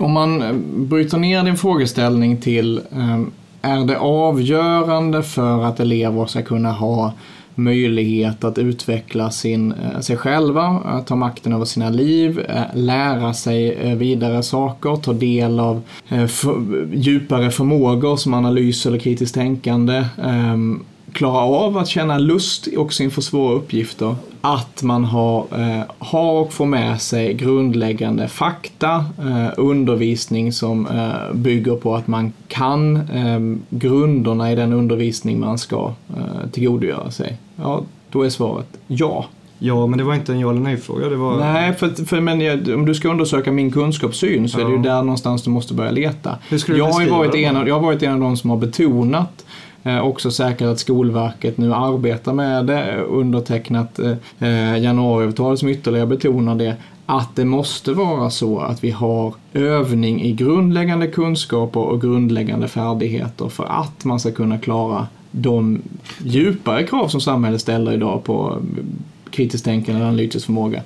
Om 0.00 0.12
man 0.12 0.42
eh, 0.42 0.52
bryter 0.76 1.18
ner 1.18 1.44
din 1.44 1.56
frågeställning 1.56 2.36
till 2.36 2.80
ehm, 2.92 3.30
är 3.62 3.84
det 3.84 3.98
avgörande 3.98 5.22
för 5.22 5.64
att 5.64 5.80
elever 5.80 6.26
ska 6.26 6.42
kunna 6.42 6.72
ha 6.72 7.12
möjlighet 7.54 8.44
att 8.44 8.58
utveckla 8.58 9.30
sin, 9.30 9.72
eh, 9.72 10.00
sig 10.00 10.16
själva, 10.16 10.62
att 10.84 11.06
ta 11.06 11.16
makten 11.16 11.52
över 11.52 11.64
sina 11.64 11.90
liv, 11.90 12.40
eh, 12.48 12.62
lära 12.74 13.34
sig 13.34 13.94
vidare 13.94 14.42
saker, 14.42 14.96
ta 14.96 15.12
del 15.12 15.60
av 15.60 15.82
för, 16.08 16.86
djupare 16.92 17.50
förmågor 17.50 18.16
som 18.16 18.34
analys 18.34 18.86
eller 18.86 18.98
kritiskt 18.98 19.34
tänkande, 19.34 20.04
ehm, 20.22 20.82
klara 21.12 21.44
av 21.44 21.78
att 21.78 21.88
känna 21.88 22.18
lust 22.18 22.68
också 22.76 23.02
inför 23.02 23.22
svåra 23.22 23.54
uppgifter. 23.54 24.16
Att 24.40 24.82
man 24.82 25.04
har, 25.04 25.46
eh, 25.52 25.82
har 25.98 26.32
och 26.32 26.52
får 26.52 26.66
med 26.66 27.00
sig 27.00 27.34
grundläggande 27.34 28.28
fakta, 28.28 29.04
eh, 29.18 29.48
undervisning 29.56 30.52
som 30.52 30.86
eh, 30.86 31.34
bygger 31.34 31.76
på 31.76 31.94
att 31.94 32.06
man 32.06 32.32
kan 32.48 32.96
eh, 32.96 33.40
grunderna 33.70 34.52
i 34.52 34.54
den 34.54 34.72
undervisning 34.72 35.40
man 35.40 35.58
ska 35.58 35.92
eh, 36.16 36.50
tillgodogöra 36.52 37.10
sig. 37.10 37.38
Ja, 37.56 37.82
då 38.10 38.22
är 38.22 38.30
svaret 38.30 38.66
ja. 38.86 39.26
Ja, 39.62 39.86
men 39.86 39.98
det 39.98 40.04
var 40.04 40.14
inte 40.14 40.32
en 40.32 40.40
ja 40.40 40.50
eller 40.50 40.60
nej-fråga. 40.60 41.16
Var... 41.16 41.36
Nej, 41.38 41.72
för, 41.74 42.06
för 42.06 42.20
men 42.20 42.40
jag, 42.40 42.68
om 42.68 42.86
du 42.86 42.94
ska 42.94 43.08
undersöka 43.08 43.52
min 43.52 43.70
kunskapssyn 43.70 44.48
så 44.48 44.60
är 44.60 44.64
det 44.64 44.70
ju 44.70 44.76
Ja. 44.76 44.82
där 44.82 45.02
någonstans 45.02 45.42
du 45.42 45.50
måste 45.50 45.74
börja 45.74 45.90
leta. 45.90 46.38
Jag, 46.68 46.86
har 46.86 47.10
varit 47.10 47.34
en 47.34 47.56
av, 47.56 47.68
jag 47.68 47.74
har 47.74 47.80
varit 47.80 48.02
en 48.02 48.12
av 48.12 48.20
de 48.20 48.36
som 48.36 48.50
har 48.50 48.56
betonat 48.56 49.44
Eh, 49.82 50.00
också 50.00 50.30
säkert 50.30 50.66
att 50.66 50.78
Skolverket 50.78 51.58
nu 51.58 51.74
arbetar 51.74 52.32
med 52.32 52.66
det, 52.66 52.96
undertecknat 52.96 53.98
eh, 54.38 54.78
januariavtalet 54.78 55.58
som 55.58 55.68
ytterligare 55.68 56.06
betonar 56.06 56.54
det, 56.54 56.76
att 57.06 57.36
det 57.36 57.44
måste 57.44 57.92
vara 57.92 58.30
så 58.30 58.58
att 58.58 58.84
vi 58.84 58.90
har 58.90 59.34
övning 59.52 60.22
i 60.22 60.32
grundläggande 60.32 61.06
kunskaper 61.06 61.80
och 61.80 62.00
grundläggande 62.00 62.68
färdigheter 62.68 63.48
för 63.48 63.64
att 63.64 64.04
man 64.04 64.20
ska 64.20 64.30
kunna 64.30 64.58
klara 64.58 65.06
de 65.30 65.82
djupare 66.24 66.86
krav 66.86 67.08
som 67.08 67.20
samhället 67.20 67.60
ställer 67.60 67.92
idag 67.92 68.24
på 68.24 68.50
eh, 68.50 68.84
kritiskt 69.30 69.64
tänkande 69.64 70.00
och 70.00 70.06
analytisk 70.08 70.46
förmåga. 70.46 70.82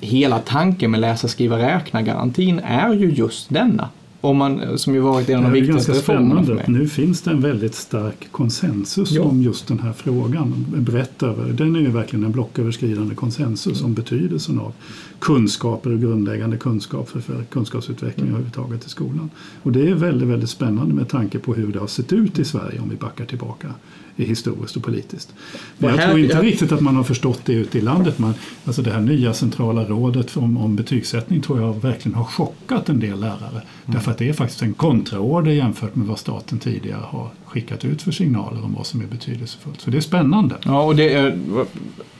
Hela 0.00 0.38
tanken 0.38 0.90
med 0.90 1.00
läsa, 1.00 1.28
skriva, 1.28 1.58
räkna-garantin 1.58 2.60
är 2.64 2.94
ju 2.94 3.10
just 3.10 3.48
denna 3.48 3.88
om 4.20 4.36
man, 4.36 4.78
som 4.78 4.94
ju 4.94 5.00
varit 5.00 5.28
en 5.28 5.36
av 5.36 5.42
de 5.42 5.50
Det 5.50 5.58
är 5.58 5.60
viktigaste 5.60 5.92
ganska 5.92 6.12
reformerna 6.12 6.36
för 6.40 6.44
spännande. 6.44 6.70
mig. 6.72 6.80
Nu 6.80 6.88
finns 6.88 7.22
det 7.22 7.30
en 7.30 7.40
väldigt 7.40 7.74
stark 7.74 8.28
konsensus 8.32 9.10
Ja. 9.12 9.22
om 9.22 9.42
just 9.42 9.68
den 9.68 9.78
här 9.78 9.92
frågan. 9.92 10.66
Brett 10.76 11.22
över. 11.22 11.52
Den 11.52 11.76
är 11.76 11.80
ju 11.80 11.90
verkligen 11.90 12.24
en 12.24 12.32
blocköverskridande 12.32 13.14
konsensus 13.14 13.82
om 13.82 13.94
betydelsen 13.94 14.58
av 14.58 14.72
kunskaper 15.18 15.92
och 15.92 16.00
grundläggande 16.00 16.56
kunskaper 16.56 17.20
för 17.20 17.44
kunskapsutveckling 17.44 18.26
överhuvudtaget 18.28 18.86
i 18.86 18.88
skolan. 18.88 19.30
Och 19.62 19.72
det 19.72 19.88
är 19.88 19.94
väldigt, 19.94 20.28
väldigt 20.28 20.50
spännande 20.50 20.94
med 20.94 21.08
tanke 21.08 21.38
på 21.38 21.54
hur 21.54 21.72
det 21.72 21.78
har 21.78 21.86
sett 21.86 22.12
ut 22.12 22.38
i 22.38 22.44
Sverige 22.44 22.80
om 22.80 22.88
vi 22.88 22.96
backar 22.96 23.24
tillbaka 23.24 23.74
i 24.16 24.24
historiskt 24.24 24.76
och 24.76 24.82
politiskt. 24.82 25.34
Men 25.78 25.90
jag 25.90 26.06
tror 26.06 26.18
inte 26.18 26.42
riktigt 26.42 26.72
att 26.72 26.80
man 26.80 26.96
har 26.96 27.04
förstått 27.04 27.40
det 27.44 27.52
ute 27.52 27.78
i 27.78 27.80
landet. 27.80 28.18
Man, 28.18 28.34
alltså 28.64 28.82
det 28.82 28.90
här 28.90 29.00
nya 29.00 29.34
centrala 29.34 29.84
rådet 29.84 30.36
om, 30.36 30.56
om 30.56 30.76
betygssättning 30.76 31.42
tror 31.42 31.60
jag 31.60 31.82
verkligen 31.82 32.14
har 32.14 32.24
chockat 32.24 32.88
en 32.88 33.00
del 33.00 33.20
lärare. 33.20 33.62
Därför 33.86 34.10
att 34.10 34.18
det 34.18 34.28
är 34.28 34.32
faktiskt 34.32 34.62
en 34.62 34.74
kontraorder 34.74 35.52
jämfört 35.52 35.96
med 35.96 36.06
vad 36.06 36.18
staten 36.18 36.58
tidigare 36.58 37.02
har 37.04 37.30
skickat 37.56 37.84
ut 37.84 38.02
för 38.02 38.12
signaler 38.12 38.64
om 38.64 38.74
vad 38.74 38.86
som 38.86 39.00
är 39.00 39.06
betydelsefullt. 39.06 39.80
Så 39.80 39.90
det 39.90 39.96
är 39.96 40.00
spännande. 40.00 40.54
Ja, 40.64 40.82
och 40.82 40.96
det 40.96 41.14
är, 41.14 41.38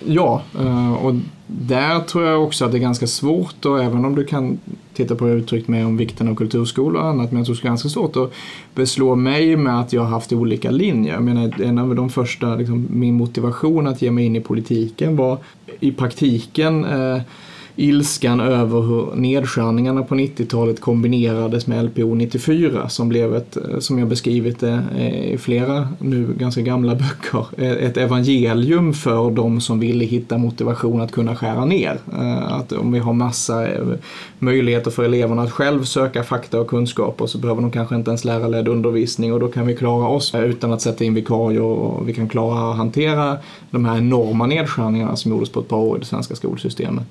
ja, 0.07 0.43
eh, 0.59 0.93
och 0.93 1.15
där 1.47 2.01
tror 2.01 2.25
jag 2.25 2.45
också 2.45 2.65
att 2.65 2.73
det 2.73 2.79
är 2.79 2.81
ganska 2.81 3.07
svårt 3.07 3.65
och 3.65 3.83
även 3.83 4.05
om 4.05 4.15
du 4.15 4.25
kan 4.25 4.59
titta 4.95 5.15
på 5.15 5.29
uttryckt 5.29 5.69
med 5.69 5.87
om 5.87 5.97
vikten 5.97 6.29
av 6.29 6.35
kulturskolor 6.35 7.03
och 7.03 7.09
annat, 7.09 7.33
men 7.33 7.39
jag 7.39 7.47
tror 7.47 7.57
det 7.57 7.63
är 7.63 7.69
ganska 7.69 7.89
svårt 7.89 8.17
att 8.17 8.33
beslå 8.75 9.15
mig 9.15 9.57
med 9.57 9.81
att 9.81 9.93
jag 9.93 10.03
har 10.03 10.09
haft 10.09 10.33
olika 10.33 10.71
linjer. 10.71 11.15
Jag 11.15 11.23
menar, 11.23 11.61
en 11.63 11.79
av 11.79 11.95
de 11.95 12.11
första, 12.11 12.55
liksom, 12.55 12.87
min 12.91 13.15
motivation 13.15 13.87
att 13.87 14.03
ge 14.03 14.11
mig 14.11 14.25
in 14.25 14.37
i 14.37 14.41
politiken 14.41 15.17
var 15.17 15.39
i 15.81 15.93
praktiken 15.93 16.85
eh, 16.85 17.21
ilskan 17.77 18.41
över 18.41 18.81
hur 18.81 19.15
nedskärningarna 19.15 20.03
på 20.03 20.15
90-talet 20.15 20.81
kombinerades 20.81 21.67
med 21.67 21.85
LPO 21.85 22.15
94 22.15 22.89
som 22.89 23.09
blev 23.09 23.35
ett, 23.35 23.57
eh, 23.57 23.79
som 23.79 23.99
jag 23.99 24.09
beskrivit 24.09 24.61
det 24.61 24.83
eh, 24.97 25.33
i 25.33 25.39
flera 25.39 25.89
nu 25.99 26.35
ganska 26.39 26.61
gamla 26.61 26.95
böcker, 26.95 27.47
eh, 27.57 27.87
ett 27.87 27.97
evangelium 27.97 28.93
för 28.93 29.31
de 29.31 29.61
som 29.61 29.81
ville 29.81 30.05
hitta 30.05 30.39
motivation 30.39 31.01
att 31.01 31.13
kunna 31.13 31.37
skära 31.37 31.65
ner. 31.65 31.99
Att 32.49 32.73
om 32.73 32.93
vi 32.93 32.99
har 32.99 33.13
massa 33.13 33.69
möjligheter 34.39 34.91
för 34.91 35.05
eleverna 35.05 35.43
att 35.43 35.53
själv 35.53 35.85
söka 35.85 36.23
fakta 36.23 36.61
och 36.61 36.67
kunskaper 36.67 37.27
så 37.27 37.39
behöver 37.39 37.63
de 37.63 37.71
kanske 37.71 37.95
inte 37.95 38.11
ens 38.11 38.25
lärarledd 38.25 38.69
undervisning 38.69 39.33
och 39.33 39.41
då 39.41 39.49
kan 39.49 39.67
vi 39.67 39.77
klara 39.77 40.09
oss 40.09 40.35
utan 40.35 40.73
att 40.73 40.83
sätta 40.83 41.05
in 41.05 41.15
vikarier 41.15 41.63
och 41.63 42.09
vi 42.09 42.15
kan 42.15 42.29
klara 42.29 42.71
att 42.71 42.77
hantera 42.77 43.39
de 43.71 43.85
här 43.85 43.99
enorma 43.99 44.47
nedskärningarna 44.47 45.17
som 45.17 45.31
gjordes 45.31 45.51
på 45.51 45.61
ett 45.61 45.69
par 45.69 45.77
år 45.77 45.97
i 45.97 46.01
det 46.01 46.07
svenska 46.07 46.35
skolsystemet. 46.35 47.07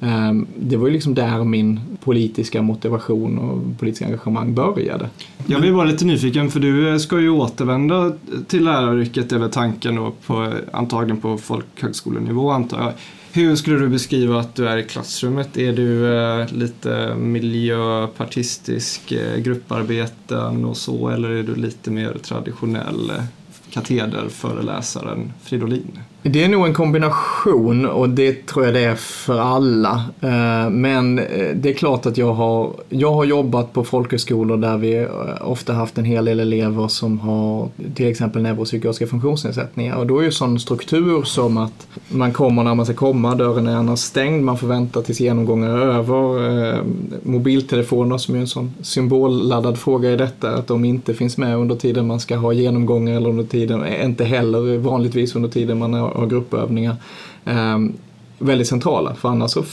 Ehm, 0.00 0.46
det 0.56 0.76
var 0.76 0.86
ju 0.86 0.92
liksom 0.92 1.14
där 1.14 1.44
min 1.44 1.80
politiska 2.04 2.62
motivation 2.62 3.38
och 3.38 3.78
politiska 3.78 4.04
engagemang 4.04 4.54
började. 4.54 5.08
Jag 5.46 5.60
blir 5.60 5.72
bara 5.72 5.84
lite 5.84 6.04
nyfiken 6.04 6.50
för 6.50 6.60
du 6.60 6.88
eh, 6.88 6.98
ska 6.98 7.20
ju 7.20 7.30
återvända 7.30 8.12
till 8.46 8.64
läraryrket 8.64 9.32
är 9.32 9.38
väl 9.38 9.50
tanken 9.50 9.96
då 9.96 10.12
på, 10.26 10.52
antagligen 10.72 11.20
på 11.20 11.38
folkhögskolenivå 11.38 12.50
antar 12.50 12.80
jag. 12.80 12.92
Hur 13.32 13.56
skulle 13.56 13.78
du 13.78 13.88
beskriva 13.88 14.40
att 14.40 14.54
du 14.54 14.68
är 14.68 14.76
i 14.76 14.82
klassrummet? 14.82 15.56
Är 15.56 15.72
du 15.72 16.18
eh, 16.18 16.52
lite 16.52 17.14
miljöpartistisk, 17.14 19.12
eh, 19.12 19.36
grupparbeten 19.40 20.64
och 20.64 20.76
så 20.76 21.08
eller 21.08 21.30
är 21.30 21.42
du 21.42 21.54
lite 21.54 21.90
mer 21.90 22.16
traditionell 22.22 23.10
eh, 23.10 23.24
katederföreläsaren 23.70 25.32
Fridolin? 25.42 25.98
Det 26.30 26.44
är 26.44 26.48
nog 26.48 26.66
en 26.66 26.74
kombination 26.74 27.86
och 27.86 28.08
det 28.08 28.46
tror 28.46 28.64
jag 28.64 28.74
det 28.74 28.84
är 28.84 28.94
för 28.94 29.38
alla. 29.38 30.04
Eh, 30.20 30.70
men 30.70 31.18
eh, 31.18 31.54
det 31.54 31.70
är 31.70 31.74
klart 31.74 32.06
att 32.06 32.16
jag 32.16 32.32
har, 32.32 32.72
jag 32.88 33.12
har 33.12 33.24
jobbat 33.24 33.72
på 33.72 33.84
folkhögskolor 33.84 34.56
där 34.56 34.76
vi 34.76 34.96
eh, 34.96 35.06
ofta 35.40 35.72
haft 35.72 35.98
en 35.98 36.04
hel 36.04 36.24
del 36.24 36.40
elever 36.40 36.88
som 36.88 37.20
har 37.20 37.68
till 37.94 38.06
exempel 38.06 38.42
neuropsykiatriska 38.42 39.06
funktionsnedsättningar 39.06 39.96
och 39.96 40.06
då 40.06 40.18
är 40.18 40.22
ju 40.22 40.32
sån 40.32 40.60
struktur 40.60 41.22
som 41.22 41.56
att 41.56 41.86
man 42.08 42.32
kommer 42.32 42.64
när 42.64 42.74
man 42.74 42.86
ska 42.86 42.94
komma, 42.94 43.34
dörren 43.34 43.66
är 43.66 43.76
annars 43.76 43.98
stängd, 43.98 44.44
man 44.44 44.58
får 44.58 44.66
vänta 44.66 45.02
tills 45.02 45.20
genomgången 45.20 45.70
är 45.70 45.78
över. 45.78 46.82
Mobiltelefoner 47.22 48.18
som 48.18 48.34
är 48.34 48.38
en 48.38 48.46
sån 48.46 48.72
symbolladdad 48.82 49.78
fråga 49.78 50.12
i 50.12 50.16
detta, 50.16 50.50
att 50.50 50.66
de 50.66 50.84
inte 50.84 51.14
finns 51.14 51.38
med 51.38 51.56
under 51.56 51.76
tiden 51.76 52.06
man 52.06 52.20
ska 52.20 52.36
ha 52.36 52.52
genomgångar 52.52 53.16
eller 53.16 53.30
under 53.30 53.44
tiden, 53.44 53.86
inte 54.04 54.24
heller 54.24 54.78
vanligtvis 54.78 55.36
under 55.36 55.48
tiden 55.48 55.78
man 55.78 55.94
är 55.94 56.17
har 56.18 56.26
gruppövningar. 56.26 56.96
Ehm, 57.44 57.92
väldigt 58.38 58.66
centrala, 58.66 59.14
för 59.14 59.28
annars 59.28 59.50
så 59.50 59.64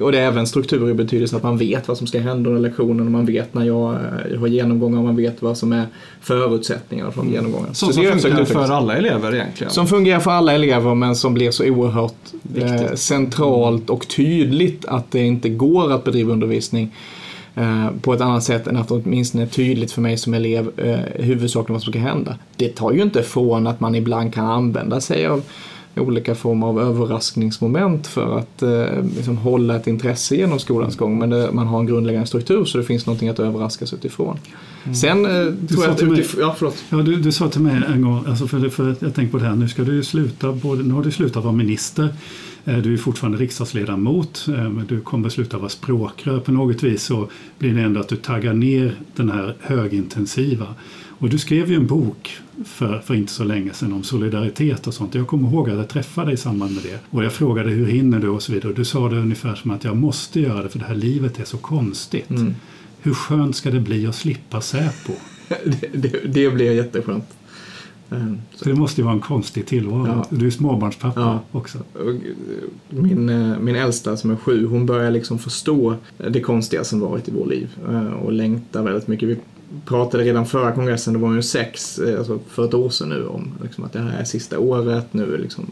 och 0.00 0.12
det 0.12 0.18
är 0.18 0.26
även 0.26 0.46
struktur 0.46 0.90
i 0.90 0.94
betydelse 0.94 1.36
att 1.36 1.42
man 1.42 1.58
vet 1.58 1.88
vad 1.88 1.98
som 1.98 2.06
ska 2.06 2.20
hända 2.20 2.50
under 2.50 2.62
lektionen 2.62 3.06
och 3.06 3.12
man 3.12 3.26
vet 3.26 3.54
när 3.54 3.64
jag 3.64 3.94
eh, 3.94 4.40
har 4.40 4.46
genomgångar 4.46 4.98
och 4.98 5.04
man 5.04 5.16
vet 5.16 5.42
vad 5.42 5.58
som 5.58 5.72
är 5.72 5.86
förutsättningarna 6.20 7.10
för 7.10 7.22
de 7.22 7.32
genomgångarna. 7.32 7.74
Så, 7.74 7.92
som 7.92 8.02
är 8.02 8.10
funkar 8.10 8.30
försökt 8.30 8.50
för 8.50 8.72
alla 8.72 8.96
elever 8.96 9.34
egentligen? 9.34 9.70
Som 9.72 9.86
fungerar 9.86 10.20
för 10.20 10.30
alla 10.30 10.52
elever 10.52 10.94
men 10.94 11.16
som 11.16 11.34
blir 11.34 11.50
så 11.50 11.64
oerhört 11.64 12.14
eh, 12.54 12.64
Viktigt. 12.64 12.98
centralt 12.98 13.90
och 13.90 14.08
tydligt 14.08 14.84
att 14.84 15.10
det 15.10 15.20
inte 15.20 15.48
går 15.48 15.92
att 15.92 16.04
bedriva 16.04 16.32
undervisning 16.32 16.94
eh, 17.54 17.86
på 18.00 18.14
ett 18.14 18.20
annat 18.20 18.44
sätt 18.44 18.66
än 18.66 18.76
att 18.76 18.88
det 18.88 18.94
åtminstone 18.94 19.44
är 19.44 19.48
tydligt 19.48 19.92
för 19.92 20.00
mig 20.00 20.16
som 20.16 20.34
elev 20.34 20.70
eh, 20.76 21.24
huvudsakligen 21.24 21.74
vad 21.74 21.82
som 21.82 21.92
ska 21.92 22.00
hända. 22.00 22.38
Det 22.56 22.68
tar 22.68 22.92
ju 22.92 23.02
inte 23.02 23.22
från 23.22 23.66
att 23.66 23.80
man 23.80 23.94
ibland 23.94 24.34
kan 24.34 24.46
använda 24.46 25.00
sig 25.00 25.26
av 25.26 25.42
olika 25.96 26.34
former 26.34 26.66
av 26.66 26.80
överraskningsmoment 26.80 28.06
för 28.06 28.38
att 28.38 28.62
eh, 28.62 29.04
liksom 29.16 29.36
hålla 29.36 29.76
ett 29.76 29.86
intresse 29.86 30.36
genom 30.36 30.58
skolans 30.58 30.96
gång 30.96 31.18
men 31.18 31.30
det, 31.30 31.50
man 31.52 31.66
har 31.66 31.80
en 31.80 31.86
grundläggande 31.86 32.26
struktur 32.26 32.64
så 32.64 32.78
det 32.78 32.84
finns 32.84 33.06
någonting 33.06 33.28
att 33.28 33.38
överraskas 33.38 33.92
utifrån. 33.92 34.38
Sen 34.94 35.24
eh, 35.24 35.30
tror 35.68 35.76
sa 35.76 35.82
jag 35.82 35.90
att 35.90 36.02
mig- 36.02 36.26
ja, 36.38 36.54
förlåt. 36.58 36.84
Ja, 36.90 36.96
du, 36.96 37.16
du 37.16 37.32
sa 37.32 37.48
till 37.48 37.60
mig 37.60 37.82
en 37.94 38.02
gång, 38.02 38.24
alltså 38.28 38.46
för, 38.46 38.68
för 38.68 38.88
jag 39.00 39.14
tänkte 39.14 39.26
på 39.26 39.38
det 39.38 39.44
här, 39.44 39.56
nu 39.56 39.68
ska 39.68 39.82
du 39.82 40.04
sluta, 40.04 40.52
både, 40.52 40.82
nu 40.82 40.94
har 40.94 41.02
du 41.02 41.10
slutat 41.10 41.44
vara 41.44 41.54
minister, 41.54 42.08
eh, 42.64 42.78
du 42.78 42.92
är 42.92 42.96
fortfarande 42.96 43.38
riksdagsledamot, 43.38 44.46
eh, 44.48 44.70
du 44.88 45.00
kommer 45.00 45.28
sluta 45.28 45.58
vara 45.58 45.68
språkrör. 45.68 46.40
På 46.40 46.52
något 46.52 46.82
vis 46.82 47.02
så 47.02 47.28
blir 47.58 47.74
det 47.74 47.80
ändå 47.82 48.00
att 48.00 48.08
du 48.08 48.16
taggar 48.16 48.54
ner 48.54 48.94
den 49.16 49.30
här 49.30 49.54
högintensiva. 49.60 50.66
Och 51.18 51.28
du 51.30 51.38
skrev 51.38 51.70
ju 51.70 51.76
en 51.76 51.86
bok 51.86 52.36
för, 52.64 52.98
för 52.98 53.14
inte 53.14 53.32
så 53.32 53.44
länge 53.44 53.72
sedan 53.72 53.92
om 53.92 54.02
solidaritet 54.02 54.86
och 54.86 54.94
sånt. 54.94 55.14
Jag 55.14 55.26
kommer 55.26 55.48
ihåg 55.48 55.70
att 55.70 55.76
jag 55.76 55.88
träffade 55.88 56.26
dig 56.26 56.34
i 56.34 56.36
samband 56.36 56.74
med 56.74 56.82
det. 56.84 56.98
Och 57.10 57.24
jag 57.24 57.32
frågade 57.32 57.70
hur 57.70 57.86
hinner 57.86 58.18
du 58.20 58.28
och 58.28 58.42
så 58.42 58.52
vidare. 58.52 58.68
Och 58.70 58.76
du 58.76 58.84
sa 58.84 59.08
det 59.08 59.16
ungefär 59.16 59.54
som 59.54 59.70
att 59.70 59.84
jag 59.84 59.96
måste 59.96 60.40
göra 60.40 60.62
det 60.62 60.68
för 60.68 60.78
det 60.78 60.84
här 60.84 60.94
livet 60.94 61.40
är 61.40 61.44
så 61.44 61.56
konstigt. 61.56 62.30
Mm. 62.30 62.54
Hur 63.00 63.14
skönt 63.14 63.56
ska 63.56 63.70
det 63.70 63.80
bli 63.80 64.06
att 64.06 64.14
slippa 64.14 64.60
Säpo? 64.60 65.12
det, 65.64 65.88
det, 65.92 66.20
det 66.26 66.50
blir 66.50 66.72
jätteskönt. 66.72 67.24
Eh, 68.10 68.32
Så 68.54 68.68
det 68.68 68.74
måste 68.74 69.00
ju 69.00 69.04
vara 69.04 69.14
en 69.14 69.20
konstig 69.20 69.66
tillvaro. 69.66 70.06
Ja. 70.06 70.26
Du 70.36 70.46
är 70.46 70.50
småbarnspappa 70.50 71.20
Ja. 71.20 71.40
också. 71.58 71.78
Min, 72.90 73.28
eh, 73.28 73.58
min 73.58 73.76
äldsta 73.76 74.16
som 74.16 74.30
är 74.30 74.36
sju, 74.36 74.66
hon 74.66 74.86
börjar 74.86 75.10
liksom 75.10 75.38
förstå 75.38 75.94
det 76.30 76.40
konstiga 76.40 76.84
som 76.84 77.00
varit 77.00 77.28
i 77.28 77.30
vår 77.30 77.46
liv 77.46 77.68
eh, 77.88 78.06
och 78.12 78.32
längtar 78.32 78.82
väldigt 78.82 79.08
mycket. 79.08 79.28
Vi 79.28 79.36
pratade 79.84 80.24
redan 80.24 80.46
förra 80.46 80.72
kongressen, 80.72 81.14
då 81.14 81.20
var 81.20 81.34
ju 81.34 81.42
sex, 81.42 81.98
eh, 81.98 82.18
alltså 82.18 82.38
för 82.48 82.64
ett 82.64 82.74
år 82.74 82.90
sedan 82.90 83.08
nu, 83.08 83.26
om 83.26 83.48
liksom 83.62 83.84
att 83.84 83.92
det 83.92 83.98
här 84.00 84.18
är 84.20 84.24
sista 84.24 84.58
året, 84.58 85.06
nu 85.12 85.36
liksom 85.36 85.64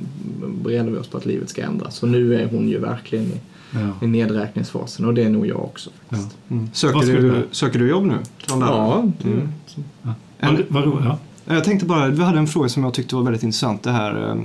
bereder 0.65 0.91
vi 0.91 0.99
oss 0.99 1.09
på 1.09 1.17
att 1.19 1.27
livet 1.27 1.49
ska 1.49 1.63
ändras. 1.63 1.97
Så 1.97 2.07
nu 2.07 2.35
är 2.35 2.49
hon 2.49 2.69
ju 2.69 2.79
verkligen 2.79 3.25
i, 3.25 3.41
Ja. 3.71 4.07
i 4.07 4.07
nedräkningsfasen 4.07 5.05
och 5.07 5.15
det 5.15 5.23
är 5.23 5.31
nog 5.31 5.47
jag 5.47 5.61
också. 5.65 5.91
Faktiskt. 6.09 6.37
Mm. 6.51 6.69
Söker, 6.73 6.95
Vad 6.95 7.07
du, 7.07 7.21
du- 7.31 7.47
söker 7.51 7.79
du 7.79 7.89
jobb 7.89 8.05
nu? 8.05 8.15
Som 8.47 8.61
lärare? 8.61 8.73
Ja, 8.75 9.11
Mm. 9.25 9.49
Vad, 10.41 10.59
vad, 10.69 10.85
ro- 10.85 11.01
ja. 11.05 11.19
Jag 11.47 11.65
tänkte 11.65 11.87
bara, 11.87 12.09
vi 12.09 12.23
hade 12.23 12.39
en 12.39 12.47
fråga 12.47 12.69
som 12.69 12.85
jag 12.85 12.95
tyckte 12.95 13.15
var 13.15 13.23
väldigt 13.23 13.43
intressant. 13.43 13.83
Det 13.83 13.91
här, 13.91 14.31
eh, 14.31 14.37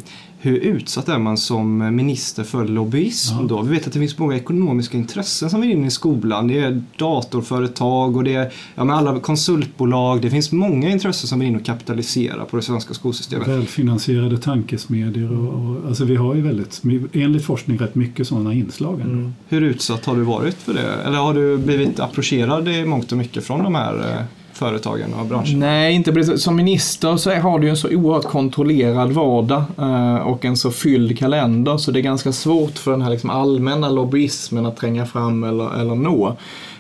hur 0.42 0.58
utsatt 0.58 1.10
är 1.10 1.18
man 1.18 1.38
som 1.38 1.96
minister 1.96 2.44
för 2.44 2.68
lobbyism 2.68 3.36
Ja. 3.40 3.46
då? 3.48 3.62
Vi 3.62 3.72
vet 3.76 3.88
att 3.88 3.94
det 3.94 4.00
finns 4.00 4.18
många 4.18 4.36
ekonomiska 4.36 4.98
intressen 4.98 5.50
som 5.50 5.62
vill 5.62 5.72
in 5.72 5.86
i 5.86 5.92
skolan. 5.92 6.48
Det 6.48 6.60
är 6.60 6.84
datorföretag 6.98 8.18
och 8.18 8.24
det 8.24 8.36
är 8.36 8.52
ja, 8.76 8.94
alla 8.94 9.20
konsultbolag. 9.20 10.22
Det 10.22 10.30
finns 10.30 10.52
många 10.52 10.90
intressen 10.90 11.28
som 11.28 11.40
vill 11.40 11.48
in 11.48 11.56
och 11.56 11.66
kapitalisera 11.66 12.46
på 12.46 12.56
det 12.58 12.62
svenska 12.64 12.94
skolsystemet. 12.94 13.48
Välfinansierade 13.48 14.38
tankesmedier. 14.38 15.32
Och, 15.32 15.54
och, 15.54 15.88
alltså 15.88 16.06
vi 16.06 16.16
har 16.16 16.36
ju 16.36 16.42
väldigt, 16.42 16.82
enligt 17.14 17.46
forskning 17.46 17.78
rätt 17.78 17.96
mycket 17.96 18.28
sådana 18.28 18.54
inslag. 18.54 19.02
Mm. 19.02 19.34
Hur 19.48 19.62
utsatt 19.62 20.06
har 20.06 20.16
du 20.16 20.22
varit 20.22 20.56
för 20.56 20.74
det? 20.74 20.94
Eller 21.06 21.18
har 21.18 21.34
du 21.34 21.58
blivit 21.58 22.00
approcherad 22.00 22.68
i 22.68 22.86
mångt 22.86 23.12
och 23.12 23.18
mycket 23.18 23.44
från 23.44 23.64
de 23.64 23.76
här 23.76 23.98
eh, 23.98 24.24
företagen 24.60 25.14
och 25.14 25.26
branscherna? 25.26 25.66
Nej, 25.66 25.94
inte 25.96 26.14
precis. 26.14 26.44
Som 26.44 26.56
minister 26.56 27.18
så 27.18 27.32
har 27.32 27.60
du 27.60 27.66
ju 27.66 27.70
en 27.70 27.78
så 27.78 27.90
oerhört 27.90 28.26
kontrollerad 28.26 29.12
vardag 29.12 29.64
eh, 29.78 30.16
och 30.16 30.46
en 30.46 30.58
så 30.58 30.72
fylld 30.72 31.20
kalender 31.20 31.78
så 31.78 31.92
det 31.92 32.00
är 32.00 32.02
ganska 32.02 32.32
svårt 32.32 32.78
för 32.78 32.92
den 32.92 33.02
här 33.02 33.10
liksom 33.10 33.30
allmänna 33.30 33.90
lobbyismen 33.90 34.66
att 34.66 34.78
tränga 34.78 35.06
fram 35.06 35.44
eller, 35.44 35.82
eller 35.82 35.96
nå. 35.96 36.36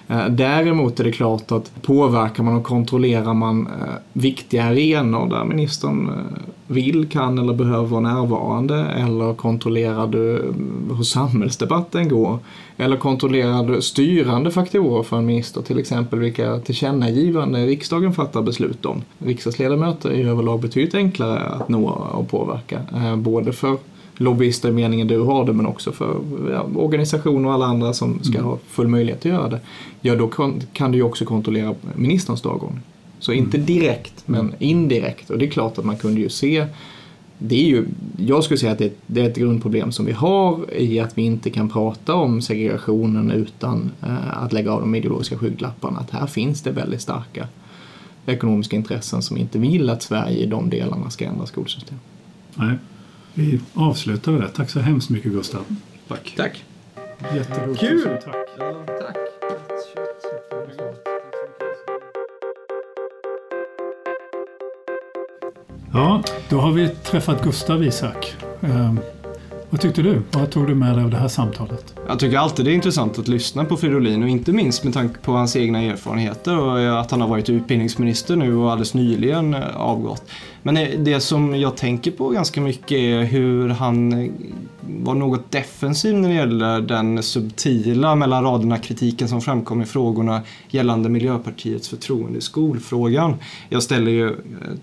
Eh, 0.10 0.26
däremot 0.30 1.00
är 1.00 1.04
det 1.04 1.12
klart 1.12 1.52
att 1.52 1.72
påverkar 1.82 2.44
man 2.44 2.56
och 2.56 2.64
kontrollerar 2.64 3.34
man 3.34 3.68
eh, 3.68 3.94
viktiga 4.14 4.64
arenor 4.64 5.30
där 5.30 5.44
ministern 5.46 6.10
eh, 6.10 6.42
vill, 6.68 7.10
kan 7.10 7.40
eller 7.40 7.54
behöver 7.54 7.88
vara 7.88 8.02
närvarande? 8.02 8.76
Eller 8.86 9.34
kontrollerar 9.34 10.08
du 10.08 10.40
mm, 10.40 10.92
hur 10.98 11.04
samhällsdebatten 11.04 12.10
går? 12.10 12.40
Eller 12.78 12.98
kontrollerar 12.98 13.64
du 13.64 13.82
styrande 13.82 14.52
faktorer 14.52 15.04
för 15.04 15.18
en 15.18 15.26
minister, 15.26 15.62
till 15.62 15.80
exempel 15.80 16.20
vilka 16.20 16.60
tillkännagivanden 16.60 17.66
riksdagen 17.66 18.14
fattar 18.14 18.42
beslut 18.42 18.86
om. 18.86 19.02
Riksdagsledamöter 19.20 20.10
är 20.10 20.28
överlag 20.28 20.60
betydligt 20.62 20.96
enklare 20.96 21.40
att 21.40 21.70
nå 21.70 21.90
och 21.90 22.30
påverka, 22.30 22.80
både 23.18 23.54
för 23.54 23.78
lobbyister 24.20 24.70
i 24.70 24.72
meningen 24.72 25.08
du 25.08 25.20
har 25.20 25.46
det 25.46 25.54
men 25.54 25.66
också 25.66 25.92
för 25.92 26.16
ja, 26.52 26.66
organisationer 26.76 27.48
och 27.48 27.54
alla 27.54 27.66
andra 27.66 27.94
som 27.94 28.24
ska 28.24 28.34
mm. 28.34 28.46
ha 28.46 28.58
full 28.68 28.88
möjlighet 28.88 29.20
att 29.20 29.26
göra 29.26 29.50
det. 29.50 29.60
Ja, 30.02 30.16
då 30.16 30.28
kan, 30.74 30.92
du 30.92 30.98
ju 30.98 31.04
också 31.04 31.26
kontrollera 31.26 31.76
ministerns 31.96 32.42
dagordning. 32.42 32.82
Så 33.20 33.34
inte 33.34 33.58
mm. 33.58 33.68
direkt 33.68 34.24
men 34.26 34.54
indirekt 34.60 35.30
och 35.30 35.38
det 35.38 35.46
är 35.46 35.50
klart 35.50 35.78
att 35.78 35.86
man 35.86 35.98
kunde 35.98 36.22
ju 36.22 36.30
se 36.30 36.66
det 37.42 37.56
är 37.56 37.68
ju, 37.68 37.86
jag 38.18 38.44
skulle 38.44 38.58
säga 38.58 38.72
att 38.72 38.78
det, 38.78 38.94
det, 39.08 39.22
är 39.22 39.30
ett 39.30 39.38
grundproblem 39.38 39.92
som 39.92 40.06
vi 40.06 40.12
har 40.12 40.74
i 40.74 41.00
att 41.00 41.18
vi 41.18 41.22
inte 41.22 41.50
kan 41.50 41.70
prata 41.70 42.14
om 42.14 42.42
segregationen 42.42 43.32
utan 43.32 43.92
eh, 44.02 44.44
att 44.44 44.54
lägga 44.54 44.72
av 44.72 44.82
de 44.82 44.96
ideologiska 44.96 45.38
skygglapparna. 45.38 46.00
Att 46.00 46.12
här 46.12 46.28
finns 46.28 46.62
det 46.62 46.72
väldigt 46.72 47.02
starka 47.02 47.48
ekonomiska 48.26 48.76
intressen 48.76 49.22
som 49.22 49.38
inte 49.38 49.60
vill 49.60 49.90
att 49.90 50.04
Sverige 50.04 50.38
i 50.38 50.46
de 50.46 50.70
delarna 50.70 51.10
ska 51.10 51.26
ändra 51.26 51.46
skolsystem. 51.46 52.00
Nej. 52.56 52.76
Vi 53.34 53.60
avslutar 53.74 54.32
med 54.32 54.42
det. 54.42 54.48
Tack 54.50 54.70
så 54.70 54.80
hemskt 54.80 55.10
mycket 55.10 55.32
Gustav. 55.32 55.66
Tack. 56.08 56.34
Tack. 56.38 56.66
Jätteroligt. 57.36 57.80
Kul! 57.80 58.18
Tack. 58.26 58.36
Ja, 58.58 58.86
tack. 58.88 59.18
Ja, 65.94 66.24
då 66.50 66.58
har 66.60 66.72
vi 66.72 66.90
träffat 66.90 67.44
Gustav 67.44 67.84
Isak. 67.84 68.36
Um, 68.62 69.00
vad 69.70 69.82
tyckte 69.82 70.02
du? 70.02 70.22
Vad 70.32 70.52
tog 70.52 70.68
du 70.68 70.76
med 70.76 70.96
dig 70.96 71.04
av 71.04 71.10
det 71.10 71.18
här 71.18 71.28
samtalet? 71.28 71.96
Jag 72.08 72.20
tycker 72.20 72.38
alltid 72.38 72.66
det 72.66 72.72
är 72.72 72.76
intressant 72.76 73.20
att 73.20 73.28
lyssna 73.28 73.66
på 73.66 73.78
Fridolin 73.78 74.24
och 74.24 74.30
inte 74.30 74.52
minst 74.52 74.84
med 74.84 74.94
tanke 74.94 75.20
på 75.20 75.32
hans 75.32 75.56
egna 75.56 75.82
erfarenheter 75.82 76.58
och 76.58 77.00
att 77.02 77.12
han 77.12 77.22
har 77.22 77.28
varit 77.28 77.50
utbildningsminister 77.50 78.36
nu 78.36 78.56
och 78.56 78.72
alldeles 78.72 78.94
nyligen 78.94 79.54
eh, 79.54 79.76
avgått. 79.76 80.24
Men 80.64 81.04
det 81.04 81.20
som 81.20 81.56
jag 81.56 81.78
tänker 81.78 82.12
på 82.12 82.30
ganska 82.30 82.62
mycket 82.62 82.92
är 82.92 83.24
hur 83.24 83.70
han 83.70 84.32
var 84.82 85.16
något 85.16 85.52
defensiv 85.52 86.16
när 86.16 86.30
det 86.30 86.36
gäller 86.36 86.82
den 86.82 87.24
subtila 87.24 88.16
mellan 88.16 88.44
raderna 88.44 88.78
kritiken 88.78 89.28
som 89.28 89.42
framkom 89.42 89.82
i 89.82 89.86
frågorna 89.86 90.42
gällande 90.70 91.10
Miljöpartiets 91.10 91.90
förtroende 91.90 92.38
i 92.38 92.42
skolfrågan. 92.42 93.36
Jag 93.70 93.84
ställer 93.84 94.12
ju 94.12 94.28
eh, 94.28 94.36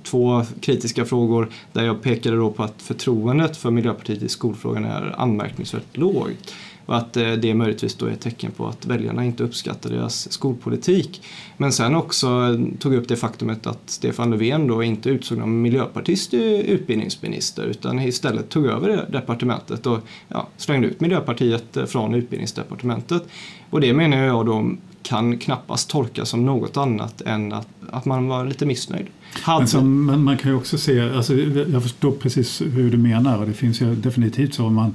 två 0.03 0.43
kritiska 0.61 1.05
frågor 1.05 1.49
där 1.73 1.85
jag 1.85 2.03
pekade 2.03 2.37
då 2.37 2.51
på 2.51 2.63
att 2.63 2.83
förtroendet 2.83 3.57
för 3.57 3.71
Miljöpartiet 3.71 4.23
i 4.23 4.29
skolfrågan 4.29 4.85
är 4.85 5.15
anmärkningsvärt 5.19 5.97
lågt. 5.97 6.55
Och 6.87 6.97
att 6.97 7.17
eh, 7.17 7.33
det 7.33 7.55
möjligtvis 7.55 7.95
då 7.95 8.07
är 8.07 8.11
ett 8.11 8.21
tecken 8.21 8.51
på 8.51 8.67
att 8.67 8.87
väljarna 8.87 9.25
inte 9.25 9.43
uppskattar 9.43 9.91
deras 9.91 10.33
skolpolitik. 10.33 11.23
Men 11.57 11.73
sen 11.73 11.95
också 11.95 12.27
eh, 12.27 12.79
tog 12.79 12.95
upp 12.95 13.09
det 13.09 13.17
faktumet 13.17 13.67
att 13.67 13.83
Stefan 13.87 14.31
Löfven 14.31 14.67
då 14.67 14.83
inte 14.83 15.11
utsåg 15.11 15.39
någon 15.39 15.63
miljöpartist 15.63 16.35
utbildningsminister 16.35 17.65
utan 17.65 18.01
istället 18.01 18.49
tog 18.49 18.67
över 18.67 19.07
departementet 19.13 19.87
och 19.87 19.99
ja, 20.29 20.49
slängde 20.57 20.89
ut 20.89 21.01
Miljöpartiet 21.01 21.77
eh, 21.77 21.85
från 21.85 22.15
utbildningsdepartementet. 22.15 23.23
Och 23.71 23.81
det 23.81 23.93
menar 23.93 24.17
jag 24.17 24.47
då 24.47 24.71
kan 25.03 25.39
knappast 25.39 25.91
tolkas 25.91 26.29
som 26.29 26.45
något 26.45 26.77
annat 26.77 27.21
än 27.21 27.53
att, 27.53 27.69
att 27.91 28.05
man 28.05 28.29
var 28.29 28.47
lite 28.47 28.67
missnöjd. 28.67 29.07
Hade... 29.33 29.59
Men, 29.59 29.69
som, 29.69 30.07
men 30.07 30.25
man 30.25 30.37
kan 30.37 30.51
ju 30.51 30.57
också 30.57 30.79
se, 30.79 31.01
alltså, 31.01 31.35
jag 31.73 31.83
förstår 31.83 32.13
precis 32.13 32.63
hur 32.63 32.91
du 32.91 32.97
menar 32.97 33.39
och 33.39 33.47
det 33.47 33.53
finns 33.53 33.81
ju 33.81 33.95
definitivt 33.95 34.55
så 34.55 34.67
om 34.67 34.75
man 34.75 34.95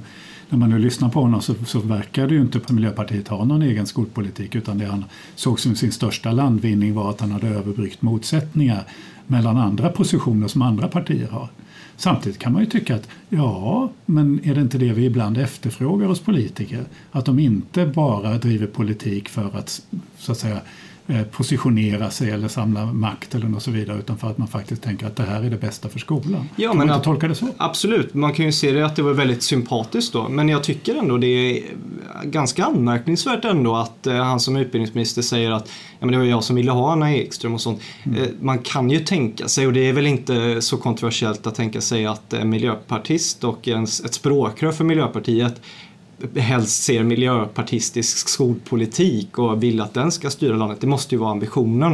när 0.52 0.58
man 0.58 0.70
nu 0.70 0.78
lyssnar 0.78 1.08
på 1.08 1.20
honom 1.20 1.42
så, 1.42 1.54
så 1.66 1.78
verkar 1.78 2.26
det 2.26 2.34
ju 2.34 2.40
inte 2.40 2.58
på 2.58 2.74
Miljöpartiet 2.74 3.28
ha 3.28 3.44
någon 3.44 3.62
egen 3.62 3.86
skolpolitik 3.86 4.54
utan 4.54 4.78
det 4.78 4.84
han 4.84 5.04
såg 5.34 5.60
som 5.60 5.76
sin 5.76 5.92
största 5.92 6.32
landvinning 6.32 6.94
var 6.94 7.10
att 7.10 7.20
han 7.20 7.30
hade 7.30 7.48
överbryggt 7.48 8.02
motsättningar 8.02 8.84
mellan 9.26 9.56
andra 9.56 9.88
positioner 9.88 10.48
som 10.48 10.62
andra 10.62 10.88
partier 10.88 11.28
har. 11.28 11.48
Samtidigt 11.96 12.38
kan 12.38 12.52
man 12.52 12.62
ju 12.62 12.68
tycka 12.68 12.94
att 12.94 13.08
ja, 13.28 13.90
men 14.06 14.40
är 14.44 14.54
det 14.54 14.60
inte 14.60 14.78
det 14.78 14.92
vi 14.92 15.04
ibland 15.04 15.38
efterfrågar 15.38 16.06
hos 16.06 16.20
politiker? 16.20 16.84
Att 17.12 17.24
de 17.24 17.38
inte 17.38 17.86
bara 17.86 18.38
driver 18.38 18.66
politik 18.66 19.28
för 19.28 19.58
att 19.58 19.82
så 20.18 20.32
att 20.32 20.38
säga 20.38 20.60
positionera 21.30 22.10
sig 22.10 22.30
eller 22.30 22.48
samla 22.48 22.86
makt 22.86 23.34
eller 23.34 23.48
något 23.48 23.62
så 23.62 23.70
vidare 23.70 23.98
utan 23.98 24.18
för 24.18 24.30
att 24.30 24.38
man 24.38 24.48
faktiskt 24.48 24.82
tänker 24.82 25.06
att 25.06 25.16
det 25.16 25.22
här 25.22 25.42
är 25.42 25.50
det 25.50 25.56
bästa 25.56 25.88
för 25.88 25.98
skolan. 25.98 26.48
Ja, 26.56 26.68
kan 26.68 26.78
men 26.78 26.86
man 26.86 26.96
inte 26.96 27.04
tolka 27.04 27.28
det 27.28 27.34
så? 27.34 27.48
Absolut, 27.56 28.14
man 28.14 28.32
kan 28.32 28.46
ju 28.46 28.52
se 28.52 28.72
det 28.72 28.86
att 28.86 28.96
det 28.96 29.02
var 29.02 29.12
väldigt 29.12 29.42
sympatiskt 29.42 30.12
då 30.12 30.28
men 30.28 30.48
jag 30.48 30.64
tycker 30.64 30.94
ändå 30.94 31.18
det 31.18 31.26
är 31.26 31.62
ganska 32.24 32.64
anmärkningsvärt 32.64 33.44
ändå 33.44 33.76
att 33.76 34.06
eh, 34.06 34.14
han 34.14 34.40
som 34.40 34.56
utbildningsminister 34.56 35.22
säger 35.22 35.50
att 35.50 35.68
ja, 35.98 36.06
men 36.06 36.12
det 36.12 36.18
var 36.18 36.24
jag 36.24 36.44
som 36.44 36.56
ville 36.56 36.70
ha 36.70 36.92
Anna 36.92 37.14
Ekström 37.14 37.54
och 37.54 37.60
sånt. 37.60 37.80
Mm. 38.02 38.22
Eh, 38.22 38.28
man 38.40 38.58
kan 38.58 38.90
ju 38.90 38.98
tänka 38.98 39.48
sig 39.48 39.66
och 39.66 39.72
det 39.72 39.88
är 39.88 39.92
väl 39.92 40.06
inte 40.06 40.62
så 40.62 40.76
kontroversiellt 40.76 41.46
att 41.46 41.54
tänka 41.54 41.80
sig 41.80 42.06
att 42.06 42.32
en 42.32 42.50
miljöpartist 42.50 43.44
och 43.44 43.68
en, 43.68 43.82
ett 43.82 44.14
språkrör 44.14 44.72
för 44.72 44.84
Miljöpartiet 44.84 45.60
helst 46.36 46.82
ser 46.82 47.02
miljöpartistisk 47.02 48.28
skolpolitik 48.28 49.38
och 49.38 49.62
vill 49.62 49.80
att 49.80 49.94
den 49.94 50.12
ska 50.12 50.30
styra 50.30 50.56
landet. 50.56 50.80
Det 50.80 50.86
måste 50.86 51.14
ju 51.14 51.18
vara 51.18 51.30
ambitionen. 51.30 51.92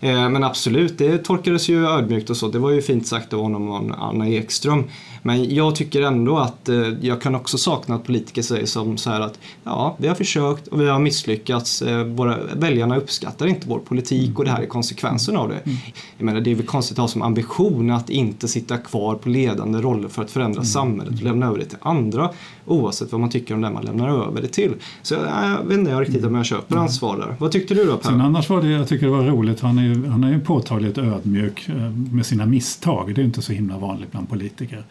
Eh, 0.00 0.28
men 0.28 0.44
absolut, 0.44 0.98
det 0.98 1.18
tolkades 1.18 1.68
ju 1.68 1.86
ödmjukt 1.86 2.30
och 2.30 2.36
så. 2.36 2.48
Det 2.48 2.58
var 2.58 2.70
ju 2.70 2.82
fint 2.82 3.06
sagt 3.06 3.32
av 3.32 3.40
honom 3.40 3.68
och 3.68 4.08
Anna 4.08 4.28
Ekström. 4.28 4.84
Men 5.22 5.54
jag 5.54 5.74
tycker 5.74 6.02
ändå 6.02 6.38
att 6.38 6.68
eh, 6.68 6.76
jag 7.00 7.20
kan 7.20 7.34
också 7.34 7.58
sakna 7.58 7.94
att 7.94 8.04
politiker 8.04 8.42
säger 8.42 8.66
som 8.66 8.96
så 8.96 9.10
här 9.10 9.20
att 9.20 9.38
ja, 9.64 9.96
vi 9.98 10.08
har 10.08 10.14
försökt 10.14 10.66
och 10.66 10.80
vi 10.80 10.88
har 10.88 10.98
misslyckats. 10.98 11.82
Eh, 11.82 12.04
våra 12.04 12.38
väljarna 12.56 12.96
uppskattar 12.96 13.46
inte 13.46 13.68
vår 13.68 13.78
politik 13.78 14.38
och 14.38 14.44
det 14.44 14.50
här 14.50 14.62
är 14.62 14.66
konsekvensen 14.66 15.36
av 15.36 15.48
det. 15.48 15.54
Mm. 15.54 15.76
Jag 16.16 16.24
menar, 16.24 16.40
det 16.40 16.50
är 16.50 16.54
väl 16.54 16.66
konstigt 16.66 16.98
att 16.98 17.02
ha 17.02 17.08
som 17.08 17.22
ambition 17.22 17.90
att 17.90 18.10
inte 18.10 18.48
sitta 18.48 18.78
kvar 18.78 19.14
på 19.14 19.28
ledande 19.28 19.78
roller 19.78 20.08
för 20.08 20.22
att 20.22 20.30
förändra 20.30 20.58
mm. 20.58 20.64
samhället 20.64 21.14
och 21.14 21.22
lämna 21.22 21.46
över 21.46 21.58
det 21.58 21.64
till 21.64 21.78
andra 21.80 22.30
oavsett 22.68 23.12
vad 23.12 23.20
man 23.20 23.30
tycker 23.30 23.54
om 23.54 23.60
det 23.60 23.70
man 23.70 23.84
lämnar 23.84 24.08
över 24.08 24.42
det 24.42 24.48
till. 24.48 24.74
Så 25.02 25.14
jag 25.14 25.64
vet 25.64 25.78
inte 25.78 26.00
riktigt 26.00 26.24
om 26.24 26.34
jag 26.34 26.46
köper 26.46 26.76
hans 26.76 26.96
svar 26.96 27.16
där. 27.16 27.36
Vad 27.38 27.52
tyckte 27.52 27.74
du 27.74 27.84
då 27.84 27.96
Per? 27.96 28.08
Sen 28.08 28.20
annars 28.20 28.48
var 28.48 28.62
det, 28.62 28.68
jag 28.68 28.88
tycker 28.88 29.06
det 29.06 29.12
var 29.12 29.24
roligt, 29.24 29.60
han 29.60 29.78
är 29.78 29.82
ju, 29.82 30.06
han 30.06 30.24
är 30.24 30.32
ju 30.32 30.40
påtagligt 30.40 30.98
ödmjuk 30.98 31.68
eh, 31.68 31.74
med 31.90 32.26
sina 32.26 32.46
misstag. 32.46 33.14
Det 33.14 33.20
är 33.20 33.24
inte 33.24 33.42
så 33.42 33.52
himla 33.52 33.78
vanligt 33.78 34.10
bland 34.10 34.28
politiker. 34.28 34.84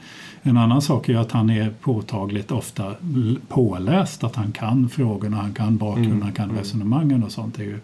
En 0.47 0.57
annan 0.57 0.81
sak 0.81 1.09
är 1.09 1.17
att 1.17 1.31
han 1.31 1.49
är 1.49 1.69
påtagligt 1.81 2.51
ofta 2.51 2.95
påläst, 3.47 4.23
att 4.23 4.35
han 4.35 4.51
kan 4.51 4.89
frågorna, 4.89 5.37
han 5.37 5.53
kan 5.53 5.77
bakgrunden, 5.77 6.11
mm. 6.11 6.23
han 6.23 6.33
kan 6.33 6.49
mm. 6.49 6.57
resonemangen 6.57 7.23
och 7.23 7.31
sånt. 7.31 7.55
Det 7.55 7.63
är 7.63 7.67
ju 7.67 7.79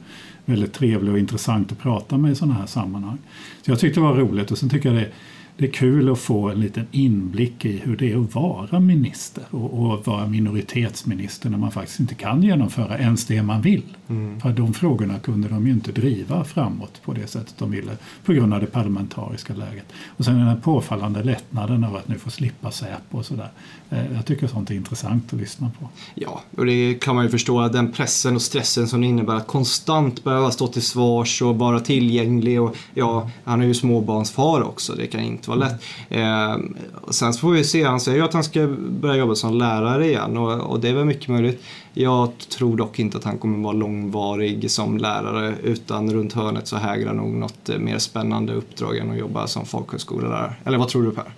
väldigt 0.45 0.73
trevligt 0.73 1.11
och 1.11 1.19
intressant 1.19 1.71
att 1.71 1.79
prata 1.79 2.17
med 2.17 2.31
i 2.31 2.35
sådana 2.35 2.53
här 2.53 2.65
sammanhang. 2.65 3.17
Så 3.61 3.71
jag 3.71 3.79
tyckte 3.79 3.99
det 3.99 4.03
var 4.03 4.15
roligt 4.15 4.51
och 4.51 4.57
sen 4.57 4.69
tycker 4.69 4.93
jag 4.93 5.03
det 5.03 5.09
det 5.57 5.65
är 5.67 5.71
kul 5.71 6.11
att 6.11 6.19
få 6.19 6.49
en 6.49 6.59
liten 6.59 6.87
inblick 6.91 7.65
i 7.65 7.77
hur 7.77 7.97
det 7.97 8.11
är 8.11 8.23
att 8.23 8.35
vara 8.35 8.79
minister 8.79 9.43
och, 9.49 9.73
och 9.73 10.07
vara 10.07 10.27
minoritetsminister 10.27 11.49
när 11.49 11.57
man 11.57 11.71
faktiskt 11.71 11.99
inte 11.99 12.15
kan 12.15 12.43
genomföra 12.43 12.97
ens 12.97 13.25
det 13.25 13.43
man 13.43 13.61
vill. 13.61 13.83
Mm. 14.09 14.39
För 14.39 14.49
de 14.49 14.73
frågorna 14.73 15.19
kunde 15.19 15.47
de 15.47 15.67
ju 15.67 15.73
inte 15.73 15.91
driva 15.91 16.43
framåt 16.43 17.01
på 17.05 17.13
det 17.13 17.27
sättet 17.27 17.55
de 17.57 17.71
ville 17.71 17.97
på 18.25 18.33
grund 18.33 18.53
av 18.53 18.59
det 18.59 18.65
parlamentariska 18.65 19.53
läget. 19.53 19.85
Och 20.07 20.25
sen 20.25 20.37
den 20.37 20.47
här 20.47 20.55
påfallande 20.55 21.23
lättnaden 21.23 21.83
av 21.83 21.95
att 21.95 22.07
nu 22.07 22.17
få 22.17 22.29
slippa 22.29 22.71
Säpo 22.71 23.17
och 23.17 23.25
sådär. 23.25 23.49
Eh, 23.89 24.13
jag 24.15 24.25
tycker 24.25 24.47
sånt 24.47 24.71
är 24.71 24.75
intressant 24.75 25.33
att 25.33 25.39
lyssna 25.39 25.71
på. 25.79 25.89
Ja, 26.15 26.41
och 26.57 26.65
det 26.65 26.93
kan 26.93 27.15
man 27.15 27.25
ju 27.25 27.31
förstå, 27.31 27.67
den 27.67 27.91
pressen 27.91 28.35
och 28.35 28.41
stressen 28.41 28.87
som 28.87 29.01
det 29.01 29.07
innebär 29.07 29.35
att 29.35 29.47
konstant 29.47 30.23
behöva 30.23 30.51
stå 30.51 30.67
till 30.67 30.81
svars 30.81 31.41
och 31.41 31.55
vara 31.55 31.79
tillgänglig 31.79 32.61
och 32.61 32.75
ja, 32.93 33.29
han 33.43 33.61
är 33.61 33.65
ju 33.65 33.73
småbarnsfar 33.73 34.61
också, 34.63 34.95
det 34.95 35.07
kan 35.07 35.21
inte 35.21 35.42
vara 35.47 35.59
lätt. 35.59 35.83
Eh, 36.09 36.57
sen 37.09 37.33
så 37.33 37.39
får 37.39 37.51
vi 37.51 37.63
se, 37.63 37.83
han 37.83 37.99
säger 37.99 38.17
ju 38.17 38.23
att 38.23 38.33
han 38.33 38.43
ska 38.43 38.67
börja 38.89 39.15
jobba 39.15 39.35
som 39.35 39.57
lärare 39.57 40.07
igen 40.07 40.37
och, 40.37 40.71
och 40.71 40.79
det 40.79 40.89
är 40.89 40.93
väl 40.93 41.05
mycket 41.05 41.27
möjligt. 41.27 41.63
Jag 41.93 42.37
tror 42.37 42.77
dock 42.77 42.99
inte 42.99 43.17
att 43.17 43.23
han 43.23 43.37
kommer 43.37 43.63
vara 43.63 43.73
långvarig 43.73 44.71
som 44.71 44.97
lärare 44.97 45.55
utan 45.63 46.13
runt 46.13 46.33
hörnet 46.33 46.67
så 46.67 46.77
hägrar 46.77 47.13
nog 47.13 47.33
något 47.33 47.69
eh, 47.69 47.77
mer 47.77 47.97
spännande 47.97 48.53
uppdrag 48.53 48.97
än 48.97 49.11
att 49.11 49.17
jobba 49.17 49.47
som 49.47 49.65
folkhögskolelärare. 49.65 50.53
Eller 50.63 50.77
vad 50.77 50.87
tror 50.87 51.03
du 51.03 51.11
Per? 51.11 51.33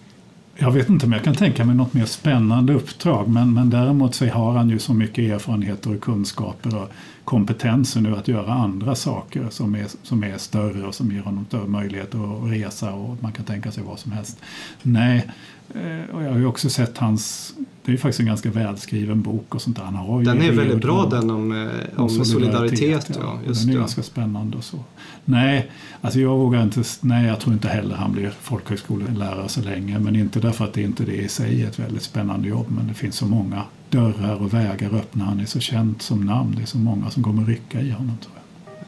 Jag 0.57 0.71
vet 0.71 0.89
inte 0.89 1.05
om 1.05 1.11
jag 1.11 1.23
kan 1.23 1.35
tänka 1.35 1.65
mig 1.65 1.75
något 1.75 1.93
mer 1.93 2.05
spännande 2.05 2.73
uppdrag 2.73 3.27
men, 3.27 3.53
men 3.53 3.69
däremot 3.69 4.15
så 4.15 4.25
har 4.25 4.51
han 4.51 4.69
ju 4.69 4.79
så 4.79 4.93
mycket 4.93 5.31
erfarenheter 5.31 5.95
och 5.95 6.01
kunskaper 6.01 6.81
och 6.81 6.89
kompetensen 7.25 8.03
nu 8.03 8.15
att 8.15 8.27
göra 8.27 8.53
andra 8.53 8.95
saker 8.95 9.47
som 9.49 9.75
är, 9.75 9.87
som 10.03 10.23
är 10.23 10.37
större 10.37 10.87
och 10.87 10.95
som 10.95 11.11
ger 11.11 11.21
honom 11.21 11.45
större 11.45 11.67
möjlighet 11.67 12.15
att 12.15 12.51
resa 12.51 12.93
och 12.93 13.17
man 13.23 13.31
kan 13.31 13.45
tänka 13.45 13.71
sig 13.71 13.83
vad 13.83 13.99
som 13.99 14.11
helst. 14.11 14.39
Nej, 14.81 15.27
eh, 15.75 16.15
och 16.15 16.23
jag 16.23 16.31
har 16.31 16.37
ju 16.37 16.45
också 16.45 16.69
sett 16.69 16.97
hans 16.97 17.53
det 17.85 17.93
är 17.93 17.97
faktiskt 17.97 18.19
en 18.19 18.25
ganska 18.25 18.49
välskriven 18.51 19.21
bok 19.21 19.55
och 19.55 19.61
sånt 19.61 19.77
där. 19.77 19.83
Han 19.83 19.95
har 19.95 20.19
ju 20.19 20.25
Den 20.25 20.41
är 20.41 20.51
väldigt 20.51 20.81
bra 20.81 21.03
om- 21.03 21.09
den 21.09 21.29
om, 21.31 21.51
eh, 21.95 21.99
om 22.01 22.09
solidaritet. 22.09 23.09
ja. 23.09 23.15
ja, 23.21 23.39
just 23.47 23.61
den 23.61 23.69
är 23.69 23.73
det. 23.73 23.79
ganska 23.79 24.03
spännande 24.03 24.57
och 24.57 24.63
så. 24.63 24.77
Nej, 25.25 25.71
alltså 26.01 26.19
jag 26.19 26.37
vågar 26.37 26.63
inte, 26.63 26.83
nej 27.01 27.25
jag 27.27 27.39
tror 27.39 27.53
inte 27.53 27.67
heller 27.67 27.95
han 27.95 28.11
blir 28.11 28.31
folkhögskolelärare 28.41 29.49
så 29.49 29.61
länge. 29.61 29.99
Men 29.99 30.15
inte 30.15 30.39
därför 30.39 30.65
att 30.65 30.73
det 30.73 30.81
inte 30.81 31.03
det 31.03 31.15
i 31.15 31.27
sig 31.27 31.63
är 31.63 31.67
ett 31.67 31.79
väldigt 31.79 32.03
spännande 32.03 32.47
jobb. 32.47 32.65
Men 32.69 32.87
det 32.87 32.93
finns 32.93 33.15
så 33.15 33.25
många 33.25 33.61
dörrar 33.89 34.35
och 34.41 34.53
vägar 34.53 34.89
öppna. 34.95 35.23
Han 35.25 35.39
är 35.39 35.45
så 35.45 35.59
känd 35.59 36.01
som 36.01 36.21
namn. 36.25 36.53
Det 36.55 36.61
är 36.61 36.65
så 36.65 36.77
många 36.77 37.09
som 37.09 37.23
kommer 37.23 37.45
rycka 37.45 37.81
i 37.81 37.89
honom 37.91 38.17
tror 38.17 38.33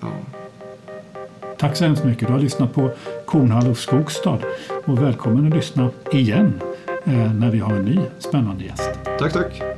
jag. 0.01 0.09
Ja. 0.09 0.15
Tack 1.59 1.75
så 1.77 1.83
hemskt 1.85 2.03
mycket. 2.05 2.27
Du 2.27 2.33
har 2.33 2.39
lyssnat 2.39 2.73
på 2.73 2.91
Kornhall 3.25 3.67
och 3.67 3.77
Skogstad. 3.77 4.39
Och 4.85 5.01
välkommen 5.01 5.47
att 5.47 5.53
lyssna 5.55 5.89
igen 6.13 6.53
Eh, 7.07 7.33
när 7.33 7.51
vi 7.51 7.59
har 7.59 7.75
en 7.75 7.85
ny 7.85 7.99
spännande 8.19 8.63
gäst. 8.63 8.89
Tack, 9.19 9.33
tack. 9.33 9.76